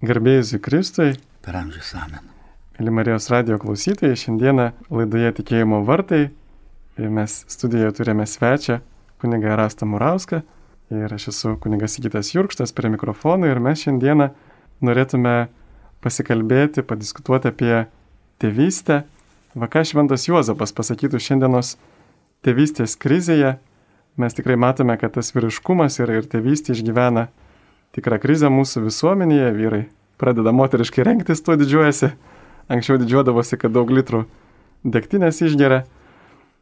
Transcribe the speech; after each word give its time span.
Garbėjus 0.00 0.54
Kristui, 0.64 1.10
per 1.44 1.58
amžius 1.58 1.90
amen. 1.92 2.24
Mėly 2.78 2.92
Marijos 2.96 3.26
radio 3.28 3.58
klausytojai, 3.60 4.16
šiandieną 4.16 4.70
laidoje 4.88 5.34
tikėjimo 5.36 5.82
vartai 5.84 6.30
mes 6.96 7.34
studijoje 7.52 7.98
turime 7.98 8.24
svečią 8.24 8.78
kunigą 9.20 9.58
Rastą 9.60 9.84
Murauską 9.92 10.40
ir 10.96 11.12
aš 11.12 11.26
esu 11.34 11.52
kunigas 11.60 11.98
Sigitas 11.98 12.30
Jurkštas 12.32 12.72
prie 12.72 12.88
mikrofono 12.94 13.50
ir 13.50 13.60
mes 13.60 13.82
šiandieną 13.84 14.30
norėtume 14.80 15.34
pasikalbėti, 16.00 16.80
padiskutuoti 16.80 17.52
apie 17.52 17.74
tėvystę. 18.40 19.02
Va 19.52 19.68
ką 19.68 19.84
Šventas 19.84 20.24
Juozapas 20.30 20.72
pasakytų 20.80 21.20
šiandienos 21.20 21.74
tėvystės 22.40 22.96
krizėje, 22.96 23.58
mes 24.16 24.40
tikrai 24.40 24.56
matome, 24.56 24.96
kad 24.96 25.12
tas 25.20 25.34
vyriškumas 25.36 26.00
ir, 26.00 26.16
ir 26.22 26.32
tėvystė 26.32 26.72
išgyvena 26.72 27.28
tikrą 27.96 28.20
krizę 28.22 28.50
mūsų 28.52 28.84
visuomenėje, 28.88 29.48
vyrai 29.56 29.82
pradeda 30.20 30.52
moteriškai 30.52 31.06
rengtis, 31.06 31.42
tuo 31.42 31.56
didžiuojasi. 31.56 32.12
Anksčiau 32.70 33.00
didžiuodavosi, 33.00 33.58
kad 33.58 33.72
daug 33.74 33.90
litrų 33.90 34.26
degtinės 34.84 35.40
išgeria, 35.42 35.80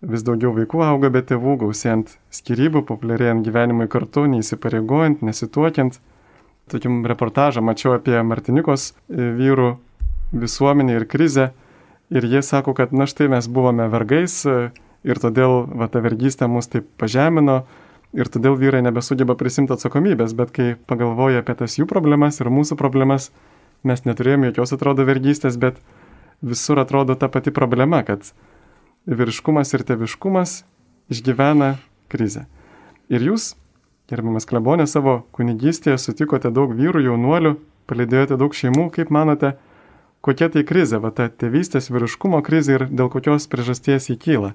vis 0.01 0.23
daugiau 0.27 0.55
vaikų 0.57 0.83
auga 0.87 1.11
be 1.13 1.23
tėvų, 1.27 1.59
gausėjant 1.65 2.15
skirybų, 2.35 2.85
populiarėjant 2.89 3.45
gyvenimui 3.47 3.89
kartu, 3.91 4.25
neįsipareigojant, 4.31 5.25
nesituokiant. 5.27 5.99
Tokiam 6.69 7.01
reportažą 7.09 7.63
mačiau 7.65 7.95
apie 7.97 8.17
Martinikos 8.23 8.93
e, 8.93 9.31
vyrų 9.37 9.73
visuomenę 10.33 10.99
ir 10.99 11.07
krizę. 11.09 11.51
Ir 12.13 12.25
jie 12.25 12.43
sako, 12.45 12.75
kad 12.77 12.93
na 12.93 13.09
štai 13.09 13.29
mes 13.33 13.49
buvome 13.49 13.89
vergais 13.93 14.41
e, 14.49 14.71
ir 15.05 15.21
todėl 15.21 15.65
va, 15.69 15.89
ta 15.93 16.01
vergystė 16.05 16.49
mus 16.49 16.71
taip 16.73 16.89
pažemino, 17.01 17.63
ir 18.17 18.31
todėl 18.33 18.57
vyrai 18.59 18.81
nebesugeba 18.85 19.37
prisimti 19.39 19.75
atsakomybės, 19.75 20.35
bet 20.37 20.53
kai 20.55 20.69
pagalvoja 20.89 21.43
apie 21.43 21.57
tas 21.59 21.77
jų 21.79 21.89
problemas 21.91 22.41
ir 22.41 22.51
mūsų 22.53 22.79
problemas, 22.81 23.31
mes 23.85 24.05
neturėjome 24.09 24.51
jokios 24.51 24.75
atrodo 24.77 25.05
vergystės, 25.09 25.59
bet 25.61 25.81
visur 26.43 26.81
atrodo 26.81 27.17
ta 27.19 27.29
pati 27.29 27.53
problema, 27.55 28.03
kad 28.07 28.33
vyriškumas 29.09 29.75
ir 29.75 29.85
teviškumas 29.89 30.63
išgyvena 31.13 31.77
krizę. 32.13 32.47
Ir 33.09 33.25
jūs, 33.25 33.55
gerbiamas 34.11 34.49
klebonė, 34.49 34.87
savo 34.87 35.23
kunigystėje 35.37 35.97
sutikote 36.01 36.53
daug 36.53 36.75
vyrų, 36.77 37.05
jaunuolių, 37.09 37.57
palidėjote 37.89 38.37
daug 38.41 38.57
šeimų, 38.57 38.89
kaip 38.93 39.13
manote, 39.15 39.55
kokia 40.25 40.51
tai 40.53 40.65
krizė, 40.69 41.01
va 41.01 41.13
ta 41.15 41.29
tėvystės 41.29 41.89
vyriškumo 41.93 42.43
krizė 42.45 42.77
ir 42.77 42.89
dėl 42.93 43.09
kokios 43.13 43.49
priežasties 43.49 44.11
jį 44.13 44.19
kyla? 44.25 44.53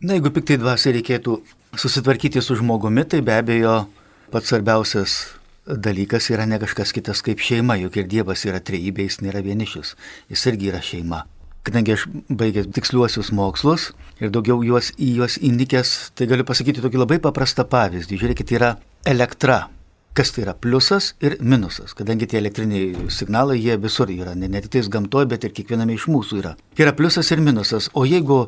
Na, 0.00 0.14
jeigu 0.16 0.30
piktai 0.32 0.56
dvasiai 0.56 0.94
reikėtų 0.96 1.34
susitvarkyti 1.76 2.40
su 2.40 2.54
žmogumi, 2.56 3.02
tai 3.04 3.18
be 3.20 3.34
abejo 3.36 3.74
pats 4.32 4.48
svarbiausias 4.48 5.16
dalykas 5.68 6.30
yra 6.32 6.46
ne 6.48 6.56
kažkas 6.62 6.94
kitas 6.96 7.20
kaip 7.26 7.42
šeima, 7.44 7.76
juk 7.82 7.98
ir 8.00 8.06
Dievas 8.08 8.46
yra 8.48 8.62
trejybė, 8.64 9.04
jis 9.04 9.20
nėra 9.20 9.42
vienišis, 9.44 9.90
jis 10.32 10.46
irgi 10.48 10.70
yra 10.72 10.80
šeima. 10.80 11.26
Kadangi 11.68 11.98
aš 11.98 12.06
baigęs 12.32 12.70
tiksliuosius 12.72 13.28
mokslus 13.36 13.90
ir 14.24 14.32
daugiau 14.32 14.64
juos 14.64 14.88
į 14.96 15.10
juos 15.18 15.36
indikęs, 15.36 16.14
tai 16.16 16.30
galiu 16.32 16.48
pasakyti 16.48 16.80
tokį 16.80 17.02
labai 17.02 17.20
paprastą 17.20 17.68
pavyzdį. 17.68 18.22
Žiūrėkit, 18.24 18.56
yra 18.56 18.72
elektra. 19.04 19.66
Kas 20.16 20.32
tai 20.34 20.42
yra 20.42 20.56
pliusas 20.58 21.12
ir 21.22 21.36
minusas, 21.44 21.92
kadangi 21.94 22.26
tie 22.26 22.40
elektriniai 22.40 23.04
signalai 23.14 23.60
jie 23.60 23.76
visur 23.78 24.10
yra, 24.10 24.32
ne, 24.34 24.48
ne 24.50 24.64
tik 24.64 24.72
tais 24.74 24.88
gamtoje, 24.90 25.28
bet 25.30 25.44
ir 25.46 25.52
kiekviename 25.54 25.94
iš 25.94 26.08
mūsų 26.10 26.40
yra. 26.40 26.56
Yra 26.80 26.96
pliusas 26.98 27.30
ir 27.30 27.44
minusas, 27.44 27.86
o 27.94 28.02
jeigu 28.08 28.40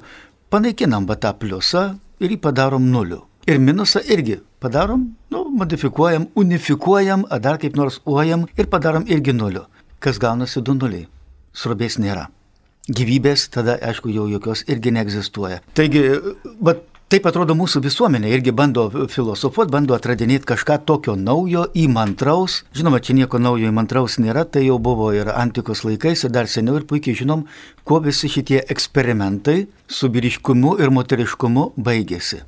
panaikinam 0.53 1.09
va 1.09 1.17
tą 1.17 1.33
pliusą 1.41 1.85
ir 2.21 2.35
jį 2.35 2.39
padarom 2.45 2.85
nuliu. 2.93 3.23
Ir 3.49 3.59
minusą 3.59 4.03
irgi 4.15 4.39
padarom, 4.63 5.09
nu, 5.33 5.41
modifikuojam, 5.59 6.29
unifikuojam, 6.39 7.25
ar 7.31 7.41
dar 7.43 7.59
kaip 7.59 7.75
nors 7.77 7.99
uojam 8.07 8.47
ir 8.59 8.69
padarom 8.71 9.09
irgi 9.09 9.35
nuliu. 9.35 9.65
Kas 9.99 10.21
gaunasi 10.23 10.63
du 10.63 10.77
nuliai? 10.79 11.09
Srobės 11.55 11.99
nėra. 11.99 12.29
Gyvybės 12.91 13.49
tada, 13.55 13.77
aišku, 13.91 14.11
jau 14.15 14.29
jokios 14.31 14.65
irgi 14.71 14.93
neegzistuoja. 14.95 15.61
Taigi, 15.79 16.03
va 16.61 16.77
Taip 17.13 17.27
atrodo 17.29 17.53
mūsų 17.53 17.83
visuomenė 17.85 18.31
irgi 18.33 18.55
bando 18.57 18.87
filosofuoti, 19.13 19.69
bando 19.75 19.93
atradinėti 19.93 20.47
kažką 20.49 20.79
tokio 20.89 21.13
naujo, 21.13 21.67
įmantraus. 21.77 22.63
Žinoma, 22.73 23.03
čia 23.05 23.13
nieko 23.19 23.37
naujo 23.37 23.69
įmantraus 23.69 24.15
nėra, 24.17 24.47
tai 24.49 24.63
jau 24.65 24.79
buvo 24.81 25.11
ir 25.13 25.29
antikos 25.29 25.83
laikais, 25.85 26.23
ir 26.25 26.31
dar 26.33 26.47
seniau, 26.49 26.79
ir 26.81 26.87
puikiai 26.89 27.19
žinom, 27.19 27.43
kuo 27.85 27.99
visi 28.01 28.31
šitie 28.33 28.63
eksperimentai 28.73 29.67
su 29.93 30.09
vyriškumu 30.09 30.79
ir 30.81 30.89
moteriškumu 30.97 31.67
baigėsi. 31.77 32.39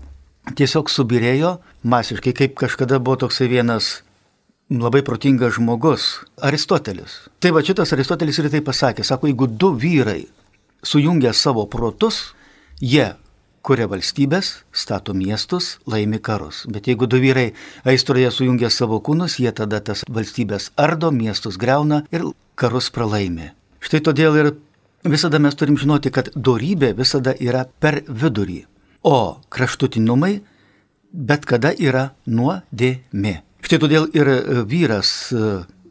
Tiesiog 0.56 0.88
subirėjo 0.88 1.58
masiškai, 1.84 2.32
kaip 2.32 2.54
kažkada 2.62 3.02
buvo 3.04 3.18
toksai 3.26 3.50
vienas 3.52 3.98
labai 4.72 5.02
protingas 5.04 5.58
žmogus- 5.58 6.24
Aristotelis. 6.48 7.28
Tai 7.38 7.52
va 7.52 7.60
šitas 7.60 7.92
Aristotelis 7.92 8.40
ir 8.40 8.48
tai 8.48 8.62
pasakė, 8.64 9.04
sako, 9.04 9.28
jeigu 9.28 9.46
du 9.46 9.74
vyrai 9.76 10.24
sujungia 10.82 11.34
savo 11.34 11.66
protus, 11.68 12.32
jie 12.80 13.12
kuria 13.64 13.88
valstybės, 13.88 14.50
stato 14.76 15.14
miestus, 15.16 15.78
laimi 15.88 16.20
karus. 16.20 16.64
Bet 16.68 16.88
jeigu 16.90 17.08
du 17.08 17.20
vyrai 17.22 17.48
aistroje 17.88 18.30
sujungia 18.34 18.70
savo 18.70 19.00
kūnus, 19.00 19.38
jie 19.40 19.52
tada 19.56 19.80
tas 19.80 20.04
valstybės 20.04 20.70
ardo, 20.76 21.10
miestus 21.10 21.56
greuna 21.60 22.02
ir 22.12 22.26
karus 22.60 22.90
pralaimi. 22.92 23.50
Štai 23.84 24.02
todėl 24.04 24.36
ir 24.40 24.50
visada 25.04 25.40
mes 25.40 25.56
turim 25.56 25.78
žinoti, 25.80 26.12
kad 26.12 26.30
dorybė 26.36 26.92
visada 26.98 27.34
yra 27.40 27.64
per 27.80 28.02
vidurį, 28.08 28.64
o 29.04 29.40
kraštutinumai 29.48 30.38
bet 31.14 31.46
kada 31.48 31.72
yra 31.72 32.10
nuodėmė. 32.26 33.38
Štai 33.64 33.80
todėl 33.80 34.10
ir 34.12 34.28
vyras 34.68 35.14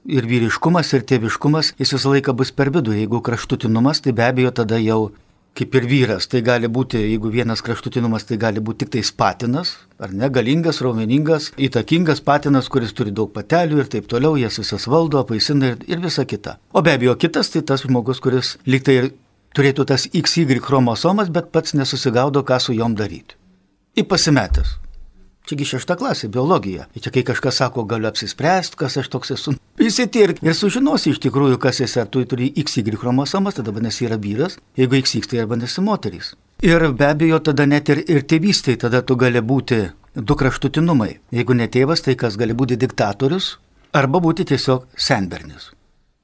ir 0.04 0.28
vyriškumas, 0.28 0.92
ir 0.94 1.06
tėviškumas, 1.08 1.74
jis 1.80 1.94
visą 1.96 2.12
laiką 2.12 2.36
bus 2.38 2.52
per 2.52 2.70
vidurį. 2.76 3.06
Jeigu 3.06 3.22
kraštutinumas, 3.24 4.04
tai 4.04 4.12
be 4.14 4.26
abejo 4.28 4.52
tada 4.52 4.80
jau 4.84 5.14
kaip 5.58 5.76
ir 5.78 5.88
vyras. 5.90 6.28
Tai 6.30 6.42
gali 6.46 6.70
būti, 6.72 7.00
jeigu 7.02 7.32
vienas 7.34 7.62
kraštutinumas, 7.66 8.26
tai 8.30 8.38
gali 8.42 8.62
būti 8.64 8.86
tik 8.86 8.94
tai 8.96 9.04
patinas, 9.18 9.76
ar 10.02 10.14
ne, 10.14 10.30
galingas, 10.34 10.82
raumeningas, 10.82 11.52
įtakingas 11.58 12.24
patinas, 12.26 12.70
kuris 12.74 12.94
turi 12.98 13.14
daug 13.14 13.32
patelių 13.34 13.84
ir 13.84 13.92
taip 13.94 14.10
toliau, 14.10 14.38
jas 14.40 14.60
visas 14.62 14.88
valdo, 14.90 15.22
apaisina 15.22 15.74
ir, 15.74 15.84
ir 15.88 16.02
visa 16.04 16.26
kita. 16.26 16.58
O 16.74 16.82
be 16.82 16.96
abejo, 16.98 17.16
kitas 17.22 17.54
tai 17.54 17.62
tas 17.62 17.86
žmogus, 17.86 18.22
kuris 18.24 18.58
liktai 18.66 18.98
ir 19.02 19.12
turėtų 19.54 19.86
tas 19.94 20.08
XY 20.10 20.60
chromosomas, 20.66 21.30
bet 21.30 21.52
pats 21.54 21.78
nesusigaudo, 21.78 22.42
ką 22.42 22.60
su 22.60 22.74
jom 22.74 22.98
daryti. 22.98 23.38
Į 23.94 24.08
pasimetęs. 24.10 24.80
Čiagi 25.44 25.66
šešta 25.68 25.98
klasė, 26.00 26.30
biologija. 26.32 26.86
Ir 26.96 27.04
čia 27.04 27.12
kai 27.12 27.26
kažkas 27.28 27.58
sako, 27.60 27.84
galiu 27.84 28.08
apsispręsti, 28.08 28.78
kas 28.80 28.96
aš 29.02 29.10
toks 29.12 29.34
esu. 29.36 29.52
Įsitirk 29.84 30.40
ir 30.40 30.56
sužinosi 30.56 31.12
iš 31.12 31.20
tikrųjų, 31.26 31.58
kas 31.60 31.82
esi. 31.84 32.00
Ar 32.00 32.08
tu 32.08 32.24
turi 32.30 32.48
XY 32.56 32.96
chromosomas, 33.02 33.58
tada 33.58 33.74
vadinasi 33.76 34.08
yra 34.08 34.16
vyras, 34.16 34.56
jeigu 34.80 35.02
XX 35.02 35.28
tai 35.28 35.44
vadinasi 35.44 35.84
moteris. 35.84 36.32
Ir 36.64 36.86
be 36.96 37.10
abejo, 37.10 37.42
tada 37.44 37.68
net 37.68 37.92
ir, 37.92 38.06
ir 38.08 38.24
tėvystėje, 38.24 38.86
tada 38.86 39.02
tu 39.04 39.18
gali 39.20 39.42
būti 39.44 39.82
du 40.16 40.38
kraštutinumai. 40.40 41.18
Jeigu 41.36 41.58
ne 41.60 41.68
tėvas, 41.68 42.06
tai 42.06 42.16
kas 42.16 42.40
gali 42.40 42.56
būti 42.56 42.80
diktatorius 42.80 43.58
arba 43.92 44.22
būti 44.24 44.46
tiesiog 44.48 44.86
senbernis. 44.96 45.74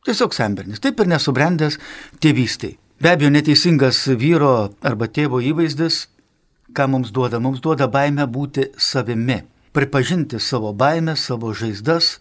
Tiesiog 0.08 0.32
senbernis, 0.32 0.80
taip 0.80 1.04
ir 1.04 1.12
nesubrendęs 1.12 1.76
tėvystėje. 2.24 2.80
Be 3.00 3.12
abejo, 3.12 3.34
neteisingas 3.36 4.02
vyro 4.20 4.72
arba 4.84 5.08
tėvo 5.12 5.40
įvaizdis 5.44 6.06
ką 6.76 6.88
mums 6.90 7.14
duoda? 7.16 7.40
Mums 7.40 7.62
duoda 7.64 7.88
baimę 7.92 8.28
būti 8.30 8.70
savimi, 8.78 9.42
pripažinti 9.76 10.40
savo 10.40 10.74
baimę, 10.74 11.16
savo 11.18 11.54
žaizdas, 11.54 12.18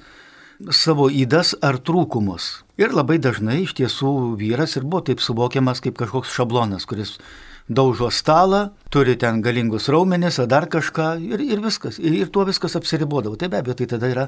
savo 0.75 1.09
įdas 1.11 1.55
ar 1.63 1.79
trūkumus. 1.79 2.65
Ir 2.79 2.95
labai 2.95 3.19
dažnai 3.23 3.63
iš 3.65 3.75
tiesų 3.79 4.15
vyras 4.39 4.77
ir 4.79 4.87
buvo 4.87 5.05
taip 5.07 5.23
suvokiamas 5.23 5.83
kaip 5.85 5.99
kažkoks 5.99 6.35
šablonas, 6.35 6.87
kuris 6.87 7.17
daužo 7.69 8.09
stalą, 8.11 8.71
turi 8.91 9.17
ten 9.21 9.43
galingus 9.45 9.89
raumenis 9.93 10.39
ar 10.41 10.49
dar 10.49 10.67
kažką 10.71 11.11
ir, 11.21 11.43
ir 11.45 11.61
viskas. 11.63 11.99
Ir, 11.99 12.17
ir 12.25 12.33
tuo 12.33 12.47
viskas 12.49 12.77
apsiribodavo. 12.79 13.37
Tai 13.37 13.51
be 13.53 13.61
abejo, 13.61 13.77
tai 13.79 13.91
tada 13.93 14.09
yra 14.11 14.27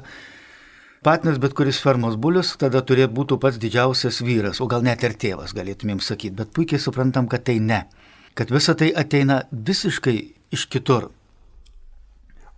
patinas, 1.03 1.39
bet 1.41 1.55
kuris 1.57 1.81
fermos 1.81 2.15
bulius, 2.21 2.53
tada 2.61 2.83
turėtų 2.85 3.15
būti 3.17 3.39
pats 3.41 3.57
didžiausias 3.61 4.21
vyras, 4.21 4.61
o 4.61 4.69
gal 4.69 4.85
net 4.85 5.03
ir 5.03 5.17
tėvas 5.17 5.55
galėtumėm 5.57 5.99
sakyti, 6.03 6.37
bet 6.37 6.53
puikiai 6.53 6.79
suprantam, 6.79 7.27
kad 7.27 7.47
tai 7.49 7.57
ne 7.59 7.85
kad 8.35 8.51
visa 8.51 8.75
tai 8.77 8.91
ateina 8.95 9.41
visiškai 9.51 10.17
iš 10.51 10.65
kitur. 10.71 11.09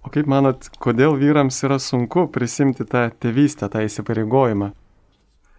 O 0.03 0.11
kaip 0.11 0.27
manot, 0.27 0.67
kodėl 0.83 1.15
vyrams 1.19 1.61
yra 1.63 1.77
sunku 1.79 2.25
prisimti 2.31 2.83
tą 2.87 3.07
tėvystę, 3.23 3.69
tą 3.71 3.85
įsipareigojimą? 3.87 4.73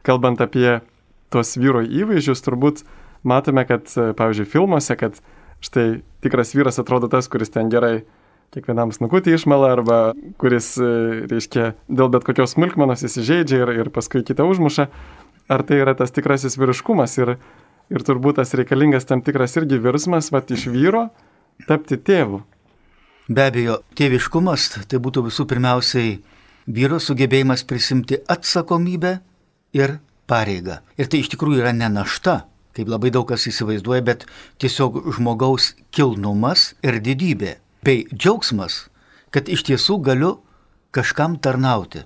Kalbant 0.05 0.43
apie 0.45 0.83
tos 1.33 1.55
vyro 1.57 1.81
įvaizdžius, 1.81 2.45
turbūt 2.45 2.85
matome, 3.25 3.65
kad, 3.65 3.89
pavyzdžiui, 3.89 4.51
filmuose, 4.53 4.99
kad 5.01 5.17
štai 5.65 6.03
tikras 6.25 6.53
vyras 6.55 6.79
atrodo 6.83 7.09
tas, 7.09 7.31
kuris 7.33 7.53
ten 7.55 7.73
gerai 7.73 8.05
kiekvienam 8.55 8.93
snukutį 8.95 9.35
išmala 9.35 9.73
arba 9.75 9.99
kuris, 10.39 10.75
reiškia, 11.33 11.73
dėl 11.89 12.13
bet 12.13 12.27
kokios 12.29 12.55
smulkmenos 12.55 13.03
įsižeidžia 13.09 13.65
ir, 13.65 13.73
ir 13.81 13.91
paskui 13.95 14.23
kitą 14.27 14.47
užmuša. 14.51 14.91
Ar 15.51 15.65
tai 15.67 15.81
yra 15.83 15.93
tas 15.97 16.13
tikrasis 16.15 16.57
vyriškumas 16.57 17.19
ir 17.19 17.35
Ir 17.93 18.05
turbūt 18.05 18.39
tas 18.41 18.55
reikalingas 18.57 19.05
tam 19.09 19.21
tikras 19.25 19.57
irgi 19.61 19.79
virsmas, 19.83 20.31
va, 20.33 20.41
iš 20.41 20.69
vyro 20.73 21.09
tapti 21.69 21.99
tėvu. 22.01 22.41
Be 23.29 23.47
abejo, 23.49 23.79
tėviškumas 23.97 24.71
tai 24.89 25.01
būtų 25.01 25.27
visų 25.29 25.47
pirmiausiai 25.49 26.17
vyro 26.67 26.99
sugebėjimas 27.01 27.65
prisimti 27.69 28.19
atsakomybę 28.29 29.19
ir 29.77 29.99
pareigą. 30.29 30.81
Ir 31.01 31.09
tai 31.09 31.21
iš 31.23 31.31
tikrųjų 31.33 31.63
yra 31.63 31.73
ne 31.77 31.89
našta, 31.93 32.45
kaip 32.77 32.89
labai 32.91 33.13
daug 33.15 33.29
kas 33.29 33.47
įsivaizduoja, 33.49 34.05
bet 34.05 34.27
tiesiog 34.61 35.01
žmogaus 35.17 35.73
kilnumas 35.95 36.73
ir 36.85 37.01
didybė, 37.05 37.59
bei 37.85 38.05
džiaugsmas, 38.13 38.89
kad 39.33 39.49
iš 39.49 39.65
tiesų 39.69 40.01
galiu 40.05 40.35
kažkam 40.95 41.39
tarnauti. 41.41 42.05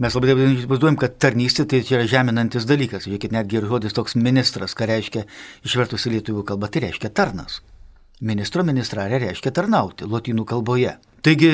Mes 0.00 0.14
labai 0.16 0.30
dabar 0.30 0.46
įsivaizduojam, 0.48 0.96
kad 0.96 1.18
tarnystė 1.20 1.66
tai 1.68 1.82
yra 1.84 2.06
žeminantis 2.08 2.64
dalykas. 2.68 3.04
Žiūrėkit, 3.04 3.34
netgi 3.36 3.58
ir 3.58 3.66
žodis 3.68 3.92
toks 3.92 4.16
ministras, 4.16 4.72
ką 4.72 4.88
reiškia 4.88 5.26
išvertus 5.68 6.06
į 6.08 6.14
lietuvių 6.14 6.44
kalbą, 6.48 6.70
tai 6.72 6.86
reiškia 6.86 7.10
tarnas. 7.12 7.58
Ministro 8.24 8.64
ministrarė 8.64 9.20
reiškia 9.20 9.52
tarnauti 9.56 10.08
lotynų 10.08 10.46
kalboje. 10.48 10.94
Taigi 11.20 11.50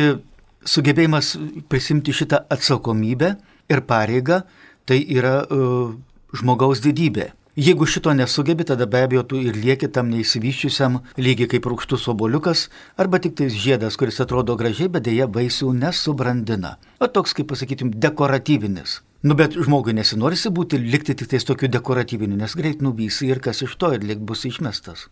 sugebėjimas 0.67 1.33
prisimti 1.71 2.15
šitą 2.15 2.45
atsakomybę 2.55 3.33
ir 3.71 3.83
pareigą, 3.87 4.45
tai 4.87 5.01
yra 5.03 5.41
uh, 5.43 5.97
žmogaus 6.39 6.83
didybė. 6.87 7.33
Jeigu 7.57 7.87
šito 7.89 8.13
nesugebi, 8.13 8.65
tada 8.69 8.85
be 8.87 9.01
abejo 9.01 9.23
tu 9.23 9.39
ir 9.41 9.57
lieki 9.57 9.89
tam 9.89 10.11
neįsivyščiusiam, 10.13 10.99
lygiai 11.17 11.49
kaip 11.55 11.65
rūkštus 11.71 12.03
oboliukas, 12.13 12.67
arba 13.01 13.17
tik 13.17 13.33
tais 13.39 13.57
žiedas, 13.57 13.97
kuris 13.97 14.21
atrodo 14.21 14.59
gražiai, 14.61 14.91
bet 14.93 15.07
dėja 15.07 15.25
vaisių 15.33 15.71
nesubrandina. 15.79 16.75
O 17.01 17.09
toks, 17.09 17.33
kaip 17.39 17.49
pasakytum, 17.55 17.95
dekoratyvinis. 17.97 18.99
Nu 19.25 19.39
bet 19.41 19.57
žmogui 19.57 19.97
nesinorisi 19.97 20.53
būti, 20.53 20.83
likti 20.85 21.17
tik 21.17 21.33
tais 21.33 21.49
tokiu 21.49 21.73
dekoratyviniu, 21.73 22.37
nes 22.37 22.59
greit 22.61 22.85
nuvysi 22.85 23.33
ir 23.33 23.41
kas 23.41 23.65
iš 23.65 23.79
to 23.81 23.95
ir 23.97 24.05
lik 24.05 24.21
bus 24.21 24.45
išmestas. 24.45 25.09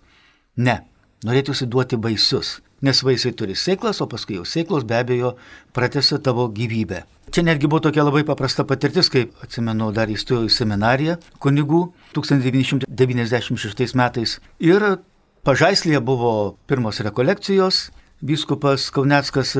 Ne, 0.61 0.83
norėtųsi 1.25 1.65
duoti 1.65 1.97
vaisius, 1.97 2.59
nes 2.85 3.01
vaisiai 3.09 3.33
turi 3.33 3.57
sėklas, 3.57 4.05
o 4.05 4.11
paskui 4.11 4.37
jau 4.37 4.45
sėklos 4.45 4.85
be 4.85 5.01
abejo 5.01 5.33
pratesa 5.73 6.21
tavo 6.21 6.51
gyvybę. 6.53 7.07
Čia 7.35 7.43
netgi 7.43 7.67
buvo 7.67 7.81
tokia 7.83 8.05
labai 8.07 8.21
paprasta 8.23 8.63
patirtis, 8.63 9.09
kaip 9.11 9.33
atsimenu, 9.43 9.89
dar 9.91 10.07
įstojau 10.07 10.47
į 10.47 10.53
seminariją 10.55 11.17
kunigų 11.43 11.81
1996 12.15 13.99
metais. 13.99 14.37
Ir 14.63 15.03
pažaislėje 15.43 15.99
buvo 15.99 16.31
pirmos 16.71 17.03
rekolekcijos, 17.03 17.91
biskupas 18.23 18.87
Kauneckas, 18.95 19.57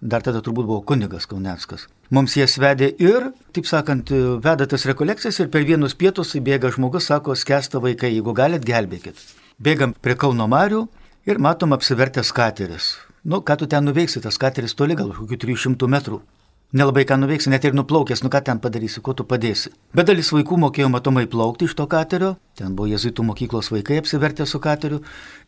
dar 0.00 0.24
tada 0.24 0.40
turbūt 0.40 0.64
buvo 0.64 0.80
kunigas 0.80 1.28
Kauneckas. 1.28 1.84
Mums 2.08 2.38
jas 2.40 2.56
vedė 2.56 2.88
ir, 2.96 3.36
taip 3.52 3.68
sakant, 3.68 4.08
veda 4.40 4.64
tas 4.64 4.88
rekolekcijas 4.88 5.44
ir 5.44 5.52
per 5.52 5.68
vienus 5.68 5.92
pietus 5.92 6.32
įbėga 6.40 6.72
žmogus, 6.72 7.12
sako, 7.12 7.36
skęsta 7.36 7.84
vaikai, 7.84 8.16
jeigu 8.16 8.32
galit, 8.32 8.64
gelbėkit. 8.64 9.20
Bėgam 9.60 9.92
prie 9.92 10.16
Kauno 10.16 10.48
Marių 10.48 10.88
ir 11.28 11.36
matom 11.36 11.76
apsivertęs 11.76 12.32
kateris. 12.32 12.96
Nu, 13.28 13.44
ką 13.44 13.60
tu 13.60 13.68
ten 13.68 13.84
nuveiksi, 13.84 14.24
tas 14.24 14.40
kateris 14.40 14.72
toli 14.72 14.96
gal 14.96 15.12
kokių 15.12 15.44
300 15.44 15.84
metrų 16.00 16.24
nelabai 16.72 17.04
ką 17.08 17.18
nuveiksi, 17.20 17.50
net 17.50 17.64
ir 17.66 17.74
nuplaukęs, 17.74 18.22
nu 18.22 18.30
ką 18.30 18.42
ten 18.46 18.60
padarysi, 18.62 19.02
ko 19.02 19.14
tu 19.14 19.26
padėsi. 19.26 19.72
Bet 19.96 20.10
dalis 20.10 20.30
vaikų 20.34 20.58
mokėjo 20.66 20.90
matomai 20.92 21.26
plaukti 21.30 21.66
iš 21.66 21.74
to 21.78 21.86
katerio, 21.90 22.36
ten 22.58 22.76
buvo 22.78 22.90
jezuitų 22.92 23.26
mokyklos 23.26 23.72
vaikai 23.74 23.98
apsivertę 24.02 24.46
su 24.46 24.60
kateriu 24.62 25.00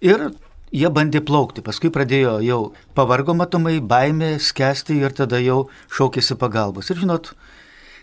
ir 0.03 0.31
jie 0.73 0.91
bandė 0.91 1.23
plaukti, 1.23 1.63
paskui 1.63 1.93
pradėjo 1.95 2.39
jau 2.43 2.61
pavargo 2.97 3.37
matomai, 3.39 3.79
baimė, 3.81 4.35
skesti 4.41 4.99
ir 4.99 5.15
tada 5.15 5.41
jau 5.43 5.67
šaukėsi 5.93 6.39
pagalbos. 6.41 6.91
Ir 6.91 7.03
žinot, 7.05 7.35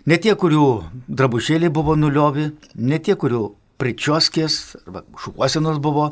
ne 0.05 0.19
tie, 0.21 0.35
kurių 0.37 0.67
drabužėliai 1.07 1.73
buvo 1.73 1.97
nuliovi, 1.99 2.51
ne 2.75 2.99
tie, 3.03 3.17
kurių 3.19 3.49
pričioskės 3.79 4.77
arba 4.85 5.03
šukuosenos 5.19 5.79
buvo 5.83 6.11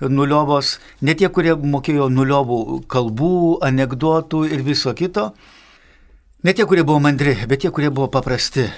nuliovos, 0.00 0.76
ne 1.02 1.14
tie, 1.18 1.28
kurie 1.34 1.54
mokėjo 1.58 2.06
nuliovų 2.14 2.82
kalbų, 2.90 3.58
anegdotų 3.66 4.44
ir 4.54 4.62
viso 4.66 4.94
kito, 4.94 5.32
Ne 6.38 6.52
tie, 6.54 6.62
kurie 6.70 6.84
buvo 6.86 7.00
mandri, 7.02 7.32
bet 7.50 7.64
tie, 7.64 7.70
kurie 7.74 7.88
buvo 7.90 8.06
paprasti, 8.14 8.68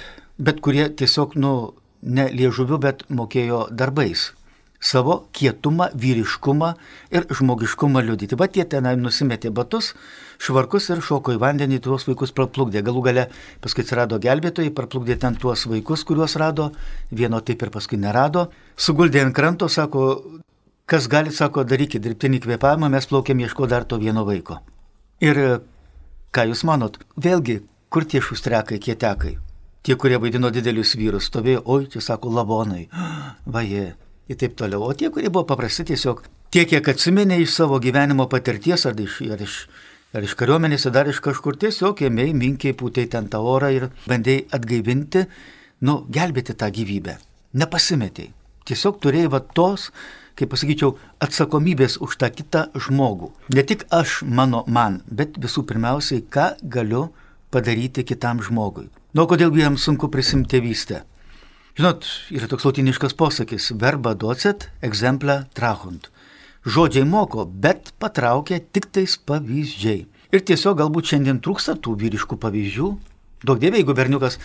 bet 0.40 0.62
kurie 0.64 0.86
tiesiog, 0.96 1.34
nu, 1.36 1.74
ne 2.00 2.24
liežuviu, 2.32 2.78
bet 2.80 3.02
mokėjo 3.12 3.66
darbais 3.68 4.30
savo 4.80 5.26
kietumą, 5.36 5.90
vyriškumą 5.92 6.70
ir 7.12 7.26
žmogiškumą 7.28 8.00
liudyti. 8.00 8.38
Bet 8.40 8.56
jie 8.56 8.64
tenai 8.64 8.94
nusimetė 8.96 9.50
batus, 9.52 9.92
švarkus 10.40 10.88
ir 10.88 11.02
šoko 11.04 11.34
į 11.36 11.40
vandenį, 11.42 11.82
tuos 11.84 12.06
vaikus 12.08 12.32
praplukdė. 12.32 12.80
Galų 12.86 13.02
gale 13.04 13.26
paskui 13.60 13.84
atsirado 13.84 14.16
gelbėtojai, 14.16 14.72
praplukdė 14.72 15.18
ten 15.20 15.36
tuos 15.36 15.66
vaikus, 15.68 16.06
kuriuos 16.08 16.38
rado, 16.40 16.70
vieno 17.12 17.42
taip 17.44 17.60
ir 17.60 17.72
paskui 17.74 18.00
nerado. 18.00 18.48
Suguldė 18.80 19.20
ant 19.26 19.36
kranto, 19.36 19.68
sako, 19.68 20.06
kas 20.88 21.12
gali, 21.12 21.28
sako, 21.28 21.68
darykit 21.68 22.00
dirbtinį 22.08 22.40
kvėpavimą, 22.46 22.88
mes 22.88 23.10
plaukėm 23.12 23.44
ieško 23.44 23.68
dar 23.68 23.84
to 23.84 24.00
vieno 24.00 24.24
vaiko. 24.24 24.62
Ir 25.20 25.60
Ką 26.30 26.44
Jūs 26.46 26.60
manot? 26.62 26.98
Vėlgi, 27.18 27.56
kur 27.90 28.04
tie 28.06 28.20
šustrekai, 28.22 28.78
kietekai? 28.78 29.32
Tie, 29.82 29.96
kurie 29.98 30.18
vaidino 30.22 30.50
didelius 30.54 30.92
vyrus, 30.94 31.26
stovėjo, 31.26 31.64
oi, 31.74 31.88
čia 31.90 32.02
sako, 32.04 32.30
lavonai, 32.36 32.84
vaje, 33.56 33.86
ir 34.30 34.38
taip 34.38 34.54
toliau. 34.60 34.84
O 34.86 34.94
tie, 34.94 35.10
kurie 35.10 35.30
buvo 35.32 35.42
paprasti 35.48 35.88
tiesiog, 35.90 36.22
tiek, 36.54 36.68
kiek 36.70 36.90
atsimenė 36.92 37.40
iš 37.42 37.56
savo 37.56 37.80
gyvenimo 37.82 38.28
patirties, 38.30 38.86
ar 38.86 39.00
iš, 39.02 39.18
ar 39.26 39.42
iš, 39.42 39.56
ar 40.14 40.28
iš 40.28 40.36
kariuomenės, 40.38 40.86
ar 40.92 41.10
iš 41.10 41.18
kažkur, 41.24 41.58
tiesiog 41.64 42.04
ėmėjai, 42.06 42.36
minkiai, 42.44 42.78
pūtėjai 42.78 43.10
ten 43.16 43.26
tą 43.32 43.42
orą 43.42 43.72
ir 43.74 43.88
bandėjai 44.06 44.46
atgaivinti, 44.54 45.24
nu, 45.88 46.04
gelbėti 46.14 46.54
tą 46.54 46.70
gyvybę. 46.78 47.18
Nepasimetėjai. 47.58 48.30
Tiesiog 48.70 49.02
turėjai 49.02 49.32
va 49.34 49.42
tos 49.42 49.88
kaip 50.40 50.52
pasakyčiau, 50.54 50.94
atsakomybės 51.22 51.98
už 52.00 52.16
tą 52.20 52.30
kitą 52.32 52.66
žmogų. 52.74 53.30
Ne 53.54 53.64
tik 53.66 53.84
aš, 53.92 54.22
mano, 54.24 54.64
man, 54.66 55.02
bet 55.06 55.36
visų 55.40 55.66
pirmiausiai, 55.68 56.24
ką 56.24 56.54
galiu 56.62 57.08
padaryti 57.52 58.06
kitam 58.06 58.40
žmogui. 58.44 58.88
Nu, 59.14 59.26
kodėl 59.26 59.52
jiems 59.58 59.84
sunku 59.84 60.08
prisimti 60.08 60.56
tėvystę? 60.56 61.02
Žinot, 61.78 62.06
yra 62.34 62.48
toks 62.50 62.66
lautiniškas 62.66 63.14
posakis- 63.18 63.70
verba 63.82 64.14
docet, 64.14 64.70
exempla 64.82 65.46
trahunt. 65.54 66.10
Žodžiai 66.66 67.06
moko, 67.08 67.46
bet 67.46 67.92
patraukia 67.98 68.60
tik 68.60 68.92
tais 68.92 69.16
pavyzdžiai. 69.16 70.06
Ir 70.30 70.40
tiesiog 70.40 70.76
galbūt 70.78 71.08
šiandien 71.10 71.40
trūksta 71.40 71.74
tų 71.80 71.96
vyriškų 71.96 72.36
pavyzdžių. 72.38 72.88
Daug 73.44 73.58
dievė, 73.58 73.80
jeigu 73.80 73.94
berniukas 73.96 74.36
e, 74.36 74.40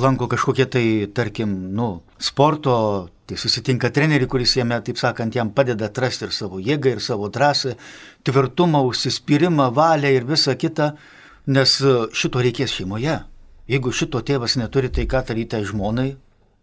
lanko 0.00 0.26
kažkokie 0.26 0.66
tai, 0.66 1.06
tarkim, 1.12 1.74
nu, 1.76 2.02
sporto 2.18 3.10
Tai 3.30 3.36
susitinka 3.38 3.92
trenerių, 3.94 4.26
kuris 4.26 4.56
jame, 4.56 4.74
taip 4.82 4.98
sakant, 4.98 5.36
jam 5.38 5.52
padeda 5.54 5.86
atrasti 5.86 6.24
ir 6.26 6.32
savo 6.34 6.58
jėgą, 6.58 6.96
ir 6.96 7.02
savo 7.04 7.28
drąsą, 7.30 7.76
tvirtumą, 8.26 8.80
užsispyrimą, 8.88 9.68
valią 9.76 10.10
ir 10.16 10.26
visą 10.26 10.56
kitą, 10.58 10.88
nes 11.46 11.76
e, 11.78 11.92
šito 12.10 12.42
reikės 12.42 12.74
šeimoje. 12.74 13.20
Jeigu 13.70 13.92
šito 13.94 14.18
tėvas 14.26 14.56
neturi, 14.58 14.90
tai 14.90 15.06
ką 15.06 15.22
daryti 15.28 15.60
žmonai, 15.68 16.08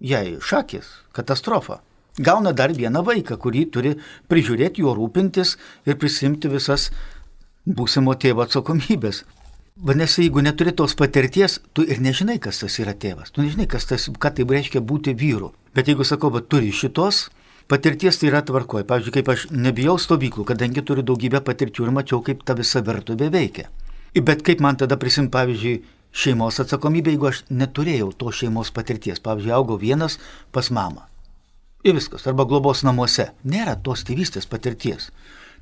jai 0.04 0.26
šakės, 0.44 0.90
katastrofa. 1.16 1.80
Gauna 2.20 2.52
dar 2.52 2.76
vieną 2.76 3.06
vaiką, 3.08 3.38
kurį 3.40 3.64
turi 3.72 3.96
prižiūrėti, 4.28 4.84
juo 4.84 4.92
rūpintis 4.98 5.56
ir 5.88 5.96
prisimti 5.96 6.52
visas 6.52 6.90
būsimo 7.64 8.18
tėvo 8.20 8.44
atsakomybės. 8.44 9.24
Vadinasi, 9.88 10.26
jeigu 10.26 10.42
neturi 10.42 10.76
tos 10.76 10.98
patirties, 11.00 11.62
tu 11.72 11.88
ir 11.88 12.04
nežinai, 12.04 12.40
kas 12.44 12.60
tas 12.60 12.76
yra 12.82 12.98
tėvas. 12.98 13.32
Tu 13.32 13.46
nežinai, 13.46 13.70
kas 13.70 13.86
tas, 13.86 14.10
ką 14.10 14.34
tai 14.34 14.48
reiškia 14.50 14.82
būti 14.82 15.16
vyru. 15.16 15.54
Bet 15.78 15.92
jeigu 15.92 16.06
sakau, 16.10 16.32
kad 16.34 16.48
turi 16.50 16.72
šitos 16.74 17.28
patirties, 17.70 18.18
tai 18.18 18.32
yra 18.32 18.42
tvarkoje. 18.42 18.88
Pavyzdžiui, 18.90 19.14
kaip 19.20 19.28
aš 19.30 19.44
nebijau 19.54 19.98
stovyklų, 20.02 20.48
kadangi 20.50 20.82
turiu 20.82 21.04
daugybę 21.06 21.44
patirčių 21.46 21.86
ir 21.86 21.92
mačiau, 21.94 22.24
kaip 22.26 22.42
ta 22.48 22.56
visa 22.58 22.82
virtuvė 22.82 23.28
veikia. 23.36 23.68
Bet 24.18 24.42
kaip 24.42 24.64
man 24.64 24.80
tada 24.82 24.98
prisim, 24.98 25.28
pavyzdžiui, 25.30 25.84
šeimos 26.18 26.58
atsakomybė, 26.64 27.14
jeigu 27.14 27.30
aš 27.30 27.44
neturėjau 27.54 28.10
to 28.18 28.34
šeimos 28.34 28.72
patirties. 28.74 29.22
Pavyzdžiui, 29.22 29.54
augau 29.54 29.78
vienas 29.78 30.18
pas 30.56 30.72
mamą. 30.74 31.06
Ir 31.86 31.94
viskas. 32.00 32.26
Arba 32.26 32.48
globos 32.50 32.82
namuose. 32.88 33.30
Nėra 33.46 33.78
tos 33.84 34.02
tėvystės 34.08 34.50
patirties. 34.50 35.12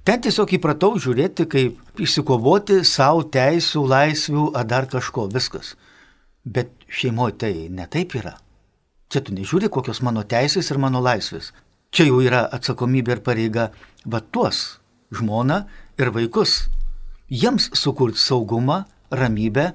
Ten 0.07 0.23
tiesiog 0.23 0.55
įpratau 0.55 0.95
žiūrėti, 1.01 1.49
kaip 1.49 1.99
išsikovoti 1.99 2.83
savo 2.87 3.25
teisų, 3.35 3.83
laisvių 3.91 4.47
ar 4.55 4.69
dar 4.69 4.87
kažko, 4.87 5.27
viskas. 5.33 5.73
Bet 6.45 6.71
šeimoje 6.87 7.39
tai 7.41 7.53
netaip 7.73 8.15
yra. 8.21 8.37
Čia 9.15 9.21
tu 9.23 9.31
nežiūri, 9.31 9.69
kokios 9.71 10.01
mano 10.03 10.25
teisės 10.27 10.67
ir 10.73 10.75
mano 10.75 10.99
laisvės. 10.99 11.53
Čia 11.95 12.09
jau 12.09 12.17
yra 12.19 12.41
atsakomybė 12.51 13.13
ir 13.15 13.19
pareiga, 13.23 13.69
va 14.03 14.19
tuos 14.19 14.81
žmoną 15.15 15.61
ir 15.95 16.09
vaikus. 16.11 16.65
Jiems 17.31 17.69
sukurti 17.79 18.19
saugumą, 18.19 18.81
ramybę 19.07 19.69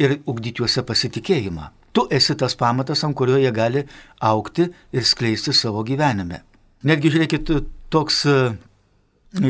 ir 0.00 0.14
ugdyti 0.24 0.62
juose 0.62 0.80
pasitikėjimą. 0.80 1.66
Tu 1.92 2.06
esi 2.08 2.38
tas 2.40 2.56
pamatas, 2.56 3.02
ant 3.04 3.12
kurio 3.20 3.36
jie 3.36 3.52
gali 3.52 3.82
aukti 4.16 4.70
ir 4.72 5.04
skleisti 5.04 5.52
savo 5.52 5.84
gyvenime. 5.84 6.40
Netgi 6.88 7.12
žiūrėkit, 7.12 7.52
toks 7.92 8.22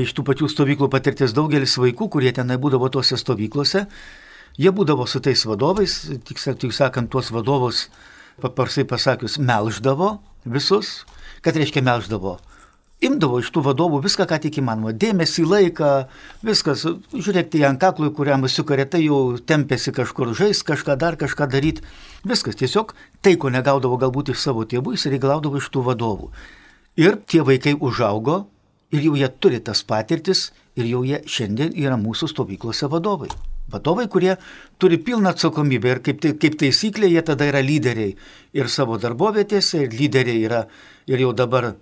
iš 0.03 0.17
tų 0.19 0.27
pačių 0.27 0.51
stovyklų 0.51 0.91
patirties 0.91 1.37
daugelis 1.39 1.79
vaikų, 1.79 2.11
kurie 2.19 2.35
tenai 2.35 2.59
būdavo 2.59 2.91
tose 2.91 3.15
stovyklose, 3.15 3.87
jie 4.59 4.75
būdavo 4.75 5.07
su 5.07 5.23
tais 5.23 5.47
vadovais, 5.47 6.01
tik, 6.27 6.43
tik 6.43 6.75
sakant, 6.75 7.15
tuos 7.15 7.31
vadovus, 7.31 7.87
paprastai 8.43 8.85
pasakius, 8.89 9.39
melždavo 9.39 10.19
visus, 10.45 11.05
kad 11.43 11.57
reiškia 11.57 11.83
melždavo. 11.83 12.39
imdavo 13.05 13.43
iš 13.43 13.51
tų 13.53 13.61
vadovų 13.67 14.01
viską, 14.07 14.25
ką 14.25 14.39
tik 14.41 14.57
įmanoma. 14.63 14.95
Dėmesį, 14.97 15.45
laiką, 15.45 15.91
viskas. 16.47 16.87
Žiūrėkite 17.13 17.61
į 17.61 17.67
ant 17.69 17.81
kaklų, 17.81 18.09
kuriam 18.17 18.47
sukarė, 18.49 18.87
tai 18.89 19.03
jau 19.05 19.37
tempėsi 19.37 19.93
kažkur 19.93 20.33
žais, 20.35 20.63
kažką 20.65 20.97
dar, 20.97 21.19
kažką 21.21 21.49
daryti. 21.53 21.85
Viskas. 22.25 22.57
Tiesiog 22.57 22.95
tai, 23.21 23.37
ko 23.37 23.53
negaudavo 23.53 23.99
galbūt 24.01 24.33
iš 24.33 24.41
savo 24.49 24.65
tėvų, 24.65 24.97
jis 24.97 25.11
reikalaudavo 25.13 25.61
iš 25.61 25.69
tų 25.69 25.85
vadovų. 25.91 26.31
Ir 26.97 27.21
tie 27.29 27.43
vaikai 27.45 27.77
užaugo 27.77 28.47
ir 28.91 29.05
jau 29.05 29.17
jie 29.21 29.29
turi 29.29 29.61
tas 29.61 29.85
patirtis 29.85 30.51
ir 30.77 30.89
jau 30.89 31.05
jie 31.05 31.21
šiandien 31.29 31.77
yra 31.77 32.01
mūsų 32.01 32.33
stovyklose 32.33 32.89
vadovai. 32.89 33.29
Vadovai, 33.71 34.07
kurie 34.09 34.37
turi 34.79 34.99
pilną 34.99 35.33
atsakomybę 35.35 35.91
ir 35.91 36.01
kaip, 36.07 36.21
tai, 36.23 36.35
kaip 36.39 36.55
taisyklė 36.61 37.11
jie 37.11 37.23
tada 37.27 37.49
yra 37.51 37.63
lyderiai 37.67 38.13
ir 38.55 38.69
savo 38.71 38.99
darbovietėse, 39.03 39.81
ir 39.83 39.97
lyderiai 39.97 40.45
yra 40.47 40.61
ir 41.11 41.23
jau 41.25 41.33
dabar 41.35 41.73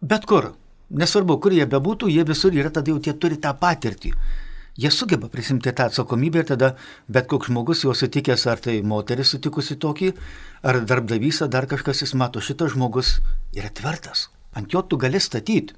bet 0.00 0.24
kur. 0.28 0.54
Nesvarbu, 0.94 1.38
kur 1.40 1.52
jie 1.52 1.64
bebūtų, 1.66 2.08
jie 2.12 2.24
visur 2.28 2.54
yra, 2.54 2.70
tada 2.70 2.92
jau 2.92 3.00
tie 3.02 3.12
turi 3.18 3.36
tą 3.40 3.54
patirtį. 3.60 4.12
Jie 4.76 4.90
sugeba 4.90 5.28
prisimti 5.32 5.72
tą 5.72 5.88
atsakomybę 5.88 6.42
ir 6.42 6.48
tada 6.48 6.70
bet 7.08 7.28
koks 7.30 7.48
žmogus 7.50 7.84
jau 7.84 7.94
sutikęs, 7.94 8.46
ar 8.50 8.60
tai 8.60 8.80
moteris 8.82 9.32
sutikusi 9.34 9.76
tokį, 9.80 10.12
ar 10.62 10.80
darbdavys, 10.84 11.42
ar 11.44 11.50
dar 11.52 11.68
kažkas, 11.70 12.02
jis 12.04 12.14
mato, 12.18 12.40
šitas 12.40 12.74
žmogus 12.74 13.18
yra 13.56 13.70
tvirtas. 13.70 14.28
Ant 14.54 14.70
jo 14.72 14.82
tu 14.82 15.00
gali 15.00 15.20
statyti. 15.20 15.76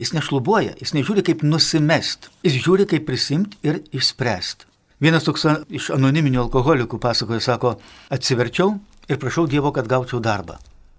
Jis 0.00 0.14
nešlubuoja, 0.16 0.78
jis 0.80 0.94
nežiūri 0.96 1.24
kaip 1.26 1.44
nusimest, 1.44 2.30
jis 2.46 2.56
žiūri 2.64 2.88
kaip 2.88 3.04
prisimti 3.08 3.60
ir 3.66 3.82
išspręsti. 3.92 4.69
Vienas 5.00 5.24
toks 5.24 5.46
iš 5.72 5.86
anoniminių 5.94 6.42
alkoholikų 6.42 6.98
pasakoja, 7.00 7.40
sako, 7.40 7.70
atsiverčiau 8.12 8.74
ir 9.08 9.16
prašau 9.20 9.46
Dievo, 9.48 9.72
kad 9.72 9.88
gaučiau 9.88 10.20
darbą. 10.20 10.58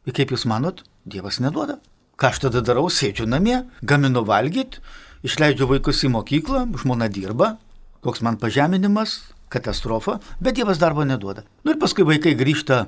Ir 0.09 0.15
kaip 0.17 0.33
jūs 0.33 0.47
manot, 0.49 0.81
Dievas 1.05 1.37
neduoda. 1.37 1.77
Ką 2.17 2.31
aš 2.33 2.39
tada 2.47 2.63
darau, 2.65 2.87
sėdžiu 2.89 3.27
namie, 3.29 3.59
gaminu 3.85 4.23
valgyti, 4.25 4.81
išleidžiu 5.21 5.69
vaikus 5.69 6.01
į 6.07 6.15
mokyklą, 6.15 6.63
žmona 6.81 7.11
dirba, 7.13 7.55
koks 8.01 8.23
man 8.25 8.41
pažeminimas, 8.41 9.19
katastrofa, 9.53 10.17
bet 10.41 10.57
Dievas 10.57 10.81
darbo 10.81 11.05
neduoda. 11.05 11.45
Nu 11.61 11.75
ir 11.75 11.79
paskui 11.81 12.07
vaikai 12.07 12.33
grįžta 12.39 12.87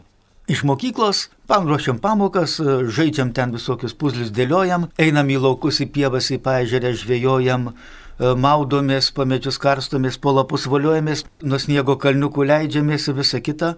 iš 0.49 0.63
mokyklos, 0.65 1.27
panruošiam 1.47 2.01
pamokas, 2.01 2.57
žaidžiam 2.89 3.31
ten 3.37 3.53
visokius 3.53 3.93
puzlius 3.93 4.33
dėliojam, 4.33 4.89
einam 4.97 5.29
į 5.29 5.43
laukus, 5.45 5.77
į 5.85 5.91
pievas, 5.93 6.33
į 6.33 6.41
paežerę, 6.43 6.95
žvėjojam, 6.97 7.69
maudomės, 8.39 9.11
pamečius 9.15 9.59
karstomės, 9.61 10.17
po 10.21 10.33
lapus 10.35 10.67
valiuojamės, 10.71 11.25
nuo 11.43 11.59
sniego 11.59 11.97
kalniukų 11.99 12.45
leidžiamės 12.47 13.09
ir 13.09 13.17
visa 13.17 13.41
kita. 13.43 13.73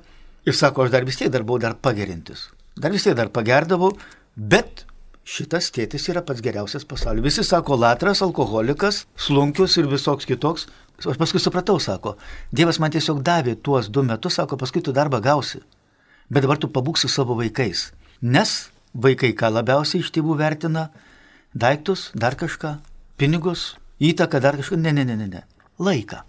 Ir 0.46 0.54
sako, 0.54 0.86
aš 0.86 0.92
dar 0.94 1.06
vis 1.08 1.18
tiek 1.18 1.32
dar 1.34 1.46
buvau 1.46 1.62
dar 1.64 1.74
pagerintis. 1.74 2.50
Dar 2.78 2.94
vis 2.94 3.06
tiek 3.08 3.16
dar 3.18 3.32
pagerdavau, 3.34 3.96
bet 4.36 4.86
šitas 5.26 5.72
tėtis 5.74 6.06
yra 6.12 6.22
pats 6.26 6.44
geriausias 6.46 6.86
pasaulyje. 6.86 7.26
Visi 7.26 7.46
sako, 7.48 7.80
latras, 7.82 8.22
alkoholikas, 8.22 9.06
slunkius 9.18 9.80
ir 9.82 9.90
visoks 9.90 10.30
kitoks. 10.30 10.68
Aš 11.02 11.18
paskui 11.20 11.42
supratau, 11.44 11.76
sako, 11.82 12.14
Dievas 12.56 12.78
man 12.80 12.94
tiesiog 12.94 13.20
davė 13.26 13.58
tuos 13.60 13.90
du 13.92 14.04
metus, 14.06 14.38
sako, 14.38 14.56
paskui 14.62 14.84
tu 14.86 14.94
darbą 14.96 15.20
gausi. 15.20 15.60
Bet 16.30 16.46
dabar 16.46 16.62
tu 16.62 16.70
pabūksi 16.72 17.10
savo 17.12 17.36
vaikais. 17.36 17.90
Nes 18.22 18.54
vaikai 18.94 19.34
ką 19.36 19.52
labiausiai 19.58 20.06
iš 20.06 20.14
tėvų 20.16 20.38
vertina- 20.40 20.90
daiktus, 21.64 22.12
dar 22.16 22.36
kažką, 22.36 22.78
pinigus, 23.18 23.76
įtaką, 24.00 24.42
dar 24.42 24.58
kažką. 24.60 24.80
Ne, 24.82 24.94
ne, 24.94 25.06
ne, 25.06 25.16
ne, 25.16 25.28
ne. 25.28 25.44
Laiką. 25.80 26.22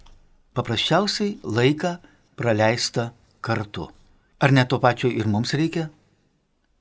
Paprasčiausiai 0.57 1.37
laiką 1.45 1.97
praleista 2.37 3.11
kartu. 3.41 3.91
Ar 4.41 4.53
ne 4.53 4.65
to 4.69 4.79
pačio 4.81 5.09
ir 5.09 5.29
mums 5.29 5.55
reikia? 5.57 5.89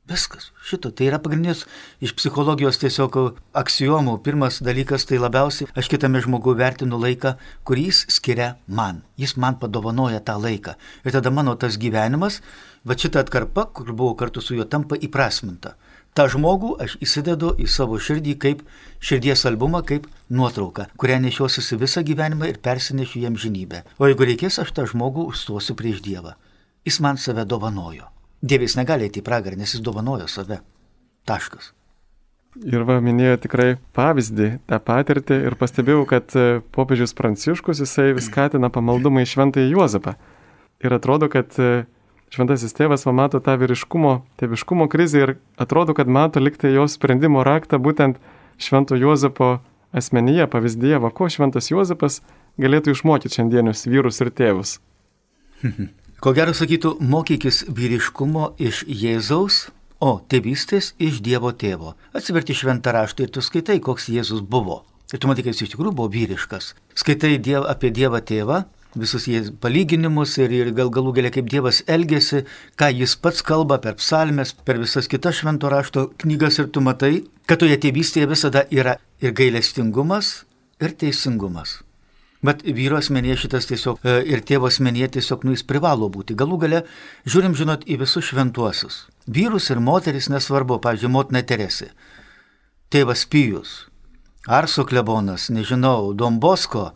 Viskas. 0.05 0.51
Šito. 0.61 0.91
Tai 0.93 1.07
yra 1.07 1.17
pagrindinis 1.17 1.63
iš 2.03 2.11
psichologijos 2.13 2.77
tiesiog 2.77 3.15
aksijomų. 3.57 4.19
Pirmas 4.25 4.59
dalykas 4.61 5.07
tai 5.09 5.17
labiausiai 5.17 5.71
aš 5.73 5.89
kitame 5.89 6.21
žmogui 6.21 6.53
vertinu 6.59 6.99
laiką, 7.01 7.33
kurį 7.65 7.87
jis 7.87 8.03
skiria 8.13 8.51
man. 8.67 9.01
Jis 9.17 9.33
man 9.41 9.57
padovanoja 9.57 10.21
tą 10.21 10.37
laiką. 10.37 10.75
Ir 11.01 11.15
tada 11.15 11.33
mano 11.33 11.55
tas 11.57 11.79
gyvenimas, 11.81 12.43
va 12.85 12.93
šita 12.93 13.25
atkarpa, 13.25 13.65
kur 13.73 13.89
buvau 13.93 14.13
kartu 14.19 14.45
su 14.45 14.53
juo, 14.59 14.67
tampa 14.69 14.99
įprasminta. 15.01 15.73
Ta 16.15 16.29
žmogų 16.31 16.77
aš 16.79 16.93
įsidedu 17.03 17.49
į 17.59 17.65
savo 17.67 17.97
širdį 17.99 18.33
kaip 18.39 18.61
širdies 19.03 19.41
albumą, 19.49 19.81
kaip 19.83 20.05
nuotrauką, 20.31 20.87
kurią 20.95 21.17
nešiosiu 21.25 21.75
visą 21.81 22.05
gyvenimą 22.07 22.47
ir 22.53 22.59
persinešiu 22.63 23.19
jam 23.25 23.35
žinybę. 23.35 23.81
O 23.99 24.07
jeigu 24.07 24.29
reikės, 24.29 24.61
aš 24.63 24.71
tą 24.77 24.85
žmogų 24.87 25.27
užstosiu 25.33 25.75
prieš 25.75 25.99
Dievą. 26.05 26.37
Jis 26.87 27.01
man 27.03 27.19
save 27.19 27.43
dovanojo. 27.43 28.07
Dievas 28.39 28.77
negali 28.79 29.09
eiti 29.09 29.19
į 29.19 29.25
pragarą, 29.27 29.59
nes 29.59 29.75
jis 29.75 29.83
dovanojo 29.83 30.29
save. 30.31 30.61
Taškas. 31.27 31.73
Ir 32.63 32.85
va 32.87 33.01
minėjo 33.03 33.35
tikrai 33.43 33.73
pavyzdį, 33.97 34.47
tą 34.71 34.79
patirtį 34.79 35.41
ir 35.49 35.57
pastebėjau, 35.59 36.05
kad 36.07 36.31
e, 36.39 36.61
popiežius 36.71 37.11
Pranciškus 37.17 37.81
jisai 37.83 38.13
vis 38.15 38.29
skatina 38.29 38.69
pamaldumą 38.71 39.25
į 39.25 39.31
šventąjį 39.33 39.73
Juozapą. 39.73 40.15
Ir 40.79 40.95
atrodo, 40.95 41.27
kad 41.33 41.51
e, 41.59 41.83
šventasis 42.33 42.75
tėvas 42.75 43.05
pamato 43.07 43.41
tą 43.43 43.57
vyriškumo, 43.61 44.15
tėviškumo 44.39 44.87
krizę 44.91 45.21
ir 45.23 45.35
atrodo, 45.61 45.95
kad 45.97 46.07
mato 46.07 46.41
liktai 46.41 46.73
jo 46.75 46.87
sprendimo 46.91 47.43
raktą 47.45 47.79
būtent 47.81 48.19
švento 48.61 48.97
Juozapo 48.99 49.59
asmenyje, 49.95 50.47
pavyzdyje, 50.51 50.99
va 51.03 51.11
ko 51.11 51.29
šventas 51.31 51.71
Juozapas 51.71 52.21
galėtų 52.61 52.95
išmokyti 52.95 53.39
šiandienius 53.39 53.85
vyrus 53.87 54.21
ir 54.23 54.33
tėvus. 54.35 54.79
Ko 56.23 56.31
gero 56.33 56.55
sakytų, 56.55 56.95
mokykis 57.05 57.65
vyriškumo 57.67 58.55
iš 58.57 58.85
Jėzaus, 58.87 59.67
o 60.01 60.15
tėvystės 60.31 60.93
iš 60.97 61.19
Dievo 61.21 61.51
tėvo. 61.51 61.93
Atsiverti 62.17 62.55
šventą 62.57 62.95
raštą 62.95 63.27
ir 63.27 63.33
tu 63.35 63.43
skaitai, 63.45 63.77
koks 63.83 64.07
Jėzus 64.09 64.41
buvo. 64.41 64.81
Ir 65.13 65.21
tu 65.21 65.29
matai, 65.29 65.43
kad 65.45 65.53
jis 65.53 65.67
iš 65.67 65.73
tikrųjų 65.75 65.93
buvo 65.99 66.09
vyriškas. 66.09 66.71
Skaitai 66.97 67.35
diev, 67.37 67.67
apie 67.69 67.91
Dievą 67.93 68.23
tėvą, 68.25 68.63
visus 68.99 69.27
jie 69.29 69.41
palyginimus 69.61 70.37
ir, 70.39 70.53
ir 70.53 70.71
gal 70.75 70.91
galų 70.93 71.13
galia 71.17 71.31
kaip 71.33 71.49
Dievas 71.51 71.81
elgesi, 71.91 72.43
ką 72.79 72.91
jis 72.95 73.15
pats 73.19 73.43
kalba 73.45 73.79
per 73.83 73.97
psalmes, 73.99 74.53
per 74.65 74.79
visas 74.81 75.09
kitas 75.11 75.41
švento 75.41 75.71
rašto 75.71 76.09
knygas 76.23 76.59
ir 76.61 76.69
tu 76.71 76.83
matai, 76.85 77.25
kad 77.45 77.61
toje 77.61 77.77
tėvystėje 77.81 78.29
visada 78.31 78.65
yra 78.71 78.97
ir 79.21 79.35
gailestingumas, 79.35 80.45
ir 80.81 80.95
teisingumas. 80.95 81.79
Bet 82.45 82.61
vyro 82.77 82.99
asmenyje 82.99 83.39
šitas 83.45 83.65
tiesiog 83.69 84.03
e, 84.05 84.19
ir 84.29 84.43
tėvo 84.45 84.69
asmenyje 84.69 85.15
tiesiog, 85.17 85.47
nu, 85.47 85.55
jis 85.55 85.65
privalo 85.65 86.11
būti. 86.13 86.35
Galų 86.37 86.59
gale, 86.61 86.81
žiūrim, 87.25 87.55
žinot, 87.57 87.87
į 87.89 87.97
visus 88.03 88.27
šventuosius. 88.27 89.05
Vyrus 89.25 89.71
ir 89.73 89.81
moteris 89.81 90.29
nesvarbu, 90.29 90.77
pavyzdžiui, 90.83 91.11
motina 91.15 91.41
Teresė, 91.41 91.89
tėvas 92.93 93.25
Pijus, 93.31 93.85
Arso 94.45 94.85
klebonas, 94.85 95.47
nežinau, 95.49 96.13
Dombosko, 96.13 96.91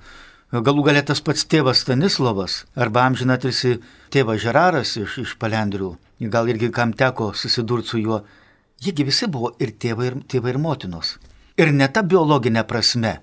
galų 0.51 0.83
gale 0.89 1.01
tas 1.05 1.21
pats 1.21 1.45
tėvas 1.45 1.83
Stanislavas, 1.85 2.63
arba 2.75 3.05
amžinatrisi 3.05 3.77
tėvas 4.09 4.41
Žeraras 4.41 4.95
iš, 4.97 5.19
iš 5.23 5.37
Palendrių, 5.37 5.93
gal 6.33 6.49
irgi 6.49 6.71
kam 6.73 6.93
teko 6.93 7.31
susidurti 7.37 7.93
su 7.93 8.01
juo, 8.01 8.23
jiegi 8.81 9.05
visi 9.05 9.29
buvo 9.29 9.53
ir 9.61 9.75
tėvai, 9.77 10.09
ir 10.09 10.21
tėvai, 10.25 10.55
ir 10.55 10.61
motinos. 10.61 11.17
Ir 11.59 11.73
ne 11.75 11.87
ta 11.91 12.01
biologinė 12.01 12.63
prasme, 12.65 13.19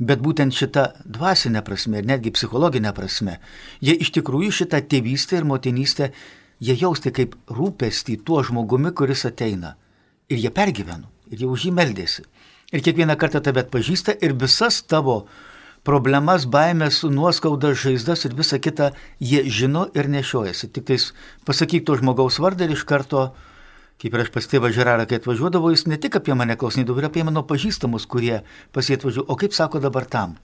Bet 0.00 0.22
būtent 0.24 0.54
šita 0.56 0.82
dvasinė 1.04 1.60
prasme 1.60 2.00
ir 2.00 2.06
netgi 2.08 2.30
psichologinė 2.32 2.94
prasme, 2.96 3.34
jie 3.84 3.92
iš 4.00 4.14
tikrųjų 4.16 4.54
šitą 4.62 4.80
tėvystę 4.88 5.36
ir 5.36 5.44
motinystę, 5.44 6.08
jie 6.56 6.76
jausti 6.80 7.12
kaip 7.12 7.34
rūpestį 7.52 8.16
tuo 8.24 8.40
žmogumi, 8.40 8.94
kuris 8.96 9.26
ateina. 9.28 9.74
Ir 10.32 10.40
jie 10.40 10.52
pergyveno, 10.56 11.10
ir 11.28 11.44
jie 11.44 11.50
už 11.52 11.66
jį 11.68 11.74
meldėsi. 11.76 12.24
Ir 12.72 12.80
kiekvieną 12.86 13.18
kartą 13.20 13.42
tave 13.44 13.60
atpažįsta 13.66 14.14
ir 14.24 14.32
visas 14.40 14.80
tavo 14.88 15.26
problemas, 15.86 16.46
baimės, 16.46 17.02
nuoskaudas, 17.08 17.78
žaizdas 17.82 18.26
ir 18.26 18.34
visa 18.38 18.58
kita 18.58 18.92
jie 19.20 19.44
žino 19.48 19.86
ir 19.96 20.10
nešiojasi. 20.12 20.70
Tik 20.74 20.90
tais 20.92 21.12
pasakyk 21.48 21.86
to 21.86 21.96
žmogaus 22.00 22.40
vardą 22.42 22.68
ir 22.68 22.76
iš 22.76 22.84
karto 22.88 23.30
Kaip 24.00 24.14
ir 24.16 24.22
aš 24.22 24.30
pas 24.32 24.46
tėvą 24.48 24.70
Žerarą, 24.72 25.04
kai 25.04 25.18
atvažiuodavau, 25.20 25.74
jis 25.74 25.84
ne 25.84 25.98
tik 26.00 26.14
apie 26.16 26.32
mane 26.32 26.54
klausinėdavo, 26.56 27.02
ir 27.02 27.08
apie 27.10 27.24
mano 27.26 27.42
pažįstamus, 27.44 28.06
kurie 28.08 28.38
pasietvadžiu, 28.72 29.26
o 29.28 29.36
kaip 29.36 29.52
sako 29.52 29.82
dabar 29.84 30.06
tam? 30.08 30.38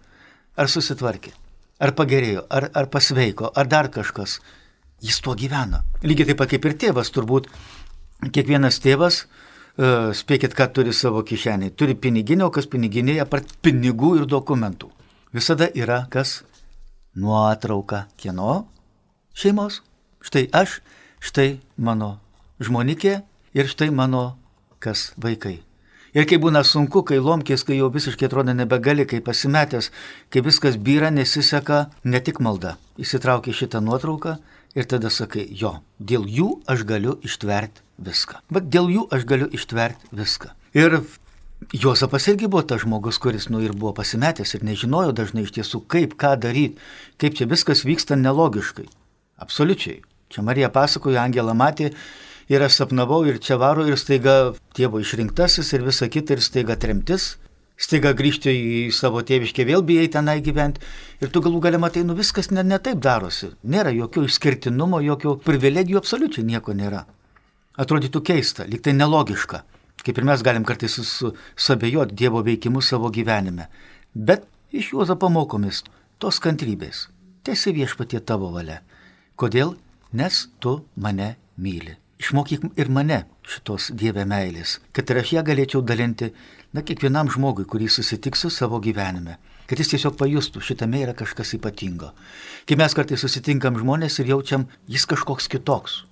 Ar 0.60 0.68
susitvarkė? 0.68 1.32
Ar 1.80 1.94
pagerėjo? 1.96 2.44
Ar, 2.52 2.68
ar 2.76 2.90
pasveiko? 2.92 3.48
Ar 3.56 3.68
dar 3.72 3.88
kažkas? 3.92 4.42
Jis 5.00 5.22
tuo 5.24 5.32
gyvena. 5.40 5.86
Lygiai 6.04 6.28
taip 6.28 6.40
pat 6.42 6.52
kaip 6.52 6.68
ir 6.68 6.76
tėvas, 6.84 7.08
turbūt 7.16 7.48
kiekvienas 8.28 8.76
tėvas, 8.84 9.22
uh, 9.24 10.12
spėkit, 10.16 10.52
ką 10.56 10.68
turi 10.76 10.92
savo 10.92 11.24
kišenėje. 11.24 11.72
Turi 11.80 11.96
piniginę, 11.96 12.50
o 12.50 12.52
kas 12.52 12.68
piniginėje, 12.68 13.24
apart 13.24 13.56
pinigų 13.64 14.18
ir 14.20 14.28
dokumentų. 14.28 14.92
Visada 15.36 15.68
yra 15.76 16.06
kas? 16.10 16.40
Nuotrauka. 17.12 18.06
Kieno? 18.16 18.64
Šeimos. 19.36 19.82
Štai 20.24 20.48
aš, 20.56 20.80
štai 21.20 21.58
mano 21.76 22.16
žmonikė 22.58 23.20
Ir 23.56 23.64
štai 23.72 23.88
mano 23.88 24.36
kas 24.84 25.14
vaikai. 25.16 25.62
Ir 26.12 26.26
kai 26.28 26.36
būna 26.36 26.60
sunku, 26.60 27.00
kai 27.08 27.16
lomkės, 27.24 27.62
kai 27.64 27.78
jau 27.78 27.88
visiškai 27.92 28.28
atrodo 28.28 28.52
nebegali, 28.52 29.06
kai 29.08 29.22
pasimetęs, 29.24 29.88
kai 30.28 30.42
viskas 30.44 30.76
byra, 30.76 31.08
nesiseka, 31.08 31.86
ne 32.04 32.20
tik 32.20 32.42
malda. 32.44 32.74
Įsitraukia 33.00 33.56
šitą 33.56 33.80
nuotrauką 33.80 34.34
ir 34.76 34.88
tada 34.92 35.08
sakai, 35.08 35.46
jo, 35.48 35.78
dėl 35.96 36.28
jų 36.28 36.50
aš 36.68 36.84
galiu 36.84 37.16
ištverti 37.24 37.80
viską. 37.96 38.42
Bet 38.52 38.68
dėl 38.68 38.92
jų 38.92 39.06
aš 39.16 39.24
galiu 39.24 39.48
ištverti 39.48 40.12
viską. 40.20 40.52
Ir 40.76 41.00
Juozapas 41.72 42.26
irgi 42.28 42.48
buvo 42.52 42.62
tas 42.68 42.82
žmogus, 42.82 43.16
kuris 43.18 43.48
nu 43.48 43.62
ir 43.64 43.72
buvo 43.72 43.94
pasimetęs 43.96 44.54
ir 44.54 44.64
nežinojo 44.68 45.14
dažnai 45.16 45.46
iš 45.46 45.54
tiesų, 45.56 45.80
kaip 45.88 46.12
ką 46.20 46.34
daryti, 46.42 46.76
kaip 47.16 47.34
čia 47.38 47.46
viskas 47.48 47.82
vyksta 47.88 48.18
nelogiškai. 48.20 48.84
Absoliučiai. 49.40 50.02
Čia 50.28 50.44
Marija 50.44 50.68
pasakojo, 50.74 51.16
Angelą 51.16 51.54
matė 51.56 51.94
ir 52.52 52.62
aš 52.62 52.76
sapnavau 52.82 53.22
ir 53.24 53.40
čia 53.40 53.56
varo 53.56 53.86
ir 53.88 53.96
staiga 53.96 54.52
tėvo 54.76 55.00
išrinktasis 55.00 55.72
ir 55.72 55.86
visa 55.86 56.08
kita 56.12 56.36
ir 56.36 56.44
staiga 56.44 56.76
tremtis. 56.76 57.36
Staiga 57.76 58.12
grįžti 58.16 58.52
į 58.52 58.82
savo 58.96 59.20
tėviškę, 59.24 59.64
vėl 59.68 59.84
bijai 59.84 60.10
tenai 60.12 60.38
gyventi 60.44 60.80
ir 61.20 61.32
tu 61.32 61.40
galų 61.44 61.60
galę 61.64 61.80
matai, 61.80 62.04
nu 62.08 62.16
viskas 62.16 62.50
ne, 62.52 62.64
ne 62.64 62.78
taip 62.80 63.00
darosi. 63.04 63.50
Nėra 63.64 63.92
jokio 63.96 64.24
išskirtinumo, 64.28 65.00
jokio 65.04 65.38
privilegijų, 65.44 66.00
absoliučiai 66.00 66.44
nieko 66.52 66.76
nėra. 66.76 67.04
Atrodytų 67.80 68.22
keista, 68.24 68.64
lyg 68.68 68.84
tai 68.84 68.96
nelogiška 68.96 69.64
kaip 70.06 70.20
ir 70.20 70.28
mes 70.28 70.42
galim 70.46 70.64
kartais 70.66 70.94
susabėjoti 71.00 72.14
Dievo 72.14 72.44
veikimu 72.46 72.82
savo 72.82 73.10
gyvenime. 73.10 73.66
Bet 74.14 74.46
iš 74.70 74.92
Juozo 74.94 75.18
pamokomis 75.18 75.82
tos 76.22 76.38
kantrybės. 76.40 77.08
Tiesi 77.42 77.74
viešpatie 77.74 78.22
tavo 78.22 78.52
valia. 78.54 78.80
Kodėl? 79.36 79.74
Nes 80.16 80.46
tu 80.62 80.78
mane 80.96 81.34
myli. 81.58 81.96
Išmokyk 82.16 82.62
ir 82.80 82.88
mane 82.88 83.24
šitos 83.44 83.90
Dieve 83.92 84.24
meilės, 84.24 84.78
kad 84.96 85.10
ir 85.12 85.20
aš 85.20 85.34
ją 85.34 85.42
galėčiau 85.44 85.82
dalinti, 85.84 86.30
na, 86.72 86.80
kiekvienam 86.80 87.28
žmogui, 87.32 87.66
kurį 87.68 87.90
susitiksiu 87.92 88.48
savo 88.50 88.80
gyvenime. 88.80 89.36
Kad 89.68 89.82
jis 89.82 89.92
tiesiog 89.92 90.16
pajustų, 90.16 90.62
šitame 90.62 91.02
yra 91.02 91.12
kažkas 91.18 91.52
ypatingo. 91.58 92.12
Kai 92.64 92.78
mes 92.80 92.94
kartais 92.96 93.20
susitinkam 93.20 93.76
žmonės 93.76 94.20
ir 94.22 94.30
jaučiam, 94.32 94.64
jis 94.88 95.04
kažkoks 95.10 95.50
kitoks. 95.52 96.04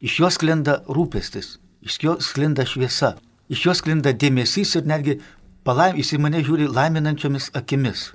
Iš 0.00 0.18
jos 0.22 0.38
sklinda 0.38 0.80
rūpestis, 0.88 1.56
iš 1.84 1.98
jos 2.02 2.30
sklinda 2.30 2.64
šviesa, 2.66 3.16
iš 3.52 3.66
jos 3.68 3.82
sklinda 3.82 4.14
dėmesys 4.16 4.76
ir 4.78 4.88
netgi 4.88 5.18
palaim, 5.66 5.98
jis 6.00 6.14
į 6.16 6.20
mane 6.24 6.42
žiūri 6.44 6.68
laiminančiomis 6.72 7.50
akimis. 7.58 8.10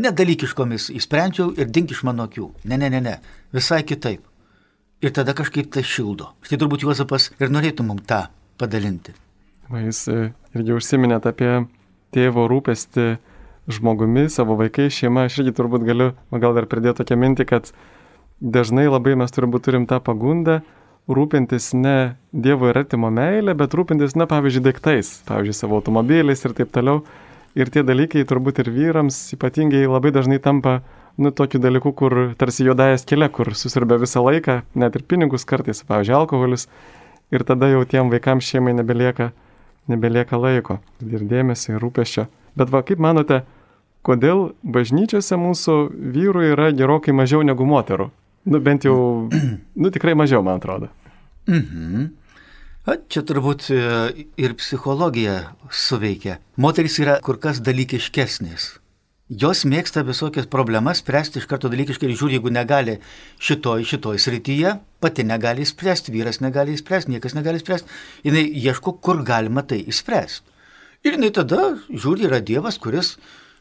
Nedalykiškomis, 0.00 0.88
įsprendžiau 0.96 1.50
ir 1.58 1.70
dink 1.74 1.90
iš 1.92 2.04
mano 2.06 2.28
akių. 2.28 2.46
Ne, 2.70 2.78
ne, 2.80 2.88
ne, 2.92 3.00
ne, 3.04 3.16
visai 3.52 3.82
kitaip. 3.84 4.22
Ir 5.00 5.12
tada 5.16 5.34
kažkaip 5.36 5.70
tai 5.72 5.82
šildo. 5.86 6.28
Štai 6.44 6.60
turbūt 6.60 6.84
Juozapas 6.84 7.30
ir 7.40 7.52
norėtų 7.52 7.84
mums 7.88 8.06
tą 8.08 8.26
padalinti. 8.60 9.14
Va, 9.70 9.80
jūs 9.82 10.04
e, 10.12 10.30
irgi 10.56 10.74
užsiminėt 10.76 11.26
apie 11.30 11.50
tėvo 12.14 12.46
rūpestį 12.50 13.06
žmogumi, 13.70 14.26
savo 14.32 14.56
vaikais, 14.60 14.92
šeima. 14.96 15.26
Aš 15.28 15.40
irgi 15.40 15.54
turbūt 15.56 15.86
galiu, 15.88 16.12
gal 16.32 16.56
dar 16.56 16.68
pridėti 16.70 17.00
tokią 17.00 17.18
mintį, 17.20 17.46
kad 17.48 17.72
dažnai 18.40 18.86
labai 18.90 19.16
mes 19.20 19.32
turbūt 19.34 19.66
turim 19.66 19.88
tą 19.90 20.00
pagundą 20.04 20.60
rūpintis 21.10 21.72
ne 21.74 22.16
Dievo 22.30 22.68
ir 22.70 22.78
artimo 22.78 23.10
meilė, 23.10 23.56
bet 23.58 23.74
rūpintis, 23.74 24.14
na, 24.18 24.28
pavyzdžiui, 24.30 24.62
daiktais, 24.68 25.10
pavyzdžiui, 25.26 25.56
savo 25.56 25.80
automobiliais 25.80 26.44
ir 26.46 26.54
taip 26.54 26.70
toliau. 26.74 27.02
Ir 27.58 27.72
tie 27.74 27.82
dalykai 27.82 28.22
turbūt 28.30 28.60
ir 28.62 28.70
vyrams 28.70 29.16
ypatingai 29.34 29.82
labai 29.90 30.12
dažnai 30.14 30.38
tampa, 30.42 30.76
nu, 31.18 31.32
tokiu 31.34 31.58
dalyku, 31.58 31.90
kur 31.98 32.14
tarsi 32.38 32.68
juodąją 32.68 33.00
skėlę, 33.02 33.26
kur 33.34 33.50
susirbe 33.58 33.98
visą 33.98 34.22
laiką, 34.22 34.60
net 34.78 34.94
ir 34.94 35.02
pinigus 35.10 35.46
kartais, 35.48 35.82
pavyzdžiui, 35.88 36.14
alkoholis. 36.20 36.68
Ir 37.34 37.42
tada 37.46 37.66
jau 37.70 37.82
tiem 37.86 38.10
vaikams 38.10 38.46
šeimai 38.46 38.76
nebelieka, 38.78 39.32
nebelieka 39.90 40.38
laiko 40.38 40.78
ir 41.02 41.26
dėmesio 41.26 41.74
ir 41.74 41.82
rūpeščio. 41.82 42.28
Bet 42.58 42.70
va, 42.70 42.84
kaip 42.86 43.02
manote, 43.02 43.42
kodėl 44.06 44.52
bažnyčiose 44.62 45.38
mūsų 45.38 45.76
vyrų 46.14 46.46
yra 46.54 46.70
gerokai 46.74 47.14
mažiau 47.14 47.42
negu 47.46 47.66
moterų? 47.66 48.10
Nu, 48.50 48.62
bent 48.62 48.86
jau, 48.86 49.28
nu, 49.82 49.90
tikrai 49.90 50.14
mažiau, 50.18 50.42
man 50.46 50.62
atrodo. 50.62 50.90
Mhm. 51.48 52.10
Čia 52.90 53.22
turbūt 53.22 53.68
e, 53.70 53.80
ir 54.40 54.54
psichologija 54.58 55.52
suveikia. 55.70 56.40
Moteris 56.56 56.96
yra 56.98 57.20
kur 57.22 57.38
kas 57.38 57.60
dalykiškesnės. 57.62 58.80
Jos 59.30 59.60
mėgsta 59.62 60.02
visokias 60.02 60.48
problemas 60.50 60.98
spręsti 61.04 61.38
iš 61.38 61.46
karto 61.46 61.68
dalykiškai 61.70 62.08
ir 62.08 62.16
žiūri, 62.18 62.34
jeigu 62.34 62.50
negali 62.50 62.96
šitoj, 63.38 63.84
šitoj 63.86 64.18
srityje, 64.18 64.72
pati 64.98 65.22
negali 65.22 65.62
spręsti, 65.68 66.10
vyras 66.10 66.40
negali 66.42 66.74
spręsti, 66.74 67.14
niekas 67.14 67.36
negali 67.38 67.60
spręsti, 67.62 67.86
jinai 68.26 68.42
ieško, 68.58 68.96
kur 68.98 69.22
galima 69.22 69.62
tai 69.62 69.84
išspręsti. 69.86 70.58
Ir 71.06 71.14
jinai 71.14 71.30
tada 71.36 71.60
žiūri, 71.86 72.26
yra 72.26 72.40
Dievas, 72.42 72.80
kuris, 72.82 73.12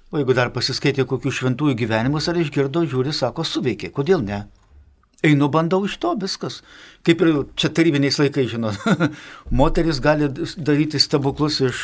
o 0.09 0.17
jeigu 0.17 0.33
dar 0.33 0.49
pasiskaitė 0.55 1.05
kokių 1.05 1.35
šventųjų 1.37 1.77
gyvenimus 1.83 2.31
ar 2.31 2.41
išgirdo, 2.41 2.81
žiūri, 2.89 3.13
sako, 3.13 3.45
suveikė, 3.45 3.93
kodėl 3.93 4.25
ne? 4.25 4.47
Einu 5.23 5.49
bandau 5.51 5.83
iš 5.83 5.97
to 5.99 6.13
viskas. 6.19 6.61
Kaip 7.03 7.21
ir 7.23 7.41
čia 7.59 7.71
tarybiniais 7.75 8.19
laikais, 8.21 8.53
žinot, 8.53 8.79
moteris 9.59 9.99
gali 10.03 10.29
daryti 10.55 10.99
stebuklus 11.01 11.59
iš, 11.67 11.81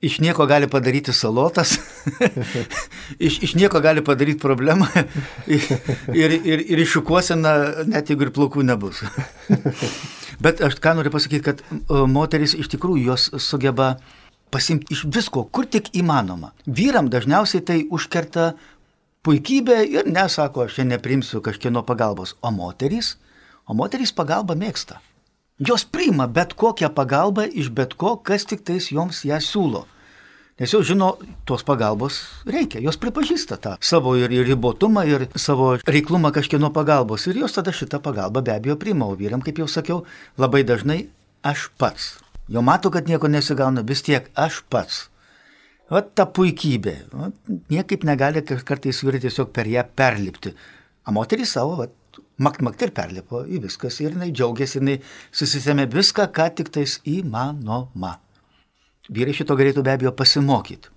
iš 0.00 0.18
nieko 0.24 0.46
gali 0.48 0.70
padaryti 0.72 1.12
salotas, 1.12 1.76
iš, 3.28 3.42
iš 3.44 3.54
nieko 3.60 3.82
gali 3.84 4.04
padaryti 4.04 4.40
problemą 4.40 4.88
ir, 5.56 5.68
ir, 6.16 6.64
ir, 6.64 6.82
iššukuosina, 6.86 7.84
net 7.92 8.08
jeigu 8.08 8.28
ir 8.28 8.32
plaukų 8.32 8.64
nebus. 8.64 9.04
Bet 10.42 10.64
aš 10.64 10.80
ką 10.80 10.96
noriu 10.96 11.12
pasakyti, 11.12 11.44
kad 11.44 11.62
moteris 12.08 12.56
iš 12.56 12.72
tikrųjų 12.72 13.04
jos 13.12 13.28
sugeba 13.36 13.98
pasimti 14.52 14.92
iš 14.92 15.06
visko, 15.08 15.46
kur 15.48 15.68
tik 15.68 15.92
įmanoma. 15.96 16.52
Vyram 16.66 17.08
dažniausiai 17.12 17.64
tai 17.64 17.78
užkerta 17.88 18.52
puikybė 19.26 19.78
ir 19.86 20.10
nesako, 20.10 20.66
aš 20.66 20.80
čia 20.80 20.86
neprimsiu 20.88 21.42
kažkieno 21.44 21.84
pagalbos. 21.86 22.34
O 22.42 22.50
moterys, 22.50 23.16
o 23.66 23.74
moterys 23.78 24.14
pagalbą 24.14 24.56
mėgsta. 24.58 24.98
Jos 25.62 25.84
priima 25.86 26.26
bet 26.26 26.56
kokią 26.58 26.90
pagalbą 26.94 27.44
iš 27.46 27.70
bet 27.70 27.94
ko, 27.94 28.16
kas 28.18 28.46
tik 28.48 28.64
tais 28.66 28.90
joms 28.90 29.22
ją 29.28 29.38
siūlo. 29.38 29.84
Nes 30.58 30.72
jau 30.74 30.82
žino, 30.84 31.14
tos 31.48 31.62
pagalbos 31.66 32.18
reikia, 32.46 32.82
jos 32.82 32.98
pripažįsta 33.00 33.56
tą 33.62 33.76
savo 33.80 34.16
ir 34.18 34.34
ribotumą, 34.46 35.04
ir 35.08 35.24
savo 35.38 35.76
reiklumą 35.86 36.32
kažkieno 36.34 36.72
pagalbos. 36.74 37.28
Ir 37.30 37.40
jos 37.44 37.54
tada 37.56 37.72
šitą 37.72 38.02
pagalbą 38.02 38.42
be 38.42 38.52
abejo 38.56 38.76
priima, 38.78 39.06
o 39.06 39.16
vyram, 39.16 39.42
kaip 39.42 39.62
jau 39.62 39.70
sakiau, 39.70 40.02
labai 40.38 40.64
dažnai 40.66 41.06
aš 41.46 41.70
pats. 41.78 42.16
Jau 42.50 42.62
matau, 42.62 42.90
kad 42.90 43.06
nieko 43.08 43.30
nesigauna, 43.30 43.86
vis 43.86 44.02
tiek 44.02 44.28
aš 44.34 44.60
pats. 44.68 45.06
O 45.90 46.00
ta 46.00 46.26
puikybė. 46.30 46.94
O, 47.16 47.30
niekaip 47.72 48.06
negali 48.08 48.42
kartais 48.44 49.02
vyrai 49.04 49.20
tiesiog 49.24 49.50
per 49.54 49.68
ją 49.68 49.84
perlipti. 49.96 50.54
O 51.06 51.14
moteris 51.16 51.52
savo, 51.56 51.76
va, 51.80 51.88
makt 52.38 52.62
makt 52.62 52.84
ir 52.86 52.94
perlipo 52.96 53.42
į 53.44 53.62
viskas 53.66 53.98
ir 54.00 54.14
jinai 54.14 54.30
džiaugiasi, 54.30 54.78
jinai 54.80 54.98
susisėmė 55.34 55.88
viską, 55.92 56.28
ką 56.32 56.48
tik 56.56 56.72
tais 56.74 56.98
įmanoma. 57.08 58.16
Vyrai 59.12 59.34
šito 59.36 59.56
galėtų 59.58 59.84
be 59.84 59.96
abejo 59.96 60.14
pasimokyti. 60.16 60.92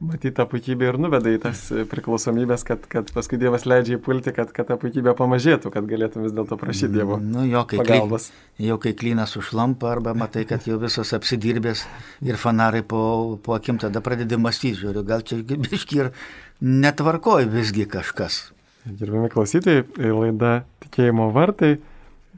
Matyt, 0.00 0.32
ta 0.38 0.46
puikybė 0.48 0.86
ir 0.88 0.96
nuveda 0.96 1.28
į 1.28 1.38
tas 1.42 1.66
priklausomybės, 1.90 2.62
kad, 2.64 2.86
kad 2.88 3.10
paskui 3.12 3.36
Dievas 3.40 3.66
leidžia 3.68 3.98
įpulti, 3.98 4.32
kad, 4.32 4.48
kad 4.56 4.70
ta 4.70 4.78
puikybė 4.80 5.12
pamažėtų, 5.18 5.68
kad 5.74 5.84
galėtum 5.88 6.24
vis 6.24 6.32
dėlto 6.32 6.56
prašyti 6.56 6.94
Dievo. 6.94 7.18
Nu, 7.20 7.42
jo, 7.44 7.66
kai 7.68 7.82
pagalbos. 7.82 8.30
Kly, 8.32 8.70
jau 8.70 8.78
kai 8.80 8.94
klynas 8.96 9.36
užlampa 9.36 9.90
arba 9.92 10.14
matai, 10.16 10.46
kad 10.48 10.64
jau 10.64 10.78
visos 10.80 11.12
apsidirbės 11.12 11.82
ir 12.24 12.40
fanarai 12.40 12.80
po, 12.80 13.02
po 13.44 13.52
akim 13.58 13.76
tada 13.82 14.00
pradedi 14.00 14.38
mąstyti, 14.40 14.78
žiūriu, 14.80 15.02
gal 15.04 15.20
čia 15.20 15.42
biški 15.44 16.00
ir 16.00 16.08
netvarkoji 16.64 17.50
visgi 17.52 17.84
kažkas. 17.92 18.38
Gerbimi 18.88 19.28
klausytojai, 19.28 19.84
laida 20.00 20.62
Tikėjimo 20.86 21.28
vartai. 21.36 21.74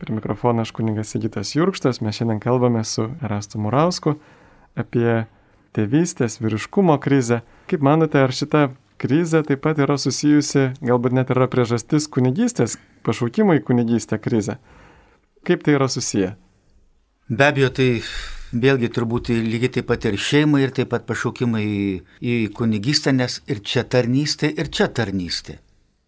Prie 0.03 0.17
mikrofono 0.17 0.65
aš 0.67 0.73
kuningas 0.75 1.15
Sigitas 1.15 1.55
Jurkštas, 1.55 2.03
mes 2.03 2.19
šiandien 2.19 2.43
kalbame 2.43 2.83
su 2.83 3.07
Erastu 3.23 3.63
Murausku 3.63 4.17
apie 4.75 5.29
tėvystės, 5.77 6.39
vyriškumo 6.43 6.99
krizę. 7.03 7.43
Kaip 7.71 7.85
manote, 7.85 8.21
ar 8.21 8.35
šita 8.35 8.69
krizė 9.03 9.43
taip 9.47 9.63
pat 9.65 9.81
yra 9.83 9.97
susijusi, 9.99 10.71
galbūt 10.85 11.17
net 11.17 11.33
yra 11.35 11.49
priežastis 11.51 12.09
kunigystės, 12.13 12.79
pašaukimo 13.07 13.57
į 13.59 13.65
kunigystę 13.67 14.21
krizę? 14.23 14.59
Kaip 15.47 15.65
tai 15.67 15.77
yra 15.79 15.89
susiję? 15.91 16.37
Be 17.33 17.49
abejo, 17.49 17.73
tai 17.75 17.89
vėlgi 18.53 18.93
turbūt 18.93 19.33
lygiai 19.33 19.73
taip 19.79 19.89
pat 19.89 20.07
ir 20.07 20.19
šeimai, 20.21 20.63
ir 20.67 20.73
taip 20.77 20.93
pat 20.93 21.07
pašaukimai 21.09 21.65
į, 21.65 21.85
į 22.21 22.35
kunigystę, 22.57 23.15
nes 23.17 23.41
ir 23.51 23.63
čia 23.65 23.87
tarnystė, 23.89 24.53
ir 24.53 24.71
čia 24.71 24.91
tarnystė. 24.93 25.59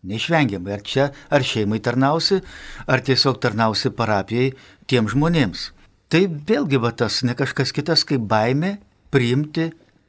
Neišvengiamai, 0.05 0.75
ar 0.75 0.83
čia, 0.85 1.07
ar 1.33 1.45
šeimai 1.49 1.81
tarnausi, 1.81 2.43
ar 2.87 3.01
tiesiog 3.01 3.41
tarnausi 3.41 3.89
parapijai 3.89 4.51
tiem 4.91 5.09
žmonėms. 5.09 5.71
Tai 6.13 6.27
vėlgi 6.29 6.79
va 6.83 6.93
tas 6.93 7.23
ne 7.25 7.33
kažkas 7.35 7.73
kitas 7.73 8.05
kaip 8.05 8.27
baime 8.29 8.77
priimti 9.15 9.69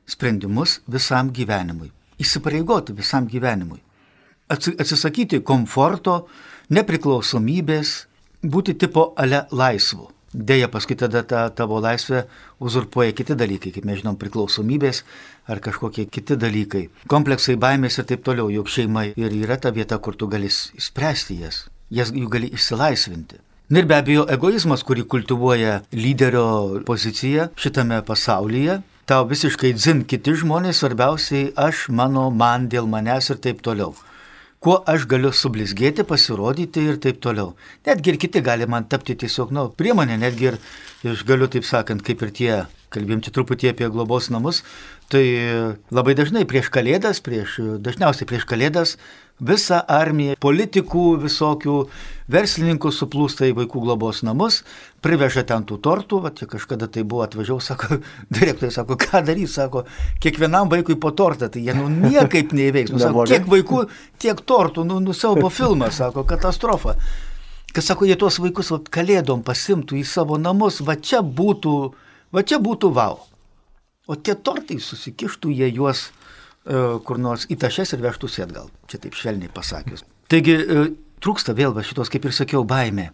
sprendimus 0.09 0.79
visam 0.89 1.29
gyvenimui, 1.33 1.91
įsipareigoti 2.21 2.95
visam 2.97 3.29
gyvenimui, 3.29 3.79
atsisakyti 4.49 5.41
komforto, 5.45 6.25
nepriklausomybės, 6.73 7.95
būti 8.45 8.75
tipo 8.81 9.11
ale 9.17 9.45
laisvu. 9.51 10.09
Deja, 10.35 10.67
paskui 10.67 10.97
tada 10.99 11.21
ta 11.23 11.45
tavo 11.55 11.77
laisvė 11.79 12.25
uzurpuoja 12.59 13.13
kiti 13.15 13.37
dalykai, 13.39 13.71
kaip 13.71 13.85
mes 13.87 14.01
žinom, 14.01 14.17
priklausomybės 14.19 15.05
ar 15.47 15.61
kažkokie 15.63 16.09
kiti 16.11 16.35
dalykai. 16.35 16.89
Kompleksai, 17.07 17.55
baimės 17.55 18.01
ir 18.01 18.07
taip 18.09 18.25
toliau, 18.25 18.49
juk 18.51 18.67
šeima 18.67 19.05
ir 19.13 19.37
yra 19.37 19.55
ta 19.61 19.71
vieta, 19.71 19.95
kur 19.97 20.17
tu 20.19 20.27
gali 20.27 20.49
spręsti 20.51 21.39
jas, 21.39 21.61
jas 21.87 22.11
jų 22.11 22.27
gali 22.33 22.51
išsilaisvinti. 22.51 23.39
Na 23.71 23.81
ir 23.81 23.87
be 23.89 23.95
abejo, 23.95 24.27
egoizmas, 24.29 24.83
kurį 24.85 25.07
kultivuoja 25.09 25.79
lyderio 25.95 26.83
pozicija 26.85 27.47
šitame 27.57 28.01
pasaulyje, 28.05 28.81
tau 29.05 29.25
visiškai 29.29 29.73
dzin 29.77 30.03
kiti 30.09 30.33
žmonės, 30.41 30.81
svarbiausiai 30.81 31.51
aš, 31.61 31.87
mano, 31.93 32.29
man, 32.33 32.65
dėl 32.71 32.89
manęs 32.89 33.29
ir 33.29 33.41
taip 33.41 33.61
toliau. 33.65 33.93
Kuo 34.65 34.79
aš 34.89 35.05
galiu 35.05 35.29
sublizgėti, 35.29 36.01
pasirodyti 36.09 36.87
ir 36.89 36.97
taip 37.01 37.19
toliau. 37.21 37.51
Netgi 37.85 38.13
ir 38.13 38.17
kiti 38.21 38.41
gali 38.41 38.65
man 38.65 38.87
tapti 38.89 39.13
tiesiog, 39.21 39.53
na, 39.53 39.67
nu, 39.67 39.73
priemonė, 39.77 40.17
netgi 40.17 40.49
ir 40.49 40.57
aš 41.11 41.21
galiu, 41.27 41.45
taip 41.53 41.67
sakant, 41.69 42.01
kaip 42.05 42.23
ir 42.25 42.33
tie, 42.39 42.53
kalbėjom 42.95 43.25
čia 43.25 43.36
truputį 43.36 43.73
apie 43.73 43.91
globos 43.93 44.31
namus, 44.34 44.63
tai 45.12 45.25
labai 45.93 46.15
dažnai 46.17 46.47
prieš 46.49 46.71
kalėdas, 46.73 47.21
prieš, 47.25 47.60
dažniausiai 47.84 48.29
prieš 48.31 48.47
kalėdas 48.49 48.95
visa 49.39 49.81
armija 49.91 50.38
politikų, 50.39 51.03
visokių 51.25 51.75
verslininkų 52.31 52.91
suplūsta 52.95 53.49
į 53.49 53.55
vaikų 53.60 53.81
globos 53.84 54.21
namus, 54.23 54.62
priveža 55.03 55.43
ten 55.47 55.65
tų 55.67 55.77
tortų, 55.84 56.21
va, 56.23 56.31
čia 56.31 56.47
kažkada 56.49 56.88
tai 56.88 57.03
buvo 57.03 57.25
atvažiavau, 57.25 57.60
sako, 57.62 57.99
direktorius 58.36 58.79
sako, 58.79 58.97
ką 59.01 59.21
darys, 59.27 59.58
sako, 59.60 59.84
kiekvienam 60.23 60.71
vaikui 60.71 60.95
po 60.95 61.12
tortą, 61.12 61.49
tai 61.51 61.65
jie 61.67 61.75
nu 61.75 61.89
niekaip 62.08 62.55
neįveiks. 62.55 62.95
Nu, 62.95 63.03
sako, 63.03 63.27
kiek 63.29 63.47
vaikų, 63.51 63.86
tiek 64.23 64.39
tortų, 64.47 64.88
nu, 64.88 65.01
nusiaubo 65.03 65.51
filmas, 65.53 65.99
sako, 65.99 66.25
katastrofa. 66.27 66.95
Kas 67.75 67.91
sako, 67.91 68.08
jie 68.08 68.15
tuos 68.15 68.39
vaikus 68.39 68.71
va, 68.71 68.79
kalėdom 68.79 69.43
pasimtų 69.43 69.99
į 69.99 70.05
savo 70.08 70.39
namus, 70.39 70.79
va 70.79 70.95
čia 70.95 71.19
būtų, 71.19 71.75
va 72.31 72.43
čia 72.43 72.61
būtų 72.61 72.93
vau. 72.95 73.25
O 74.07 74.15
tie 74.15 74.35
tortai 74.38 74.77
susikištų, 74.81 75.51
jie 75.53 75.69
juos 75.73 76.11
E, 76.65 76.77
kur 77.05 77.19
nors 77.21 77.45
į 77.45 77.59
tašes 77.61 77.93
ir 77.93 78.01
vežtųsi 78.01 78.41
atgal. 78.45 78.71
Čia 78.89 78.97
taip 79.03 79.17
švelniai 79.17 79.51
pasakius. 79.53 80.01
Taigi 80.31 80.55
e, 80.57 80.85
trūksta 81.21 81.53
vėl 81.57 81.75
va 81.75 81.83
šitos, 81.85 82.09
kaip 82.09 82.25
ir 82.25 82.33
sakiau, 82.33 82.63
baimė. 82.65 83.11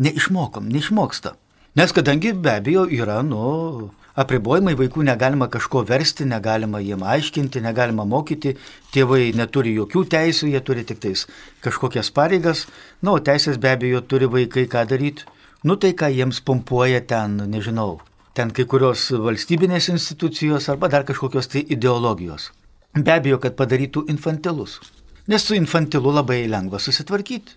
Neišmokom, 0.00 0.70
neišmoksta. 0.72 1.34
Nes 1.76 1.92
kadangi 1.92 2.32
be 2.32 2.54
abejo 2.56 2.86
yra, 2.88 3.18
nu, 3.24 3.90
apribojimai, 4.16 4.72
vaikų 4.80 5.04
negalima 5.04 5.50
kažko 5.52 5.82
versti, 5.88 6.24
negalima 6.24 6.80
jiem 6.80 7.04
aiškinti, 7.04 7.60
negalima 7.60 8.06
mokyti, 8.08 8.54
tėvai 8.96 9.28
neturi 9.36 9.76
jokių 9.76 10.06
teisų, 10.16 10.48
jie 10.54 10.64
turi 10.64 10.86
tik 10.88 11.02
tais 11.04 11.26
kažkokias 11.66 12.08
pareigas, 12.16 12.64
na, 13.02 13.10
nu, 13.10 13.18
o 13.18 13.20
teisės 13.20 13.60
be 13.60 13.74
abejo 13.76 14.00
turi 14.08 14.30
vaikai 14.38 14.64
ką 14.72 14.88
daryti. 14.88 15.28
Nu 15.68 15.76
tai 15.76 15.92
ką 15.92 16.08
jiems 16.16 16.40
pompuoja 16.48 17.02
ten, 17.04 17.42
nežinau, 17.52 17.98
ten 18.36 18.52
kai 18.52 18.66
kurios 18.68 19.08
valstybinės 19.26 19.88
institucijos 19.94 20.68
arba 20.68 20.90
dar 20.92 21.06
kažkokios 21.08 21.48
tai 21.52 21.64
ideologijos. 21.72 22.50
Be 22.96 23.12
abejo, 23.12 23.38
kad 23.40 23.56
padarytų 23.56 24.06
infantilus. 24.12 24.80
Nes 25.26 25.44
su 25.44 25.56
infantilu 25.56 26.12
labai 26.12 26.44
lengva 26.48 26.78
susitvarkyti. 26.80 27.56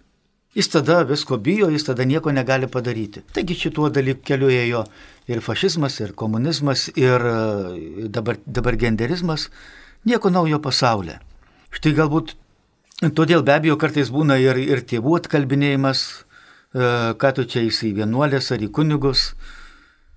Jis 0.57 0.71
tada 0.73 1.03
visko 1.05 1.37
bijo, 1.37 1.67
jis 1.69 1.85
tada 1.85 2.05
nieko 2.09 2.31
negali 2.33 2.67
padaryti. 2.67 3.21
Taigi 3.33 3.55
šituo 3.55 3.91
dalyku 3.93 4.23
keliu 4.25 4.49
ėjo 4.49 4.81
ir 5.29 5.43
fašizmas, 5.45 5.99
ir 6.01 6.15
komunizmas, 6.17 6.87
ir 6.97 7.25
e, 7.31 8.07
dabar, 8.09 8.39
dabar 8.47 8.77
genderizmas. 8.81 9.49
Nieko 10.09 10.31
naujo 10.33 10.57
pasaulyje. 10.63 11.19
Štai 11.75 11.93
galbūt 11.99 12.33
todėl 13.19 13.45
be 13.45 13.53
abejo 13.53 13.77
kartais 13.77 14.09
būna 14.09 14.39
ir, 14.41 14.57
ir 14.57 14.81
tėvų 14.89 15.19
atkalbinėjimas, 15.19 16.03
e, 16.09 16.89
ką 17.21 17.33
tu 17.37 17.45
čia 17.45 17.67
įsi 17.67 17.93
vienuolės 17.99 18.49
ar 18.55 18.65
į 18.65 18.71
kunigus, 18.73 19.29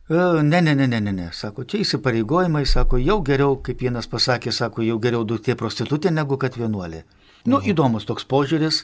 ne, 0.08 0.60
ne, 0.60 0.74
ne, 0.74 0.86
ne, 0.86 1.00
ne, 1.00 1.12
ne, 1.12 1.28
sako, 1.32 1.62
čia 1.64 1.78
įsipareigojimai, 1.84 2.64
sako, 2.66 2.98
jau 2.98 3.20
geriau, 3.22 3.54
kaip 3.62 3.84
vienas 3.84 4.08
pasakė, 4.10 4.50
sako, 4.52 4.82
jau 4.82 4.98
geriau 4.98 5.22
duktė 5.24 5.54
prostitutė 5.54 6.10
negu 6.10 6.38
kad 6.42 6.58
vienuolė. 6.58 7.04
Nu, 7.46 7.60
mhm. 7.60 7.68
įdomus 7.70 8.06
toks 8.08 8.26
požiūris, 8.26 8.82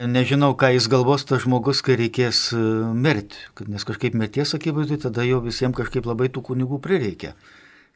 nežinau, 0.00 0.54
ką 0.56 0.72
jis 0.72 0.88
galvos 0.88 1.26
tas 1.28 1.44
žmogus, 1.44 1.82
kai 1.84 1.98
reikės 2.00 2.54
e, 2.56 2.62
mirti, 2.96 3.36
nes 3.68 3.84
kažkaip 3.84 4.16
mirties 4.16 4.56
akivaizdu, 4.56 4.96
tada 5.04 5.28
jau 5.28 5.42
visiems 5.44 5.76
kažkaip 5.76 6.08
labai 6.08 6.30
tų 6.32 6.44
kunigų 6.48 6.80
prireikia. 6.80 7.34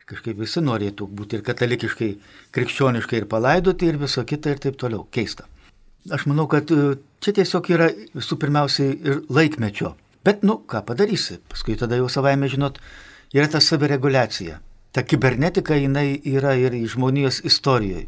Kažkaip 0.05 0.37
visi 0.37 0.61
norėtų 0.61 1.09
būti 1.09 1.39
ir 1.39 1.45
katalikiškai, 1.47 2.11
krikščioniškai 2.53 3.23
ir 3.23 3.29
palaidoti 3.29 3.89
ir 3.89 3.97
viso 3.97 4.21
kita 4.29 4.53
ir 4.53 4.61
taip 4.61 4.77
toliau. 4.77 5.07
Keista. 5.09 5.49
Aš 6.13 6.29
manau, 6.29 6.45
kad 6.45 6.69
e, 6.69 6.99
čia 7.25 7.39
tiesiog 7.41 7.73
yra 7.73 7.89
visų 8.13 8.37
pirmiausiai 8.37 8.99
ir 9.01 9.23
laikmečio 9.33 9.95
Bet, 10.25 10.43
nu, 10.43 10.57
ką 10.65 10.81
padarysi, 10.89 11.41
paskui 11.53 11.77
tada 11.77 11.99
jau 12.01 12.09
savaime, 12.09 12.49
žinot, 12.49 12.79
yra 13.37 13.49
ta 13.53 13.61
savireguliacija. 13.61 14.61
Ta 14.95 15.03
kibernetika 15.03 15.77
jinai 15.77 16.21
yra 16.25 16.55
ir 16.57 16.77
žmonijos 16.89 17.43
istorijoje. 17.45 18.07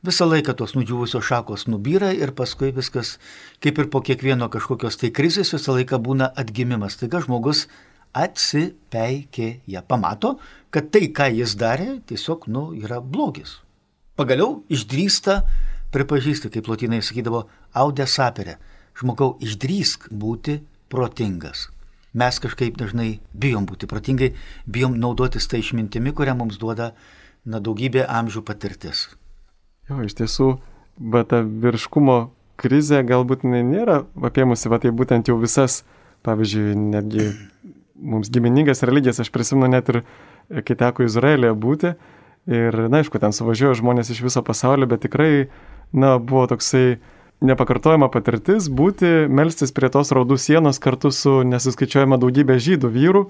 Visą 0.00 0.24
laiką 0.24 0.54
tos 0.56 0.72
nudžiūvusios 0.72 1.26
šakos 1.26 1.66
nubyra 1.68 2.14
ir 2.16 2.30
paskui 2.32 2.70
viskas, 2.72 3.18
kaip 3.60 3.76
ir 3.82 3.90
po 3.92 4.00
kiekvieno 4.00 4.48
kažkokios 4.48 4.96
tai 4.96 5.10
krizės, 5.12 5.52
visą 5.52 5.74
laiką 5.76 5.98
būna 6.00 6.30
atgimimas. 6.40 6.96
Taigi 6.96 7.20
žmogus 7.26 7.66
atsipeikė, 8.16 9.50
jie 9.68 9.82
pamato, 9.84 10.38
kad 10.72 10.88
tai, 10.94 11.10
ką 11.12 11.28
jis 11.42 11.52
darė, 11.60 11.98
tiesiog, 12.08 12.48
nu, 12.48 12.70
yra 12.78 13.02
blogis. 13.04 13.58
Pagaliau 14.16 14.62
išdrįsta, 14.72 15.42
pripažįsta, 15.92 16.48
kaip 16.48 16.72
lotinai 16.72 17.02
sakydavo, 17.04 17.44
audė 17.76 18.08
saperė. 18.08 18.56
Žmogau, 18.96 19.34
išdrįsk 19.44 20.08
būti 20.08 20.62
protingas. 20.90 21.68
Mes 22.12 22.40
kažkaip 22.42 22.74
dažnai 22.78 23.20
bijom 23.32 23.68
būti 23.70 23.86
protingai, 23.90 24.32
bijom 24.66 24.96
naudotis 24.98 25.46
tą 25.46 25.60
išmintimi, 25.62 26.10
kurią 26.10 26.34
mums 26.38 26.58
duoda 26.58 26.90
na, 27.46 27.60
daugybė 27.62 28.02
amžių 28.10 28.42
patirtis. 28.46 29.06
Jo, 29.90 30.02
iš 30.02 30.16
tiesų, 30.18 30.50
bet 30.98 31.30
ta 31.30 31.44
virškumo 31.46 32.18
krizė 32.60 33.04
galbūt 33.06 33.46
nėra 33.46 34.02
apėmusi, 34.26 34.68
va 34.72 34.80
tai 34.82 34.92
būtent 34.94 35.30
jau 35.30 35.38
visas, 35.40 35.84
pavyzdžiui, 36.26 36.74
netgi 36.76 37.30
mums 38.00 38.30
giminingas 38.32 38.82
religijas, 38.86 39.22
aš 39.22 39.30
prisimenu 39.32 39.70
net 39.70 39.88
ir, 39.92 40.02
kai 40.66 40.76
teko 40.76 41.06
Izraelėje 41.06 41.54
būti, 41.62 41.94
ir, 42.50 42.80
na, 42.90 43.00
aišku, 43.00 43.20
ten 43.22 43.34
suvažiuoja 43.36 43.78
žmonės 43.80 44.12
iš 44.12 44.22
viso 44.26 44.42
pasaulio, 44.44 44.88
bet 44.90 45.04
tikrai, 45.06 45.48
na, 45.92 46.16
buvo 46.18 46.46
toksai 46.50 46.98
nepakartojama 47.44 48.10
patirtis 48.12 48.68
būti, 48.68 49.28
melstis 49.32 49.72
prie 49.76 49.90
tos 49.92 50.12
raudų 50.14 50.36
sienos 50.40 50.80
kartu 50.82 51.12
su 51.14 51.40
nesuskaičiuojama 51.48 52.20
daugybė 52.20 52.58
žydų 52.60 52.90
vyrų. 52.96 53.24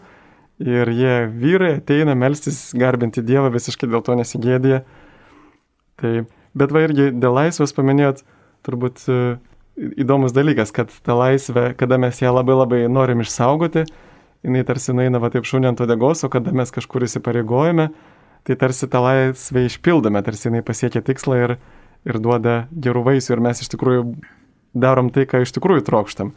Ir 0.61 0.90
jie 0.92 1.14
vyrai 1.33 1.77
ateina 1.79 2.12
melstis, 2.18 2.75
garbinti 2.77 3.23
Dievą, 3.25 3.49
visiškai 3.55 3.88
dėl 3.88 4.03
to 4.05 4.16
nesigėdė. 4.18 4.83
Tai, 6.01 6.12
bet 6.53 6.75
va 6.75 6.83
irgi 6.85 7.09
dėl 7.16 7.33
laisvės 7.38 7.73
paminėjot, 7.77 8.20
turbūt 8.66 9.07
e, 9.09 9.16
įdomus 10.05 10.35
dalykas, 10.37 10.75
kad 10.77 10.92
ta 11.07 11.16
laisvė, 11.16 11.70
kada 11.81 11.96
mes 12.03 12.20
ją 12.20 12.35
labai 12.35 12.59
labai 12.59 12.83
norim 12.92 13.25
išsaugoti, 13.25 13.87
jinai 14.44 14.66
tarsi 14.68 14.92
eina 14.92 15.20
va 15.23 15.33
taip 15.33 15.49
šūnė 15.49 15.73
ant 15.73 15.81
odegos, 15.81 16.27
o 16.27 16.33
kada 16.33 16.53
mes 16.57 16.73
kažkur 16.75 17.09
įsipareigojame, 17.09 17.88
tai 18.44 18.57
tarsi 18.61 18.88
tą 18.90 19.01
laisvę 19.05 19.64
išpildome, 19.68 20.20
tarsi 20.25 20.51
jinai 20.51 20.64
pasiekia 20.66 21.01
tikslą 21.05 21.40
ir, 21.40 21.57
ir 22.09 22.19
duoda 22.23 22.65
gerų 22.73 23.05
vaisių 23.09 23.35
ir 23.37 23.43
mes 23.45 23.63
iš 23.63 23.71
tikrųjų 23.75 24.05
darom 24.75 25.11
tai, 25.15 25.27
ką 25.29 25.43
iš 25.45 25.53
tikrųjų 25.57 25.85
trokštam. 25.87 26.33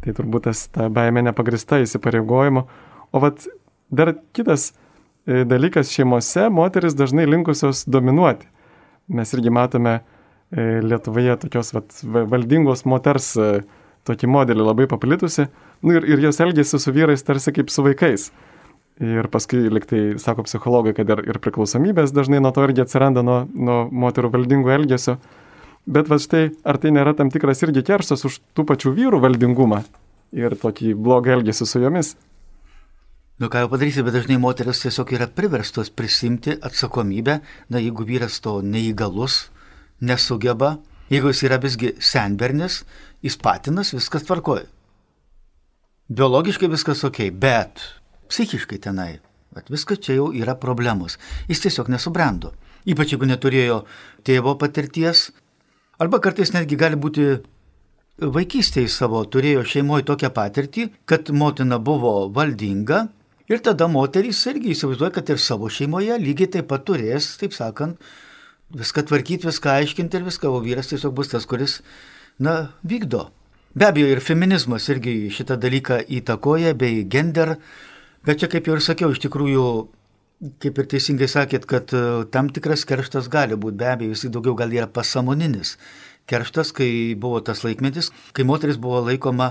Tai 0.00 0.14
turbūt 0.16 0.46
tas 0.48 0.64
ta 0.72 0.88
baime 0.92 1.22
nepagrista 1.26 1.80
įsipareigojimo. 1.82 2.64
O 3.12 3.20
vat 3.20 3.44
dar 3.92 4.14
kitas 4.36 4.70
e, 4.70 5.42
dalykas 5.48 5.92
šeimose, 5.92 6.48
moteris 6.52 6.96
dažnai 6.96 7.26
linkusios 7.28 7.84
dominuoti. 7.90 8.48
Mes 9.12 9.34
irgi 9.36 9.52
matome 9.52 9.98
e, 9.98 10.80
Lietuvoje 10.86 11.36
tokios 11.44 11.74
vat, 11.76 11.92
valdingos 12.04 12.86
moters 12.88 13.34
e, 13.36 13.50
tokį 14.08 14.30
modelį 14.32 14.64
labai 14.64 14.88
paplitusi. 14.88 15.50
Nu, 15.84 15.98
ir, 15.98 16.06
ir 16.08 16.24
jos 16.24 16.40
elgesi 16.40 16.80
su 16.80 16.94
vyrais 16.96 17.24
tarsi 17.26 17.52
kaip 17.52 17.72
su 17.72 17.84
vaikais. 17.84 18.30
Ir 19.00 19.30
paskui, 19.32 19.62
liktai, 19.72 20.00
sako 20.20 20.44
psichologai, 20.44 20.92
kad 20.96 21.08
ir, 21.08 21.22
ir 21.24 21.38
priklausomybės 21.40 22.12
dažnai 22.12 22.42
nuo 22.44 22.50
to 22.52 22.66
irgi 22.66 22.82
atsiranda 22.84 23.22
nuo, 23.24 23.38
nuo 23.48 23.78
moterų 23.88 24.28
valdingų 24.34 24.74
elgesio. 24.74 25.16
Bet 25.88 26.10
va 26.12 26.18
štai, 26.20 26.50
ar 26.68 26.76
tai 26.82 26.92
nėra 26.92 27.14
tam 27.16 27.30
tikras 27.32 27.64
irgi 27.64 27.80
kerštas 27.88 28.26
už 28.28 28.42
tų 28.52 28.66
pačių 28.68 28.92
vyrų 28.98 29.22
valdingumą 29.24 29.80
ir 30.36 30.52
tokį 30.60 30.92
blogą 31.00 31.38
elgesį 31.38 31.66
su 31.66 31.80
jomis? 31.80 32.12
Nu 33.40 33.48
ką 33.48 33.62
jau 33.62 33.70
padarysi, 33.72 34.04
bet 34.04 34.18
dažnai 34.18 34.36
moteris 34.36 34.82
tiesiog 34.82 35.14
yra 35.16 35.30
priverstos 35.32 35.88
prisimti 35.88 36.58
atsakomybę, 36.60 37.38
na 37.72 37.80
jeigu 37.80 38.04
vyras 38.04 38.36
to 38.44 38.58
neįgalus, 38.60 39.46
nesugeba, 40.04 40.74
jeigu 41.08 41.32
jis 41.32 41.40
yra 41.48 41.56
visgi 41.62 41.94
senbernis, 42.04 42.82
jis 43.24 43.38
patinas, 43.40 43.94
viskas 43.96 44.28
tvarkoja. 44.28 44.68
Biologiškai 46.12 46.68
viskas 46.68 47.00
ok, 47.08 47.22
bet 47.32 47.80
psichiškai 48.30 48.80
tenai. 48.86 49.12
Bet 49.54 49.70
viskas 49.72 50.00
čia 50.04 50.16
jau 50.20 50.30
yra 50.36 50.54
problemos. 50.54 51.18
Jis 51.50 51.64
tiesiog 51.66 51.90
nesubrendo. 51.90 52.54
Ypač 52.88 53.14
jeigu 53.14 53.28
neturėjo 53.28 53.82
tėvo 54.24 54.54
patirties. 54.60 55.30
Arba 56.00 56.20
kartais 56.22 56.54
netgi 56.54 56.78
gali 56.80 56.96
būti 56.96 57.26
vaikystėje 58.20 58.88
savo 58.92 59.22
turėjo 59.24 59.64
šeimoje 59.64 60.06
tokią 60.08 60.30
patirtį, 60.36 60.86
kad 61.08 61.30
motina 61.32 61.78
buvo 61.80 62.28
valdinga 62.32 63.06
ir 63.50 63.62
tada 63.64 63.88
moterys 63.88 64.40
irgi 64.50 64.74
įsivaizduoja, 64.74 65.14
kad 65.18 65.30
ir 65.32 65.40
savo 65.42 65.70
šeimoje 65.72 66.18
lygiai 66.20 66.50
taip 66.56 66.68
pat 66.70 66.84
turės, 66.86 67.32
taip 67.40 67.56
sakant, 67.56 67.98
viską 68.76 69.06
tvarkyti, 69.08 69.48
viską 69.48 69.74
aiškinti 69.80 70.20
ir 70.20 70.26
viską, 70.28 70.52
o 70.52 70.60
vyras 70.62 70.92
tiesiog 70.92 71.14
bus 71.16 71.32
tas, 71.32 71.46
kuris, 71.48 71.80
na, 72.38 72.72
vykdo. 72.86 73.28
Be 73.74 73.86
abejo, 73.86 74.10
ir 74.10 74.22
feminizmas 74.22 74.88
irgi 74.90 75.30
šitą 75.34 75.56
dalyką 75.60 76.00
įtakoja, 76.20 76.74
bei 76.78 77.04
gender 77.10 77.56
Bet 78.26 78.42
čia, 78.42 78.50
kaip 78.52 78.68
jau 78.68 78.76
ir 78.76 78.84
sakiau, 78.84 79.10
iš 79.14 79.22
tikrųjų 79.24 79.64
Kaip 80.40 80.78
ir 80.80 80.86
teisingai 80.88 81.26
sakėt, 81.28 81.66
kad 81.68 81.90
e, 81.92 81.98
tam 82.32 82.46
tikras 82.48 82.86
kerštas 82.88 83.26
gali 83.28 83.58
būti, 83.60 83.76
be 83.76 83.90
abejo, 83.90 84.14
jis 84.14 84.32
daugiau 84.32 84.54
gal 84.56 84.72
yra 84.72 84.86
pasamoninis. 84.88 85.74
Kerštas, 86.32 86.70
kai 86.72 87.12
buvo 87.12 87.42
tas 87.44 87.60
laikmetis, 87.60 88.08
kai 88.32 88.46
moteris 88.48 88.78
buvo 88.80 89.02
laikoma 89.04 89.50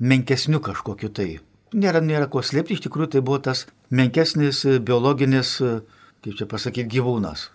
menkesniu 0.00 0.62
kažkokiu 0.64 1.12
tai. 1.12 1.28
Nėra, 1.76 2.00
nėra 2.00 2.30
ko 2.32 2.40
slėpti, 2.40 2.78
iš 2.78 2.86
tikrųjų 2.86 3.10
tai 3.12 3.24
buvo 3.26 3.36
tas 3.50 3.66
menkesnis 3.92 4.64
e, 4.64 4.78
biologinis, 4.80 5.58
e, 5.60 5.76
kaip 6.24 6.40
čia 6.40 6.48
pasakyti, 6.48 6.88
gyvūnas. 6.96 7.50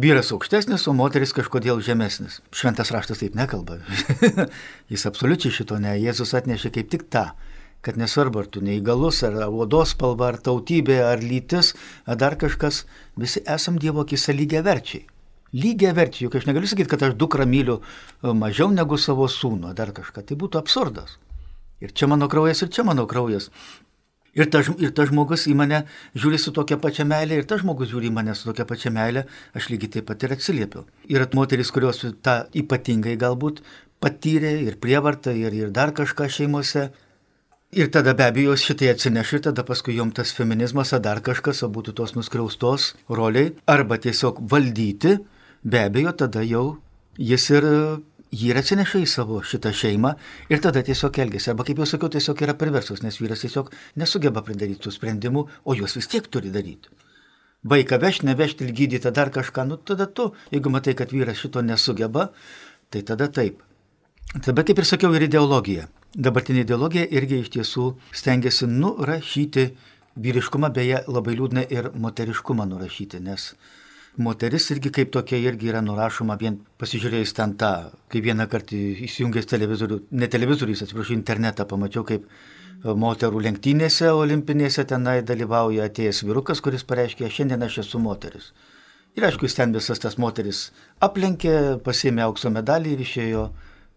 Vyras 0.00 0.32
aukštesnis, 0.32 0.88
o 0.88 0.96
moteris 0.96 1.36
kažkodėl 1.36 1.84
žemesnis. 1.84 2.40
Šventas 2.56 2.88
raštas 2.94 3.20
taip 3.20 3.36
nekalba. 3.36 3.82
Jis 4.92 5.04
absoliučiai 5.12 5.52
šito 5.60 5.76
ne. 5.76 5.92
Jėzus 6.00 6.32
atnešė 6.40 6.72
kaip 6.78 6.88
tik 6.96 7.04
tą 7.12 7.28
kad 7.84 7.98
nesvarbu, 8.00 8.44
ar 8.44 8.48
tu 8.50 8.62
neįgalus, 8.64 9.22
ar 9.28 9.36
odos 9.46 9.94
spalva, 9.94 10.32
ar 10.32 10.40
tautybė, 10.42 11.00
ar 11.06 11.22
lytis, 11.22 11.74
ar 12.08 12.18
dar 12.20 12.38
kažkas, 12.40 12.84
visi 13.20 13.44
esam 13.44 13.78
Dievo 13.80 14.06
akise 14.06 14.34
lygiai 14.36 14.64
verčiai. 14.64 15.04
Lygiai 15.54 15.94
verčiai, 15.94 16.26
juk 16.26 16.34
aš 16.40 16.48
negaliu 16.48 16.70
sakyti, 16.70 16.90
kad 16.90 17.04
aš 17.06 17.14
dukrą 17.20 17.46
myliu 17.46 17.78
e, 17.78 18.32
mažiau 18.34 18.72
negu 18.74 18.98
savo 18.98 19.28
sūnų, 19.30 19.70
ar 19.70 19.78
dar 19.78 19.94
kažką, 19.94 20.24
tai 20.26 20.38
būtų 20.40 20.58
absurdas. 20.58 21.18
Ir 21.84 21.94
čia 21.94 22.08
mano 22.10 22.26
kraujas, 22.32 22.64
ir 22.64 22.72
čia 22.74 22.82
mano 22.86 23.06
kraujas. 23.06 23.50
Ir 24.34 24.48
tas 24.50 24.66
ta 24.66 25.04
žmogus 25.06 25.44
į 25.46 25.54
mane 25.54 25.84
žiūri 26.18 26.40
su 26.42 26.50
tokia 26.54 26.74
pačia 26.82 27.06
meilė, 27.06 27.38
ir 27.38 27.46
tas 27.46 27.62
žmogus 27.62 27.92
žiūri 27.92 28.10
į 28.10 28.14
mane 28.16 28.34
su 28.34 28.48
tokia 28.48 28.66
pačia 28.66 28.90
meilė, 28.90 29.28
aš 29.54 29.68
lygiai 29.70 29.92
taip 29.94 30.08
pat 30.08 30.26
ir 30.26 30.34
atsiliepiu. 30.34 30.82
Yra 31.06 31.28
moteris, 31.38 31.70
kurios 31.70 32.02
tą 32.02 32.40
ypatingai 32.50 33.14
galbūt 33.20 33.62
patyrė 34.02 34.56
ir 34.66 34.80
prievartą, 34.82 35.36
ir, 35.38 35.54
ir 35.54 35.70
dar 35.70 35.94
kažką 35.94 36.26
šeimose, 36.26 36.88
Ir 37.74 37.88
tada 37.90 38.12
be 38.14 38.22
abejo 38.22 38.52
šitai 38.54 38.92
atsineša 38.92 39.36
ir 39.36 39.40
tada 39.48 39.62
paskui 39.66 39.96
jom 39.96 40.12
tas 40.14 40.30
feminizmas 40.30 40.92
ar 40.94 41.00
dar 41.02 41.18
kažkas, 41.26 41.64
o 41.66 41.68
būtų 41.74 41.94
tos 41.98 42.12
nuskriaustos 42.14 42.92
roliai, 43.10 43.48
arba 43.66 43.96
tiesiog 43.98 44.38
valdyti, 44.52 45.16
be 45.66 45.80
abejo 45.82 46.12
tada 46.20 46.44
jau 46.46 46.76
jis 47.18 47.48
ir 47.50 47.66
jį 48.30 48.52
ir 48.52 48.60
atsineša 48.60 49.00
į 49.02 49.08
savo 49.10 49.40
šitą 49.42 49.72
šeimą 49.74 50.12
ir 50.54 50.62
tada 50.62 50.84
tiesiog 50.86 51.18
elgesi. 51.24 51.50
Arba 51.50 51.66
kaip 51.66 51.82
jau 51.82 51.88
sakiau, 51.90 52.12
tiesiog 52.14 52.44
yra 52.46 52.54
perversus, 52.60 53.02
nes 53.02 53.18
vyras 53.18 53.42
tiesiog 53.42 53.74
nesugeba 53.98 54.44
pridaryti 54.46 54.84
tų 54.86 54.94
sprendimų, 54.94 55.44
o 55.66 55.74
juos 55.74 55.98
vis 55.98 56.10
tiek 56.14 56.30
turi 56.30 56.54
daryti. 56.54 56.94
Vaiką 57.66 57.98
vežti, 57.98 58.28
nevežti, 58.30 58.70
gydyti, 58.70 59.10
dar 59.10 59.34
kažką, 59.34 59.66
nu 59.66 59.80
tada 59.82 60.06
tu, 60.06 60.30
jeigu 60.54 60.70
matai, 60.70 60.94
kad 60.94 61.10
vyras 61.10 61.42
šito 61.42 61.66
nesugeba, 61.66 62.28
tai 62.94 63.02
tada 63.02 63.26
taip. 63.26 63.66
Tada, 64.38 64.62
kaip 64.62 64.78
ir 64.78 64.86
sakiau, 64.86 65.10
ir 65.18 65.26
ideologija. 65.26 65.90
Dabartinė 66.14 66.62
ideologija 66.62 67.08
irgi 67.10 67.40
iš 67.42 67.48
tiesų 67.56 67.84
stengiasi 68.14 68.68
nurašyti 68.70 69.64
vyriškumą, 70.14 70.68
beje, 70.74 71.00
labai 71.10 71.32
liūdna 71.34 71.64
ir 71.74 71.88
moteriškumą 71.98 72.68
nurašyti, 72.70 73.18
nes 73.18 73.48
moteris 74.22 74.68
irgi 74.70 74.92
kaip 74.94 75.10
tokia 75.16 75.40
irgi 75.42 75.72
yra 75.72 75.80
nurašoma 75.82 76.36
vien 76.38 76.60
pasižiūrėjus 76.78 77.34
ten 77.34 77.56
tą, 77.58 77.72
kai 78.06 78.22
vieną 78.22 78.46
kartą 78.52 78.78
įsijungęs 79.08 79.50
televizorių, 79.50 79.98
ne 80.14 80.28
televizorius, 80.30 80.84
atsiprašau, 80.86 81.16
internetą 81.16 81.66
pamačiau, 81.66 82.06
kaip 82.06 82.30
moterų 82.84 83.42
lenktynėse 83.48 84.12
olimpinėse 84.14 84.86
tenai 84.86 85.16
dalyvauja 85.26 85.90
atėjęs 85.90 86.22
vyrukas, 86.28 86.62
kuris 86.62 86.86
pareiškė, 86.86 87.26
šiandien 87.26 87.66
aš 87.66 87.80
esu 87.88 87.98
moteris. 87.98 88.52
Ir 89.18 89.26
aišku, 89.26 89.48
jis 89.48 89.58
ten 89.58 89.74
visas 89.74 89.98
tas 89.98 90.14
moteris 90.18 90.68
aplenkė, 91.02 91.80
pasėmė 91.82 92.22
aukso 92.28 92.54
medalį 92.54 92.94
ir 92.94 93.02
išėjo, 93.02 93.44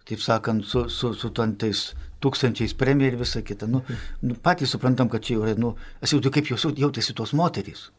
taip 0.09 0.21
sakant, 0.23 0.65
su, 0.65 0.87
su, 0.89 1.13
su 1.13 1.29
tais 1.35 1.91
tūkstančiais 2.23 2.75
premijų 2.77 3.13
ir 3.13 3.19
visa 3.21 3.43
kita. 3.45 3.69
Nu, 3.71 3.83
nu, 4.23 4.35
patys 4.43 4.73
suprantam, 4.73 5.09
kad 5.11 5.25
čia 5.25 5.37
jau 5.37 5.45
yra, 5.45 5.55
nu, 5.59 5.75
aš 6.01 6.17
jau 6.17 6.33
kaip 6.33 6.51
jos 6.51 6.67
jautėsi 6.77 7.15
tos 7.17 7.33
moterys, 7.37 7.89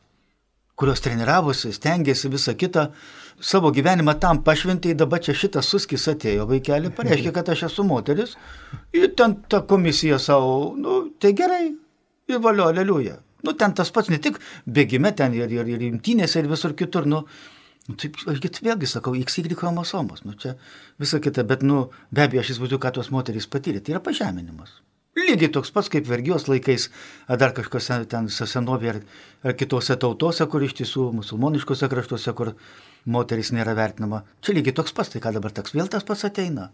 kurios 0.79 1.03
treniravosi, 1.03 1.73
stengiasi 1.75 2.31
visą 2.31 2.55
kitą, 2.59 2.89
savo 3.41 3.71
gyvenimą 3.75 4.15
tam 4.23 4.43
pašventai, 4.47 4.95
dabar 4.99 5.23
čia 5.23 5.35
šitas 5.35 5.71
suskis 5.71 6.07
atėjo 6.11 6.47
vaikelį, 6.51 6.93
pareiškia, 6.95 7.35
kad 7.35 7.51
aš 7.55 7.67
esu 7.71 7.87
moteris, 7.87 8.37
ir 8.95 9.11
ten 9.19 9.41
ta 9.51 9.63
komisija 9.67 10.21
savo, 10.23 10.75
nu, 10.79 11.01
tai 11.19 11.35
gerai, 11.39 11.65
ir 12.31 12.43
valio, 12.45 12.69
aleliuja. 12.71 13.19
Nu, 13.47 13.55
ten 13.55 13.75
tas 13.75 13.91
pats 13.95 14.11
ne 14.11 14.19
tik 14.23 14.41
bėgime, 14.67 15.13
ten 15.19 15.35
ir, 15.35 15.51
ir, 15.55 15.69
ir 15.71 15.85
imtynėse, 15.87 16.41
ir 16.43 16.51
visur 16.51 16.75
kitur, 16.79 17.07
nu, 17.07 17.23
Nu, 17.89 17.97
taip, 17.97 18.19
aš 18.29 18.43
vėlgi 18.45 18.89
sakau, 18.91 19.15
XY 19.17 19.57
chromosomos, 19.57 20.21
nu 20.29 20.35
čia 20.37 20.59
visa 21.01 21.23
kita, 21.25 21.45
bet, 21.49 21.63
nu, 21.65 21.87
be 22.13 22.27
abejo, 22.27 22.43
aš 22.43 22.53
įsivaizduoju, 22.55 22.83
ką 22.85 22.91
tos 22.99 23.09
moterys 23.15 23.49
patyrė, 23.49 23.81
tai 23.81 23.95
yra 23.95 24.03
pažeminimas. 24.05 24.75
Lygiai 25.19 25.49
toks 25.51 25.73
pats 25.75 25.89
kaip 25.91 26.07
vergijos 26.07 26.45
laikais, 26.51 26.91
ar 27.27 27.39
dar 27.41 27.55
kažkas 27.57 27.89
ten 28.13 28.29
senovė 28.29 28.91
ar, 28.93 28.99
ar 29.43 29.57
kitose 29.59 29.97
tautose, 29.99 30.45
kur 30.53 30.63
iš 30.63 30.77
tiesų 30.79 31.09
musulmoniškose 31.17 31.89
kraštuose, 31.91 32.35
kur 32.39 32.53
moteris 33.09 33.51
nėra 33.57 33.75
vertinama. 33.79 34.21
Čia 34.45 34.59
lygiai 34.59 34.77
toks 34.79 34.95
pats, 34.95 35.15
tai 35.15 35.25
ką 35.25 35.33
dabar 35.39 35.55
toks 35.57 35.75
vėl 35.75 35.89
tas 35.91 36.07
pats 36.07 36.27
ateina. 36.29 36.69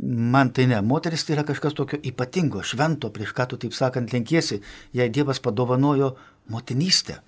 Man 0.00 0.54
tai 0.56 0.68
ne, 0.70 0.78
moteris 0.80 1.26
tai 1.26 1.34
yra 1.36 1.44
kažkas 1.48 1.74
tokio 1.76 1.98
ypatingo, 2.06 2.62
švento, 2.64 3.10
prieš 3.12 3.34
ką 3.36 3.50
tu 3.50 3.58
taip 3.60 3.74
sakant 3.76 4.14
lenkiesi, 4.14 4.62
jei 4.96 5.10
Dievas 5.12 5.42
padovanojo 5.44 6.14
motinystę. 6.54 7.18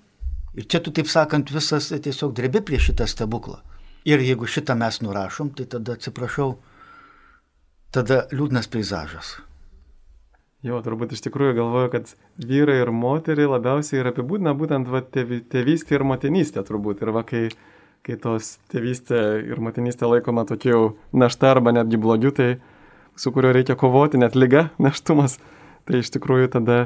Ir 0.53 0.67
čia 0.69 0.81
tu, 0.85 0.91
taip 0.93 1.09
sakant, 1.09 1.49
visas 1.53 1.89
tiesiog 1.89 2.35
drebi 2.37 2.61
prieš 2.61 2.91
šitą 2.91 3.07
stebuklą. 3.09 3.61
Ir 4.05 4.21
jeigu 4.21 4.45
šitą 4.49 4.75
mes 4.77 4.99
nurašom, 5.01 5.53
tai 5.57 5.65
tada 5.69 5.95
atsiprašau, 5.97 6.57
tada 7.95 8.25
liūdnas 8.35 8.69
peizažas. 8.69 9.37
Jo, 10.63 10.77
turbūt 10.83 11.15
iš 11.15 11.23
tikrųjų 11.25 11.57
galvoju, 11.57 11.89
kad 11.91 12.11
vyrai 12.39 12.77
ir 12.83 12.91
moteriai 12.95 13.49
labiausiai 13.51 13.99
ir 13.99 14.09
apibūdina 14.13 14.53
būtent 14.55 14.87
va, 14.91 15.01
tėvy, 15.03 15.41
tėvystė 15.51 15.97
ir 15.97 16.05
motinystė 16.07 16.63
turbūt. 16.67 17.01
Ir 17.03 17.11
va, 17.15 17.25
kai, 17.27 17.49
kai 18.05 18.15
tos 18.19 18.57
tėvystė 18.71 19.19
ir 19.49 19.59
motinystė 19.63 20.07
laikoma 20.07 20.45
tokiu 20.47 20.71
jau 20.71 20.85
našta 21.11 21.51
arba 21.51 21.73
netgi 21.75 21.99
blogiu, 21.99 22.31
tai 22.31 22.53
su 23.19 23.33
kuriuo 23.35 23.51
reikia 23.57 23.75
kovoti, 23.79 24.21
net 24.21 24.37
lyga 24.39 24.69
neštumas, 24.79 25.35
tai 25.83 25.99
iš 25.99 26.13
tikrųjų 26.15 26.53
tada 26.55 26.77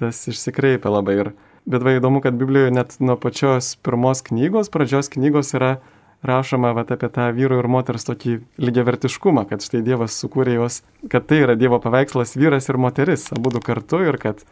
tas 0.00 0.22
išsikreipia 0.32 0.92
labai. 0.94 1.18
Ir, 1.26 1.32
Bet 1.66 1.84
va 1.86 1.94
įdomu, 1.94 2.18
kad 2.24 2.34
Biblijoje 2.34 2.72
net 2.74 2.96
nuo 2.98 3.14
pačios 3.20 3.76
pirmos 3.86 4.24
knygos, 4.26 4.70
pradžios 4.72 5.12
knygos 5.12 5.54
yra 5.54 5.76
rašoma 6.26 6.72
vat, 6.74 6.90
apie 6.94 7.10
tą 7.10 7.28
vyru 7.34 7.60
ir 7.60 7.68
moters 7.70 8.06
tokį 8.06 8.40
lygiavertiškumą, 8.62 9.44
kad 9.50 9.62
štai 9.62 9.82
Dievas 9.86 10.16
sukūrė 10.22 10.56
juos, 10.58 10.80
kad 11.10 11.26
tai 11.30 11.42
yra 11.44 11.56
Dievo 11.58 11.78
paveikslas 11.82 12.34
vyras 12.38 12.66
ir 12.70 12.78
moteris, 12.82 13.28
abu 13.34 13.54
du 13.54 13.62
kartu 13.62 14.02
ir 14.06 14.18
kad 14.22 14.42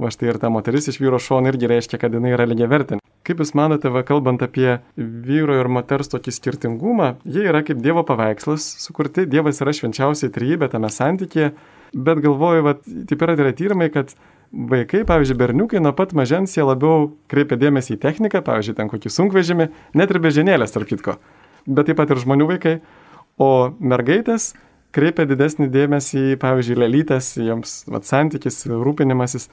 va 0.00 0.12
štai 0.12 0.30
ir 0.32 0.40
ta 0.40 0.48
moteris 0.52 0.88
iš 0.88 1.00
vyro 1.00 1.20
šono 1.20 1.52
irgi 1.52 1.68
reiškia, 1.68 2.00
kad 2.00 2.16
jinai 2.16 2.32
yra 2.36 2.48
lygiavertinė. 2.48 3.04
Kaip 3.24 3.42
Jūs 3.42 3.52
manote, 3.56 3.90
va 3.92 4.00
kalbant 4.04 4.40
apie 4.44 4.78
vyro 4.96 5.58
ir 5.60 5.68
moters 5.68 6.08
tokį 6.12 6.32
skirtingumą, 6.32 7.10
jie 7.28 7.44
yra 7.50 7.60
kaip 7.64 7.82
Dievo 7.84 8.04
paveikslas 8.08 8.64
sukurti, 8.80 9.28
Dievas 9.28 9.60
yra 9.60 9.76
švenčiausiai 9.76 10.32
trybė 10.32 10.70
tame 10.72 10.88
santykėje, 10.92 11.52
bet 11.94 12.22
galvoju, 12.24 12.66
va, 12.66 12.76
taip 13.08 13.24
yra, 13.26 13.36
yra 13.38 13.52
tyrimai, 13.56 13.90
kad 13.94 14.14
vaikai, 14.50 15.04
pavyzdžiui, 15.06 15.38
berniukai 15.38 15.82
nuo 15.82 15.92
pat 15.96 16.14
mažens 16.18 16.56
jie 16.56 16.64
labiau 16.66 17.12
kreipia 17.30 17.58
dėmesį 17.60 17.96
į 17.96 18.00
techniką, 18.02 18.42
pavyzdžiui, 18.46 18.76
ten 18.78 18.90
kokį 18.90 19.12
sunkvežimį, 19.14 19.68
net 19.98 20.10
ir 20.10 20.20
bežinėlės, 20.22 20.74
tarp 20.74 20.90
kitko, 20.90 21.16
bet 21.66 21.90
taip 21.90 22.00
pat 22.00 22.10
ir 22.10 22.22
žmonių 22.22 22.48
vaikai, 22.50 22.80
o 23.40 23.70
mergaitės 23.78 24.52
kreipia 24.94 25.26
didesnį 25.30 25.70
dėmesį 25.70 26.24
į, 26.32 26.38
pavyzdžiui, 26.42 26.78
lelytės, 26.82 27.34
joms 27.38 27.76
vat, 27.90 28.08
santykis, 28.08 28.64
rūpinimasis. 28.70 29.48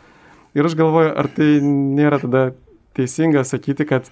Ir 0.58 0.66
aš 0.66 0.78
galvoju, 0.80 1.12
ar 1.14 1.30
tai 1.36 1.58
nėra 1.62 2.18
tada 2.24 2.48
teisinga 2.98 3.44
sakyti, 3.46 3.86
kad, 3.86 4.10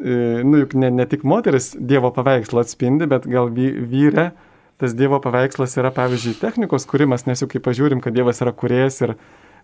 e, 0.00 0.40
nu 0.46 0.62
juk 0.62 0.72
ne, 0.80 0.88
ne 0.88 1.04
tik 1.08 1.26
moteris 1.28 1.74
Dievo 1.76 2.08
paveikslą 2.16 2.64
atspindi, 2.64 3.08
bet 3.10 3.28
gal 3.28 3.52
vy, 3.52 3.68
vyre 3.90 4.30
tas 4.82 4.94
Dievo 4.98 5.20
paveikslas 5.22 5.76
yra, 5.80 5.92
pavyzdžiui, 5.94 6.36
technikos 6.40 6.86
kūrimas, 6.90 7.26
nes 7.28 7.42
juk 7.42 7.54
kai 7.54 7.62
pažiūrim, 7.64 8.02
kad 8.04 8.14
Dievas 8.16 8.42
yra 8.44 8.52
kuriejas 8.56 9.00
ir 9.04 9.14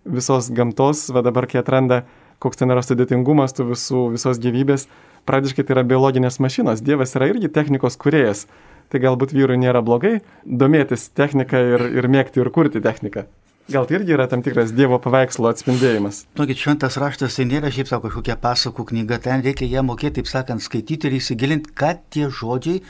visos 0.05 0.51
gamtos, 0.55 1.09
va 1.12 1.23
dabar 1.27 1.49
kai 1.51 1.61
atranda, 1.61 2.05
koks 2.40 2.61
ten 2.61 2.73
yra 2.73 2.83
sudėtingumas 2.85 3.57
tų 3.57 3.70
visų, 3.75 4.07
visos 4.14 4.40
gyvybės, 4.40 4.87
pradžiškai 5.29 5.66
tai 5.66 5.77
yra 5.77 5.85
biologinės 5.87 6.40
mašinos. 6.40 6.85
Dievas 6.85 7.14
yra 7.18 7.29
irgi 7.33 7.53
technikos 7.53 7.99
kuriejas. 8.01 8.46
Tai 8.90 8.99
galbūt 8.99 9.31
vyrui 9.31 9.55
nėra 9.61 9.85
blogai 9.87 10.16
domėtis 10.42 11.12
techniką 11.14 11.61
ir, 11.77 11.85
ir 12.01 12.09
mėgti 12.11 12.42
ir 12.42 12.51
kurti 12.51 12.83
techniką. 12.83 13.29
Gal 13.70 13.87
tai 13.87 14.01
irgi 14.01 14.16
yra 14.16 14.27
tam 14.27 14.40
tikras 14.42 14.73
Dievo 14.75 14.99
paveikslo 14.99 15.46
atspindėjimas. 15.53 16.25
Tokį 16.35 16.57
šventas 16.59 16.96
raštas 16.99 17.37
tai 17.38 17.46
nėra 17.46 17.70
šiaip 17.70 17.87
sako 17.87 18.09
kažkokia 18.09 18.35
pasakų 18.42 18.88
knyga, 18.88 19.20
ten 19.23 19.44
reikia 19.46 19.68
ją 19.70 19.85
mokėti, 19.87 20.18
taip 20.18 20.31
sakant, 20.33 20.64
skaityti 20.64 21.07
ir 21.07 21.14
įsigilinti, 21.20 21.70
ką 21.79 21.92
tie 22.11 22.27
žodžiai 22.35 22.81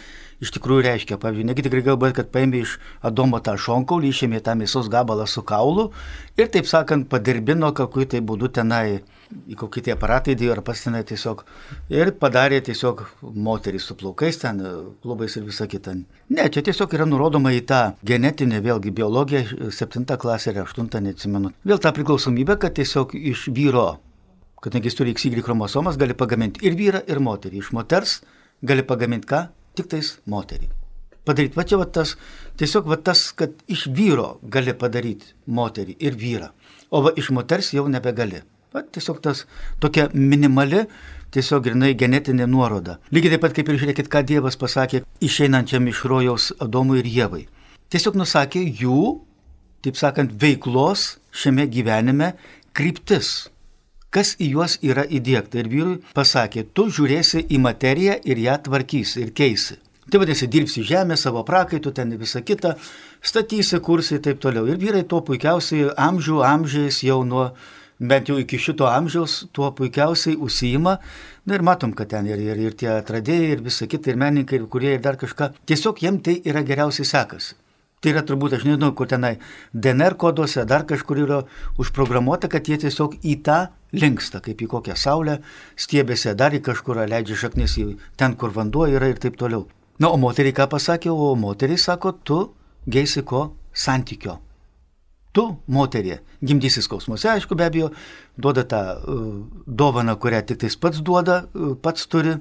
iš 0.41 0.53
tikrųjų 0.57 0.85
reiškia. 0.87 1.19
Pavyzdžiui, 1.21 1.47
negi 1.51 1.65
tikrai 1.67 1.85
galbūt, 1.87 2.17
kad 2.17 2.33
paėmė 2.35 2.65
iš 2.65 2.77
Adomo 3.07 3.41
tą 3.45 3.57
šonkaulį, 3.61 4.11
išėmė 4.11 4.43
tą 4.45 4.57
mėsos 4.59 4.91
gabalą 4.93 5.29
su 5.29 5.45
kaulu 5.47 5.91
ir, 6.37 6.49
taip 6.49 6.69
sakant, 6.71 7.09
padirbino 7.13 7.73
kokiu 7.77 8.09
tai 8.11 8.23
būdu 8.25 8.51
tenai, 8.57 9.01
į 9.47 9.59
kokį 9.61 9.85
tai 9.87 9.95
aparatą 9.95 10.35
įdėjo 10.35 10.57
ar 10.57 10.63
pastinai 10.67 11.05
tiesiog 11.07 11.45
ir 11.95 12.13
padarė 12.19 12.59
tiesiog 12.67 13.05
moterį 13.23 13.81
su 13.85 13.95
plaukais 14.01 14.41
ten, 14.43 14.61
klubais 15.05 15.37
ir 15.39 15.47
visa 15.47 15.69
kita. 15.71 15.95
Ne, 16.35 16.49
čia 16.51 16.65
tiesiog 16.67 16.99
yra 16.99 17.07
nurodoma 17.07 17.55
į 17.55 17.63
tą 17.71 17.81
genetinę, 18.07 18.59
vėlgi 18.65 18.95
biologiją, 18.97 19.71
septintą 19.75 20.19
klasę 20.21 20.55
ir 20.55 20.65
aštuntą, 20.65 21.03
neatsimenu. 21.05 21.55
Vėl 21.63 21.83
tą 21.83 21.95
priklausomybę, 21.95 22.59
kad 22.59 22.75
tiesiog 22.81 23.15
iš 23.15 23.49
vyro 23.55 24.01
kadangi 24.61 24.91
jis 24.91 24.97
turi 24.99 25.15
XY 25.17 25.41
chromosomas, 25.45 25.97
gali 25.97 26.13
pagaminti 26.13 26.61
ir 26.67 26.77
vyrą, 26.77 27.01
ir 27.09 27.21
moterį. 27.25 27.63
Iš 27.63 27.73
moters 27.77 28.19
gali 28.61 28.85
pagaminti 28.85 29.31
ką? 29.31 29.47
Tik 29.81 29.89
tais 29.89 30.09
moterį. 30.29 30.67
Padaryti, 31.25 31.57
va 31.57 31.65
čia 31.65 31.79
va 31.81 31.87
tas, 31.89 32.11
tiesiog 32.61 32.89
va 32.91 32.99
tas, 33.01 33.31
kad 33.33 33.55
iš 33.73 33.87
vyro 33.97 34.35
gali 34.45 34.75
padaryti 34.77 35.31
moterį 35.49 35.95
ir 36.05 36.19
vyrą, 36.21 36.51
o 36.93 37.01
va 37.07 37.13
iš 37.17 37.31
moters 37.33 37.71
jau 37.73 37.87
nebegali. 37.89 38.43
Va, 38.77 38.83
tiesiog 38.85 39.23
tas 39.25 39.47
tokia 39.81 40.11
minimali, 40.13 40.83
tiesiog 41.33 41.65
grinai 41.65 41.95
genetinė 41.97 42.45
nuoroda. 42.45 42.99
Lygiai 43.09 43.39
taip 43.39 43.45
pat 43.47 43.57
kaip 43.57 43.73
ir 43.73 43.81
žiūrėkit, 43.81 44.11
ką 44.13 44.21
Dievas 44.29 44.61
pasakė 44.61 45.01
išeinančiam 45.25 45.89
iš 45.89 46.05
rojaus 46.13 46.51
Adomui 46.61 47.01
ir 47.01 47.09
Jėvai. 47.09 47.47
Tiesiog 47.89 48.21
nusakė 48.21 48.61
jų, 48.83 49.01
taip 49.81 49.97
sakant, 49.97 50.37
veiklos 50.45 51.15
šiame 51.33 51.65
gyvenime 51.73 52.35
kryptis 52.77 53.49
kas 54.15 54.35
į 54.39 54.53
juos 54.55 54.79
yra 54.83 55.05
įdėkta. 55.07 55.63
Ir 55.63 55.71
vyrui 55.71 56.01
pasakė, 56.17 56.67
tu 56.75 56.89
žiūrėsi 56.91 57.47
į 57.49 57.63
materiją 57.63 58.19
ir 58.25 58.43
ją 58.43 58.59
tvarkysi 58.67 59.25
ir 59.25 59.33
keisi. 59.37 59.79
Tai 60.11 60.19
vadinasi, 60.19 60.49
dirbsi 60.51 60.83
žemę, 60.83 61.15
savo 61.15 61.45
prakaitų, 61.47 61.93
ten 61.95 62.11
visą 62.19 62.43
kitą, 62.43 62.73
statysi, 63.23 63.79
kursi 63.79 64.17
ir 64.17 64.25
taip 64.25 64.41
toliau. 64.43 64.67
Ir 64.67 64.81
vyrai 64.81 65.05
to 65.07 65.21
puikiausiai 65.23 65.93
amžių 65.95 66.41
amžiais 66.43 66.99
jau 67.07 67.21
nuo, 67.23 67.45
bent 68.01 68.33
jau 68.33 68.41
iki 68.43 68.59
šito 68.59 68.89
amžiaus, 68.91 69.45
tuo 69.55 69.71
puikiausiai 69.77 70.35
užsijima. 70.35 70.97
Na 71.47 71.55
ir 71.55 71.63
matom, 71.63 71.95
kad 71.95 72.11
ten 72.11 72.27
ir, 72.27 72.43
ir, 72.43 72.59
ir 72.59 72.75
tie 72.75 72.91
atradėjai, 72.97 73.55
ir 73.55 73.63
visa 73.69 73.87
kita, 73.87 74.11
ir 74.11 74.19
menininkai, 74.19 74.59
ir 74.59 74.67
kurie, 74.73 74.97
ir 74.97 75.05
dar 75.05 75.21
kažką. 75.21 75.53
Tiesiog 75.71 76.03
jiem 76.03 76.19
tai 76.19 76.41
yra 76.43 76.67
geriausiai 76.67 77.07
sekasi. 77.07 77.55
Tai 78.01 78.15
yra 78.15 78.23
turbūt, 78.25 78.55
aš 78.57 78.65
nežinau, 78.65 78.95
kur 78.97 79.09
tenai 79.11 79.35
DNR 79.77 80.15
koduose, 80.21 80.65
dar 80.65 80.87
kažkur 80.89 81.19
yra 81.21 81.43
užprogramuota, 81.81 82.49
kad 82.49 82.69
jie 82.69 82.79
tiesiog 82.81 83.19
į 83.21 83.35
tą 83.45 83.59
linksta, 83.93 84.41
kaip 84.41 84.63
į 84.65 84.71
kokią 84.73 84.97
saulę, 84.97 85.41
stiebėse 85.77 86.33
dar 86.39 86.57
į 86.57 86.63
kažkur 86.65 87.03
leidžia 87.11 87.37
šaknis 87.43 87.77
į 87.83 87.91
ten, 88.17 88.39
kur 88.41 88.55
vanduo 88.57 88.87
yra 88.89 89.11
ir 89.13 89.21
taip 89.21 89.37
toliau. 89.41 89.67
Na, 90.01 90.09
o 90.09 90.17
moteriai 90.17 90.57
ką 90.57 90.71
pasakė, 90.73 91.11
o 91.13 91.35
moteriai 91.37 91.81
sako, 91.81 92.15
tu 92.25 92.39
geisi 92.89 93.21
ko 93.21 93.51
santykio. 93.77 94.39
Tu, 95.37 95.45
moterie, 95.69 96.23
gimdysi 96.43 96.81
skausmuose, 96.83 97.29
aišku, 97.35 97.55
be 97.55 97.69
abejo, 97.69 97.91
duoda 98.41 98.65
tą 98.67 98.81
uh, 98.97 99.29
dovaną, 99.67 100.17
kurią 100.19 100.41
tik 100.49 100.65
tais 100.65 100.75
pats 100.81 101.05
duoda, 101.05 101.45
uh, 101.53 101.77
pats 101.77 102.09
turi, 102.11 102.33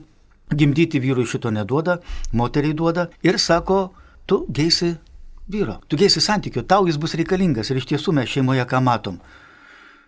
gimdyti 0.56 1.04
vyrui 1.04 1.28
šito 1.28 1.52
neduoda, 1.54 2.00
moteriai 2.34 2.74
duoda 2.74 3.10
ir 3.28 3.38
sako, 3.38 3.90
tu 4.26 4.46
geisi 4.50 4.96
vyro. 5.52 5.80
Tu 5.90 6.00
gėsi 6.00 6.22
santykių, 6.24 6.64
tau 6.70 6.88
jis 6.88 6.98
bus 7.02 7.16
reikalingas. 7.20 7.72
Ir 7.72 7.82
iš 7.82 7.90
tiesų 7.92 8.16
mes 8.16 8.30
šeimoje 8.30 8.66
ką 8.70 8.82
matom. 8.86 9.20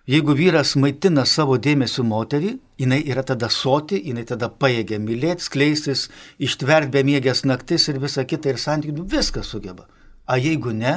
Jeigu 0.10 0.34
vyras 0.34 0.73
maitina 0.82 1.27
savo 1.30 1.60
dėmesį 1.62 2.04
moterį, 2.10 2.56
jinai 2.82 2.99
yra 3.06 3.21
tada 3.23 3.51
soti, 3.54 3.99
jinai 4.01 4.23
tada 4.27 4.49
paėgia 4.49 4.97
mylėti, 4.99 5.45
skleistis, 5.45 6.08
ištverti 6.41 6.89
be 6.95 7.04
mėgės 7.06 7.45
naktis 7.45 7.86
ir 7.91 8.01
visa 8.01 8.25
kita 8.25 8.49
ir 8.49 8.60
santykių, 8.62 8.97
nu, 8.97 9.06
viską 9.06 9.45
sugeba. 9.45 9.86
A 10.25 10.39
jeigu 10.41 10.73
ne, 10.73 10.95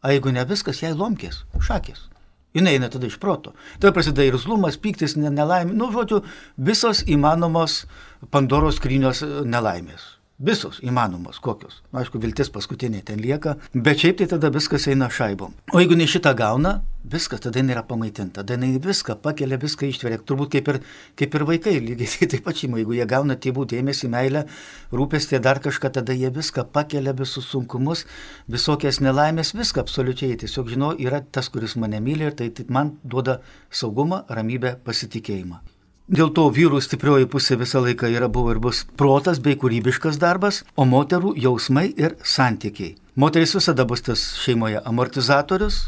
a 0.00 0.16
jeigu 0.16 0.32
ne 0.32 0.46
viskas, 0.48 0.80
jai 0.80 0.94
lomkės, 0.96 1.44
šakės. 1.60 2.08
Jis 2.54 2.68
eina 2.70 2.88
tada 2.88 3.08
iš 3.10 3.18
proto. 3.20 3.52
Tada 3.82 3.92
prasideda 3.92 4.28
ir 4.28 4.38
zlumas, 4.38 4.78
pyktis, 4.80 5.16
nelaimė, 5.18 5.74
nu, 5.74 5.90
žodžiu, 5.92 6.22
visos 6.56 7.02
įmanomos 7.10 7.82
Pandoros 8.30 8.78
skrynios 8.78 9.24
nelaimės. 9.44 10.13
Visos 10.42 10.80
įmanomos 10.82 11.36
kokios. 11.38 11.76
Nu, 11.92 12.00
aišku, 12.00 12.18
viltis 12.18 12.48
paskutinė 12.50 13.04
ten 13.06 13.20
lieka, 13.22 13.52
bet 13.70 14.00
šiaip 14.02 14.16
tai 14.18 14.26
tada 14.32 14.48
viskas 14.50 14.88
eina 14.90 15.06
šaibom. 15.06 15.52
O 15.70 15.78
jeigu 15.78 15.94
ne 15.94 16.08
šitą 16.10 16.32
gauna, 16.34 16.72
viskas 17.06 17.44
tada 17.44 17.62
nėra 17.62 17.84
pamaitinta, 17.86 18.40
tada 18.40 18.56
jinai 18.56 18.80
viską 18.82 19.14
pakelia, 19.22 19.60
viską 19.62 19.86
ištveria. 19.92 20.18
Turbūt 20.18 20.56
kaip 20.56 20.70
ir, 20.72 20.80
kaip 21.20 21.36
ir 21.38 21.44
vaikai, 21.46 21.74
lygiai 21.84 22.26
taip 22.32 22.42
pat 22.48 22.58
šeima, 22.58 22.80
jeigu 22.82 22.96
jie 22.98 23.06
gauna 23.12 23.36
tėvų 23.38 23.68
dėmesį, 23.70 24.10
meilę, 24.10 24.42
rūpestį, 24.90 25.38
dar 25.44 25.62
kažką, 25.62 25.92
tada 26.00 26.16
jie 26.18 26.32
viską 26.34 26.66
pakelia, 26.74 27.14
visus 27.14 27.46
sunkumus, 27.52 28.02
visokias 28.50 28.98
nelaimės, 29.06 29.54
viską 29.54 29.86
absoliučiai. 29.86 30.34
Tiesiog 30.42 30.74
žinau, 30.74 30.90
yra 30.98 31.22
tas, 31.22 31.46
kuris 31.46 31.78
mane 31.78 32.02
myli 32.02 32.26
ir 32.26 32.34
tai, 32.34 32.50
tai 32.50 32.66
man 32.74 32.96
duoda 33.06 33.38
saugumą, 33.70 34.24
ramybę, 34.34 34.80
pasitikėjimą. 34.82 35.62
Dėl 36.04 36.34
to 36.36 36.50
vyrų 36.52 36.82
stiprioji 36.84 37.24
pusė 37.32 37.56
visą 37.56 37.80
laiką 37.80 38.10
yra 38.12 38.26
buvo 38.28 38.52
ir 38.52 38.58
bus 38.60 38.82
protas 39.00 39.38
bei 39.40 39.56
kūrybiškas 39.56 40.18
darbas, 40.20 40.58
o 40.76 40.84
moterų 40.84 41.30
jausmai 41.40 41.86
ir 41.96 42.18
santykiai. 42.20 42.98
Moteris 43.16 43.54
visada 43.56 43.86
bus 43.88 44.04
tas 44.04 44.20
šeimoje 44.42 44.82
amortizatorius, 44.84 45.78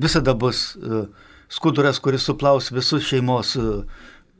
visada 0.00 0.32
bus 0.32 0.78
uh, 0.80 1.10
skuduras, 1.52 2.00
kuris 2.00 2.24
suplaus 2.24 2.70
visus 2.72 3.04
šeimos 3.04 3.50
uh, 3.60 3.82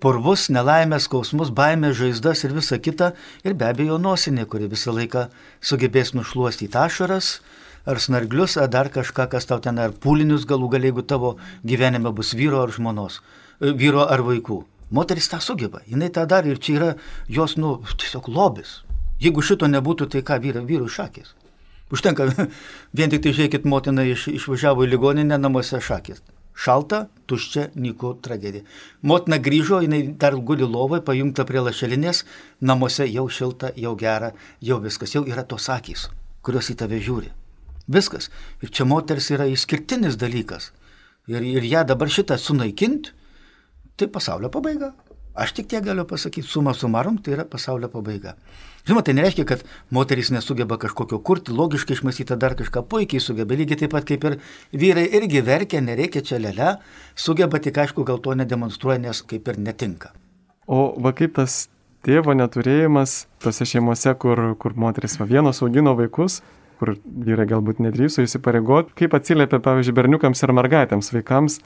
purvus, 0.01 0.46
nelaimės, 0.48 1.05
skausmus, 1.05 1.53
baimės, 1.53 1.98
žaizdas 2.01 2.46
ir 2.48 2.57
visa 2.57 2.81
kita, 2.81 3.11
ir 3.44 3.59
be 3.61 3.68
abejo 3.68 4.01
nosinė, 4.01 4.48
kuri 4.48 4.70
visą 4.72 4.96
laiką 4.96 5.27
sugebės 5.61 6.14
nušluostyti 6.16 6.81
ašaras, 6.81 7.42
ar 7.85 8.01
snarglius, 8.01 8.57
ar 8.57 8.72
dar 8.72 8.88
kažką, 8.88 9.29
kas 9.37 9.53
tau 9.53 9.61
ten, 9.61 9.77
ar 9.77 9.92
pūlinius 9.92 10.48
galų 10.48 10.72
galiai, 10.79 10.94
jeigu 10.94 11.05
tavo 11.05 11.37
gyvenime 11.61 12.09
bus 12.09 12.33
vyro 12.33 12.64
ar 12.64 12.72
žmonos, 12.72 13.20
e, 13.61 13.77
vyro 13.77 14.09
ar 14.09 14.24
vaikų. 14.24 14.62
Moteris 14.90 15.29
tą 15.29 15.40
sugeba, 15.44 15.83
jinai 15.87 16.09
tą 16.14 16.24
daro 16.27 16.48
ir 16.48 16.59
čia 16.59 16.77
yra 16.79 16.90
jos, 17.29 17.57
nu, 17.61 17.79
tiesiog 18.01 18.31
lobis. 18.33 18.83
Jeigu 19.20 19.42
šito 19.42 19.68
nebūtų, 19.68 20.09
tai 20.12 20.22
ką 20.24 20.38
vyra, 20.40 20.62
vyrų 20.64 20.88
šakės. 20.88 21.35
Užtenka, 21.92 22.29
vien 22.96 23.12
tik 23.12 23.24
tai 23.24 23.35
žiūrėkit, 23.35 23.66
motina 23.68 24.05
iš, 24.07 24.29
išvažiavo 24.33 24.87
į 24.87 24.92
ligoninę, 24.94 25.38
namuose 25.40 25.81
šakės. 25.85 26.22
Šalta, 26.59 27.05
tuščia, 27.31 27.68
nyku 27.79 28.16
tragedija. 28.22 28.64
Motina 29.07 29.38
grįžo, 29.38 29.79
jinai 29.85 30.01
dar 30.18 30.35
guli 30.35 30.66
lovai, 30.66 30.98
pajungta 31.07 31.44
prie 31.46 31.62
lašelinės, 31.62 32.24
namuose 32.61 33.07
jau 33.07 33.29
šilta, 33.31 33.70
jau 33.79 33.94
gera, 33.98 34.33
jau 34.59 34.81
viskas, 34.83 35.14
jau 35.14 35.22
yra 35.29 35.44
tos 35.46 35.68
akys, 35.70 36.09
kurios 36.42 36.72
į 36.72 36.79
tave 36.81 36.98
žiūri. 37.05 37.31
Viskas. 37.88 38.33
Ir 38.62 38.72
čia 38.74 38.88
moters 38.88 39.31
yra 39.33 39.46
išskirtinis 39.48 40.18
dalykas. 40.18 40.72
Ir, 41.31 41.44
ir 41.44 41.64
ją 41.64 41.85
dabar 41.88 42.11
šitą 42.11 42.37
sunaikinti, 42.40 43.14
tai 43.99 44.09
pasaulio 44.15 44.51
pabaiga. 44.55 44.93
Aš 45.39 45.53
tik 45.55 45.69
tiek 45.71 45.85
galiu 45.87 46.03
pasakyti, 46.09 46.49
suma 46.51 46.73
sumarum, 46.75 47.19
tai 47.23 47.37
yra 47.37 47.45
pasaulio 47.47 47.87
pabaiga. 47.93 48.35
Žinoma, 48.89 49.05
tai 49.07 49.15
nereiškia, 49.15 49.45
kad 49.47 49.63
moteris 49.95 50.33
nesugeba 50.35 50.79
kažkokio 50.83 51.21
kurti, 51.23 51.55
logiškai 51.55 51.95
išmastyti 51.95 52.39
dar 52.43 52.57
kažką 52.59 52.83
puikiai 52.91 53.23
sugeba, 53.23 53.55
lygiai 53.55 53.83
taip 53.85 53.93
pat 53.95 54.07
kaip 54.09 54.25
ir 54.27 54.39
vyrai 54.73 55.05
irgi 55.19 55.43
verkia, 55.47 55.83
nereikia 55.85 56.25
čia 56.27 56.41
lėlę, 56.43 56.73
sugeba 57.15 57.61
tik 57.63 57.79
aišku, 57.85 58.07
gal 58.09 58.19
to 58.25 58.35
nedemonstruoja, 58.39 58.99
nes 59.05 59.23
kaip 59.31 59.47
ir 59.53 59.61
netinka. 59.63 60.11
O 60.67 60.95
va 61.05 61.15
kaip 61.15 61.37
tas 61.39 61.69
tėvo 62.07 62.35
neturėjimas 62.35 63.27
tose 63.45 63.67
šeimose, 63.69 64.15
kur, 64.19 64.43
kur 64.59 64.75
moteris 64.75 65.19
va 65.21 65.29
vienos 65.29 65.63
augino 65.63 65.95
vaikus, 65.99 66.41
kur 66.81 66.97
vyrai 67.05 67.47
galbūt 67.51 67.83
nedrįso 67.85 68.27
įsipareigoti, 68.27 68.95
kaip 68.99 69.15
atsiliepia, 69.19 69.63
pavyzdžiui, 69.63 69.97
berniukams 70.01 70.43
ir 70.43 70.55
mergaitėms 70.55 71.13
vaikams, 71.15 71.61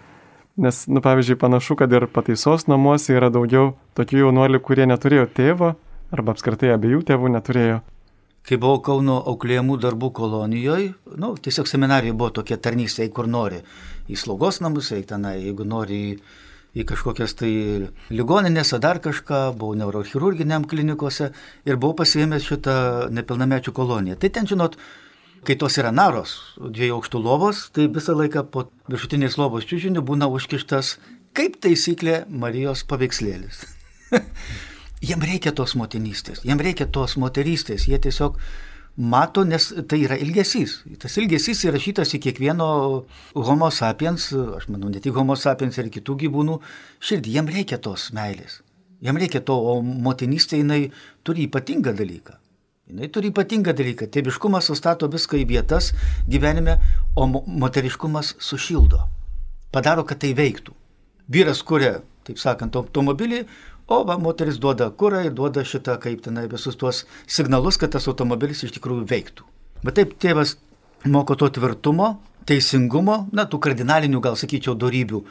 Nes, 0.56 0.84
nu, 0.86 1.00
pavyzdžiui, 1.00 1.38
panašu, 1.40 1.78
kad 1.80 1.92
ir 1.92 2.04
pataisos 2.12 2.66
namuose 2.68 3.14
yra 3.16 3.30
daugiau 3.32 3.72
tokių 3.96 4.26
jaunuolių, 4.26 4.60
kurie 4.60 4.84
neturėjo 4.84 5.30
tėvo 5.32 5.72
arba 6.12 6.34
apskritai 6.34 6.74
abiejų 6.74 7.00
tėvų 7.08 7.30
neturėjo. 7.32 7.80
Kai 8.42 8.58
buvau 8.60 8.82
Kauno 8.84 9.16
auklėjimų 9.32 9.78
darbų 9.80 10.10
kolonijoje, 10.18 10.92
nu, 11.16 11.32
tiesiog 11.38 11.68
seminarijoje 11.70 12.16
buvo 12.18 12.32
tokie 12.40 12.58
tarnystė, 12.58 13.06
kur 13.14 13.30
nori. 13.30 13.62
Į 14.10 14.18
slaugos 14.18 14.58
namus, 14.60 14.90
eik 14.92 15.06
tenai, 15.12 15.36
jeigu 15.44 15.64
nori 15.64 16.00
į, 16.10 16.16
į 16.82 16.86
kažkokias 16.90 17.36
tai 17.38 17.52
ligoninės 18.10 18.74
ar 18.76 18.82
dar 18.82 19.00
kažką, 19.04 19.44
buvau 19.56 19.78
neurochirurginiam 19.78 20.66
klinikose 20.68 21.30
ir 21.64 21.78
buvau 21.78 21.94
pasiėmęs 22.02 22.50
šitą 22.50 22.76
nepilnamečių 23.14 23.72
koloniją. 23.78 24.18
Tai 24.18 24.32
ten, 24.34 24.50
žinot, 24.50 24.76
Kai 25.42 25.56
tos 25.58 25.74
yra 25.80 25.90
naros, 25.90 26.36
dviejų 26.54 27.00
aukštų 27.00 27.18
lovos, 27.18 27.64
tai 27.74 27.88
visą 27.90 28.14
laiką 28.14 28.44
po 28.54 28.68
viršutinės 28.92 29.34
lovos 29.40 29.66
čiūžinių 29.66 30.04
būna 30.06 30.28
užkištas, 30.30 30.96
kaip 31.34 31.56
taisyklė, 31.64 32.20
Marijos 32.30 32.84
paveikslėlis. 32.86 33.64
jiem 35.08 35.24
reikia 35.26 35.50
tos 35.58 35.74
motinystės, 35.78 36.44
jiem 36.46 36.62
reikia 36.62 36.86
tos 36.86 37.16
moterystės, 37.18 37.88
jie 37.90 37.98
tiesiog 37.98 38.38
mato, 38.96 39.42
nes 39.48 39.66
tai 39.90 40.02
yra 40.04 40.18
ilgesys. 40.22 40.76
Tas 41.02 41.18
ilgesys 41.18 41.64
įrašytas 41.66 42.14
į 42.14 42.22
kiekvieno 42.28 42.68
homo 43.34 43.70
sapiens, 43.74 44.28
aš 44.60 44.68
manau, 44.70 44.92
ne 44.92 45.02
tik 45.02 45.16
homo 45.16 45.34
sapiens 45.34 45.80
ir 45.82 45.90
kitų 45.90 46.20
gyvūnų 46.26 46.60
širdį, 47.02 47.34
jiem 47.38 47.50
reikia 47.50 47.80
tos 47.82 48.12
meilės. 48.14 48.60
Jam 49.02 49.18
reikia 49.18 49.42
to, 49.42 49.58
o 49.58 49.80
motinystė 49.82 50.62
jinai 50.62 50.84
turi 51.26 51.48
ypatingą 51.48 51.96
dalyką. 51.98 52.38
Jis 52.90 53.10
turi 53.14 53.30
ypatingą 53.30 53.72
dalyką. 53.78 54.08
Tėviškumas 54.10 54.66
sustato 54.66 55.06
viską 55.08 55.38
į 55.38 55.44
vietas 55.46 55.92
gyvenime, 56.28 56.80
o 57.14 57.28
moteriškumas 57.30 58.34
sušildo. 58.42 59.04
Padaro, 59.72 60.02
kad 60.04 60.18
tai 60.24 60.32
veiktų. 60.34 60.74
Vyras 61.30 61.62
kuria, 61.62 62.00
taip 62.26 62.40
sakant, 62.42 62.74
automobilį, 62.76 63.44
o 63.86 64.02
va, 64.08 64.18
moteris 64.18 64.58
duoda 64.58 64.90
kurą 64.90 65.22
ir 65.28 65.32
duoda 65.32 65.62
šitą, 65.64 65.94
kaip 66.02 66.24
tenai, 66.26 66.48
visus 66.50 66.76
tuos 66.76 67.04
signalus, 67.26 67.78
kad 67.78 67.94
tas 67.94 68.08
automobilis 68.10 68.64
iš 68.66 68.74
tikrųjų 68.76 69.06
veiktų. 69.08 69.46
Bet 69.86 69.96
taip 70.00 70.16
tėvas 70.18 70.56
moko 71.06 71.38
to 71.38 71.48
tvirtumo, 71.54 72.16
teisingumo, 72.50 73.28
na, 73.32 73.46
tų 73.46 73.62
kardinalinių, 73.62 74.20
gal 74.26 74.36
sakyčiau, 74.36 74.74
darybių. 74.74 75.22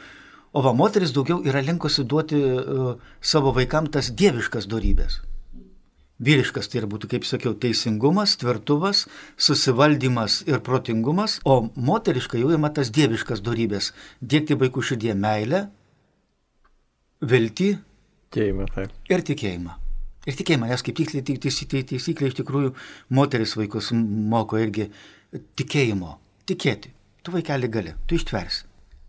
O 0.52 0.64
va 0.64 0.72
moteris 0.76 1.12
daugiau 1.12 1.44
yra 1.44 1.60
linkusi 1.64 2.04
duoti 2.08 2.40
uh, 2.40 2.96
savo 3.20 3.52
vaikams 3.56 3.92
tas 3.92 4.10
dieviškas 4.16 4.66
darybės. 4.72 5.20
Vyriškas 6.22 6.70
tai 6.70 6.84
būtų, 6.86 7.08
kaip 7.10 7.26
sakiau, 7.26 7.52
teisingumas, 7.58 8.36
tvirtumas, 8.38 9.06
susivaldymas 9.36 10.42
ir 10.46 10.62
protingumas, 10.62 11.40
o 11.44 11.68
moteriška 11.74 12.38
jau 12.38 12.52
ima 12.54 12.70
tas 12.70 12.92
dieviškas 12.94 13.42
darybės- 13.42 13.92
dėkti 14.32 14.58
vaikų 14.58 14.82
širdie 14.82 15.14
meilę, 15.18 15.68
viltį 17.22 17.78
Tikėjimą, 18.32 18.66
taip. 18.74 18.90
ir 19.10 19.20
tikėjimą. 19.20 19.74
Ir 20.26 20.34
tikėjimą, 20.38 20.68
nes 20.70 20.82
kaip 20.82 20.96
taisyklė, 20.96 21.38
taisyklė, 21.42 21.82
taisyklė 21.90 22.28
iš 22.30 22.34
tikrųjų 22.38 22.74
moteris 23.10 23.56
vaikus 23.58 23.90
moko 23.92 24.56
irgi 24.56 24.90
tikėjimo, 25.58 26.18
tikėti. 26.46 26.92
Tu 27.22 27.32
vaikelį 27.34 27.68
gali, 27.70 27.94
tu 28.06 28.14
ištversi. 28.14 28.64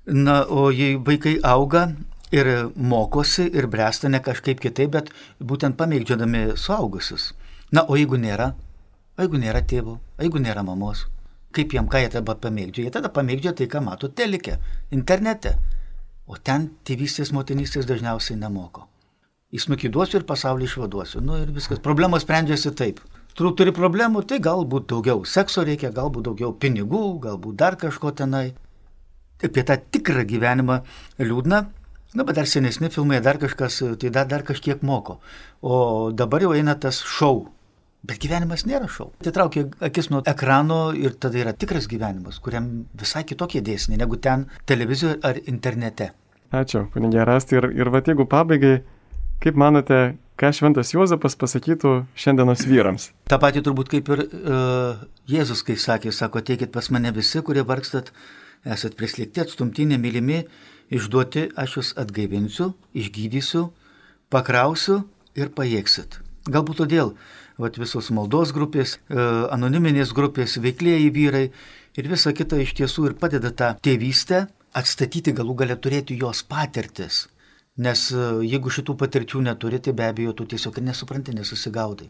Na, 0.06 0.44
o 0.50 0.72
jei 0.74 0.98
vaikai 0.98 1.38
auga 1.44 1.96
ir 2.34 2.50
mokosi 2.76 3.46
ir 3.54 3.68
bręsta 3.70 4.10
ne 4.10 4.22
kažkaip 4.24 4.62
kitaip, 4.64 4.92
bet 4.96 5.12
būtent 5.40 5.78
pamėgdžiodami 5.80 6.54
suaugusius. 6.58 7.32
Na, 7.74 7.86
o 7.86 7.98
jeigu 7.98 8.18
nėra, 8.22 8.54
o 9.18 9.26
jeigu 9.26 9.42
nėra 9.42 9.62
tėvų, 9.70 9.98
o 10.18 10.26
jeigu 10.26 10.42
nėra 10.42 10.66
mamos, 10.66 11.06
kaip 11.54 11.74
jam 11.74 11.90
ką 11.90 12.04
jie 12.04 12.10
tada 12.16 12.36
pamėgdžia? 12.46 12.88
Jie 12.88 12.94
tada 12.94 13.12
pamėgdžia 13.14 13.54
tai, 13.58 13.70
ką 13.70 13.84
mato 13.86 14.10
telike, 14.10 14.58
internete. 14.92 15.58
O 16.26 16.38
ten 16.40 16.70
tėvystės, 16.88 17.34
motinystės 17.36 17.86
dažniausiai 17.86 18.40
nemoko. 18.40 18.88
Įsmukį 19.54 19.92
duosiu 19.94 20.22
ir 20.22 20.26
pasaulį 20.26 20.66
išvaduosiu. 20.66 21.22
Nu 21.22 21.36
ir 21.38 21.52
viskas. 21.54 21.82
Problemos 21.84 22.24
sprendžiasi 22.24 22.72
taip. 22.80 23.02
Tu 23.38 23.50
turi 23.58 23.74
problemų, 23.74 24.24
tai 24.30 24.40
galbūt 24.42 24.88
daugiau 24.90 25.24
sekso 25.26 25.66
reikia, 25.66 25.92
galbūt 25.94 26.30
daugiau 26.30 26.54
pinigų, 26.58 27.04
galbūt 27.22 27.58
dar 27.60 27.78
kažko 27.82 28.14
tenai 28.18 28.54
apie 29.44 29.64
tą 29.68 29.78
tikrą 29.78 30.24
gyvenimą 30.30 30.80
liūdna. 31.20 31.64
Na, 32.14 32.24
bet 32.24 32.38
dar 32.38 32.48
senesni 32.50 32.92
filmai, 32.94 33.20
dar 33.26 33.40
kažkas, 33.42 33.80
tai 34.00 34.10
dar, 34.14 34.28
dar 34.30 34.44
kažkiek 34.46 34.84
moko. 34.86 35.18
O 35.62 36.12
dabar 36.14 36.46
jau 36.46 36.54
eina 36.54 36.76
tas 36.78 37.02
šau. 37.02 37.48
Bet 38.04 38.20
gyvenimas 38.20 38.66
nėra 38.68 38.90
šau. 38.92 39.14
Tai 39.24 39.32
traukia 39.32 39.70
akis 39.88 40.10
nuo 40.12 40.20
ekrano 40.28 40.92
ir 40.98 41.16
tada 41.16 41.40
yra 41.40 41.54
tikras 41.56 41.88
gyvenimas, 41.88 42.42
kuriam 42.44 42.68
visai 43.00 43.24
kitokie 43.24 43.64
dėsniai 43.64 44.02
negu 44.02 44.20
ten 44.20 44.44
televizijoje 44.68 45.22
ar 45.24 45.40
internete. 45.48 46.12
Ačiū, 46.54 46.84
kunigė 46.94 47.24
Rasti. 47.26 47.58
Ir, 47.58 47.70
ir 47.80 47.90
va, 47.90 48.04
jeigu 48.06 48.28
pabaigai, 48.30 48.76
kaip 49.42 49.58
manote, 49.58 50.02
ką 50.38 50.52
šventas 50.54 50.92
Juozapas 50.94 51.38
pasakytų 51.40 51.96
šiandienos 52.20 52.68
vyrams? 52.70 53.08
Ta 53.32 53.40
pati 53.42 53.64
turbūt 53.66 53.90
kaip 53.96 54.12
ir 54.14 54.26
uh, 54.28 55.02
Jėzus, 55.32 55.64
kai 55.66 55.80
sakė, 55.80 56.14
sako, 56.14 56.44
teikit 56.46 56.76
pas 56.76 56.92
mane 56.94 57.10
visi, 57.16 57.42
kurie 57.42 57.64
vargstat, 57.66 58.12
esat 58.68 59.00
prislėgti, 59.00 59.48
atstumti, 59.48 59.88
nemylimi, 59.90 60.44
išduoti, 60.94 61.50
aš 61.60 61.78
jūs 61.78 61.94
atgaivinsiu, 62.00 62.72
išgydysiu, 62.94 63.68
pakrausiu 64.34 65.04
ir 65.38 65.52
pajėgsit. 65.56 66.20
Galbūt 66.54 66.84
todėl 66.84 67.14
vat, 67.58 67.78
visos 67.80 68.10
maldos 68.14 68.54
grupės, 68.56 68.98
e, 69.10 69.20
anoniminės 69.54 70.14
grupės, 70.16 70.58
veiklėjai 70.62 71.12
vyrai 71.16 71.46
ir 71.98 72.10
visa 72.10 72.34
kita 72.34 72.60
iš 72.62 72.74
tiesų 72.80 73.10
ir 73.10 73.18
padeda 73.20 73.52
tą 73.52 73.74
tėvystę 73.84 74.48
atstatyti 74.74 75.34
galų 75.38 75.56
galę 75.64 75.78
turėti 75.78 76.18
jos 76.20 76.44
patirtis. 76.44 77.28
Nes 77.78 78.10
e, 78.12 78.26
jeigu 78.46 78.74
šitų 78.74 78.98
patirčių 79.00 79.46
neturi, 79.48 79.80
tai 79.80 79.94
be 79.98 80.10
abejo 80.10 80.34
tu 80.38 80.50
tiesiog 80.50 80.82
nesupranti, 80.82 81.34
nesusigaudai. 81.38 82.10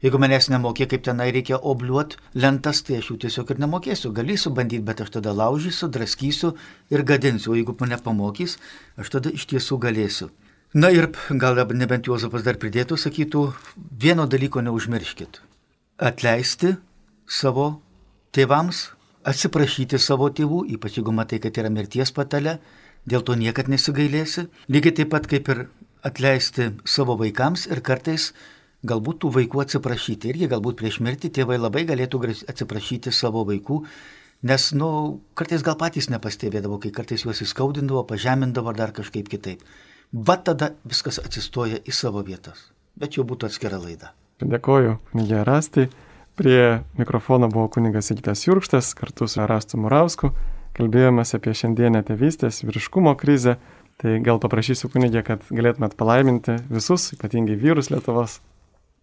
Jeigu 0.00 0.16
manęs 0.16 0.46
nemokė, 0.48 0.86
kaip 0.88 1.02
tenai 1.04 1.28
reikia 1.34 1.58
obliuot 1.60 2.14
lentas, 2.40 2.80
tai 2.86 3.00
aš 3.02 3.10
jų 3.10 3.16
tiesiog 3.26 3.50
ir 3.52 3.58
nemokėsiu. 3.60 4.12
Galėsiu 4.16 4.52
bandyti, 4.56 4.84
bet 4.84 5.02
aš 5.04 5.10
tada 5.18 5.34
laužysiu, 5.36 5.90
draskysiu 5.92 6.54
ir 6.88 7.04
gadinsiu. 7.04 7.52
O 7.52 7.58
jeigu 7.58 7.74
mane 7.80 7.98
pamokys, 8.00 8.56
aš 8.96 9.12
tada 9.12 9.32
iš 9.36 9.44
tiesų 9.50 9.76
galėsiu. 9.82 10.30
Na 10.72 10.88
ir 10.94 11.10
gal 11.42 11.58
nebent 11.74 12.06
Juozapas 12.08 12.46
dar 12.46 12.56
pridėtų, 12.56 12.96
sakytų, 12.96 13.42
vieno 14.00 14.24
dalyko 14.30 14.62
neužmirškit. 14.64 15.42
Atleisti 16.00 16.76
savo 17.28 17.82
tėvams, 18.32 18.94
atsiprašyti 19.28 19.98
savo 20.00 20.30
tėvų, 20.30 20.62
ypač 20.78 20.96
jeigu 20.96 21.12
matai, 21.12 21.42
kad 21.44 21.58
yra 21.60 21.68
mirties 21.68 22.14
patale, 22.14 22.56
dėl 23.04 23.20
to 23.26 23.36
niekad 23.36 23.68
nesigailėsi. 23.68 24.46
Lygiai 24.72 24.96
taip 24.96 25.12
pat 25.12 25.28
kaip 25.28 25.50
ir 25.52 25.66
atleisti 26.06 26.70
savo 26.88 27.18
vaikams 27.20 27.66
ir 27.68 27.82
kartais 27.84 28.30
galbūt 28.86 29.22
tų 29.24 29.32
vaikų 29.36 29.62
atsiprašyti. 29.64 30.32
Irgi 30.32 30.48
galbūt 30.50 30.78
prieš 30.80 31.00
mirtį 31.04 31.30
tėvai 31.36 31.58
labai 31.60 31.84
galėtų 31.88 32.22
atsiprašyti 32.50 33.12
savo 33.12 33.44
vaikų, 33.48 33.82
nes, 34.48 34.70
nu, 34.72 34.90
kartais 35.36 35.64
gal 35.66 35.76
patys 35.80 36.10
nepastebėdavo, 36.12 36.80
kai 36.80 36.92
kartais 36.94 37.26
juos 37.26 37.42
įskaudindavo, 37.44 38.06
pažemindavo 38.08 38.72
ar 38.72 38.78
dar 38.78 38.94
kažkaip 38.96 39.28
kitaip. 39.28 39.64
Va 40.12 40.36
tada 40.42 40.72
viskas 40.88 41.20
atsistoja 41.22 41.78
į 41.86 41.94
savo 41.94 42.24
vietas. 42.26 42.70
Bet 42.98 43.14
jau 43.16 43.24
būtų 43.24 43.46
atskira 43.46 43.78
laida. 43.78 44.14
Dėkoju, 44.40 44.96
kunigė 45.12 45.44
Rastai. 45.46 45.90
Prie 46.40 46.80
mikrofono 46.96 47.50
buvo 47.52 47.68
kunigas 47.68 48.08
Sigitas 48.08 48.46
Jurkštas 48.46 48.94
kartu 48.96 49.28
su 49.28 49.44
Rastu 49.44 49.76
Murausku. 49.78 50.32
Kalbėjomės 50.78 51.34
apie 51.36 51.52
šiandienę 51.54 52.00
tėvystės 52.08 52.62
vyriškumo 52.64 53.12
krizę. 53.20 53.58
Tai 54.00 54.14
gal 54.24 54.40
paprašysiu 54.40 54.88
kunigė, 54.88 55.20
kad 55.26 55.44
galėtumėt 55.52 55.92
palaiminti 56.00 56.56
visus, 56.72 57.10
ypatingai 57.12 57.58
vyrus 57.60 57.90
Lietuvos. 57.92 58.38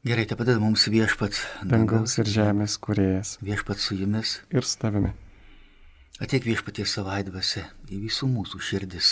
Gerai, 0.07 0.23
te 0.23 0.37
padeda 0.39 0.61
mums 0.63 0.85
viešpats. 0.87 1.41
Dangaus 1.67 2.13
ir 2.21 2.29
žemės 2.31 2.77
kuriejas. 2.79 3.33
Viešpats 3.43 3.89
su 3.89 3.95
jumis. 3.99 4.37
Ir 4.55 4.63
su 4.63 4.77
tavimi. 4.79 5.09
Ateik 6.23 6.45
viešpatie 6.47 6.85
savaitvase 6.87 7.65
į 7.91 7.99
visų 8.05 8.29
mūsų 8.31 8.61
širdis. 8.63 9.09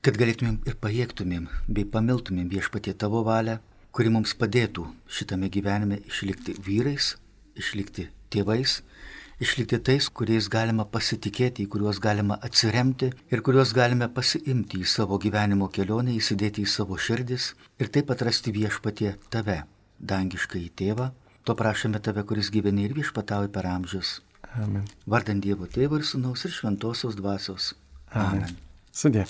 Kad 0.00 0.16
galėtumėm 0.16 0.62
ir 0.64 0.78
pajėgtumėm 0.80 1.50
bei 1.68 1.84
pamiltumėm 1.92 2.48
viešpatie 2.54 2.94
tavo 2.96 3.20
valią, 3.26 3.58
kuri 3.92 4.14
mums 4.14 4.32
padėtų 4.40 4.86
šitame 5.12 5.52
gyvenime 5.52 6.00
išlikti 6.08 6.56
vyrais, 6.56 7.12
išlikti 7.60 8.08
tėvais 8.32 8.78
išlikti 9.40 9.78
tais, 9.88 10.08
kuriais 10.08 10.48
galima 10.52 10.86
pasitikėti, 10.88 11.66
į 11.66 11.70
kuriuos 11.72 12.00
galima 12.02 12.38
atsiremti 12.48 13.12
ir 13.32 13.42
kuriuos 13.46 13.74
galime 13.76 14.08
pasiimti 14.12 14.82
į 14.82 14.88
savo 14.90 15.18
gyvenimo 15.22 15.68
kelionę, 15.72 16.14
įsidėti 16.16 16.64
į 16.64 16.72
savo 16.72 16.98
širdis 16.98 17.52
ir 17.80 17.92
taip 17.92 18.12
atrasti 18.14 18.54
viešpatie 18.56 19.16
tave, 19.30 19.62
dangišką 20.00 20.60
į 20.62 20.70
tėvą. 20.82 21.10
To 21.46 21.54
prašome 21.54 22.00
tave, 22.02 22.24
kuris 22.26 22.50
gyveni 22.50 22.88
ir 22.88 22.96
viešpatauji 22.96 23.52
per 23.54 23.68
amžius. 23.70 24.20
Amen. 24.56 24.86
Vardant 25.06 25.42
Dievo 25.44 25.68
Tėvą 25.70 26.00
ir 26.00 26.06
Sūnaus 26.08 26.46
ir 26.48 26.54
Šventosios 26.56 27.18
Dvasios. 27.18 27.74
Amen. 28.10 28.46
Amen. 28.46 28.62
Sudė. 28.90 29.26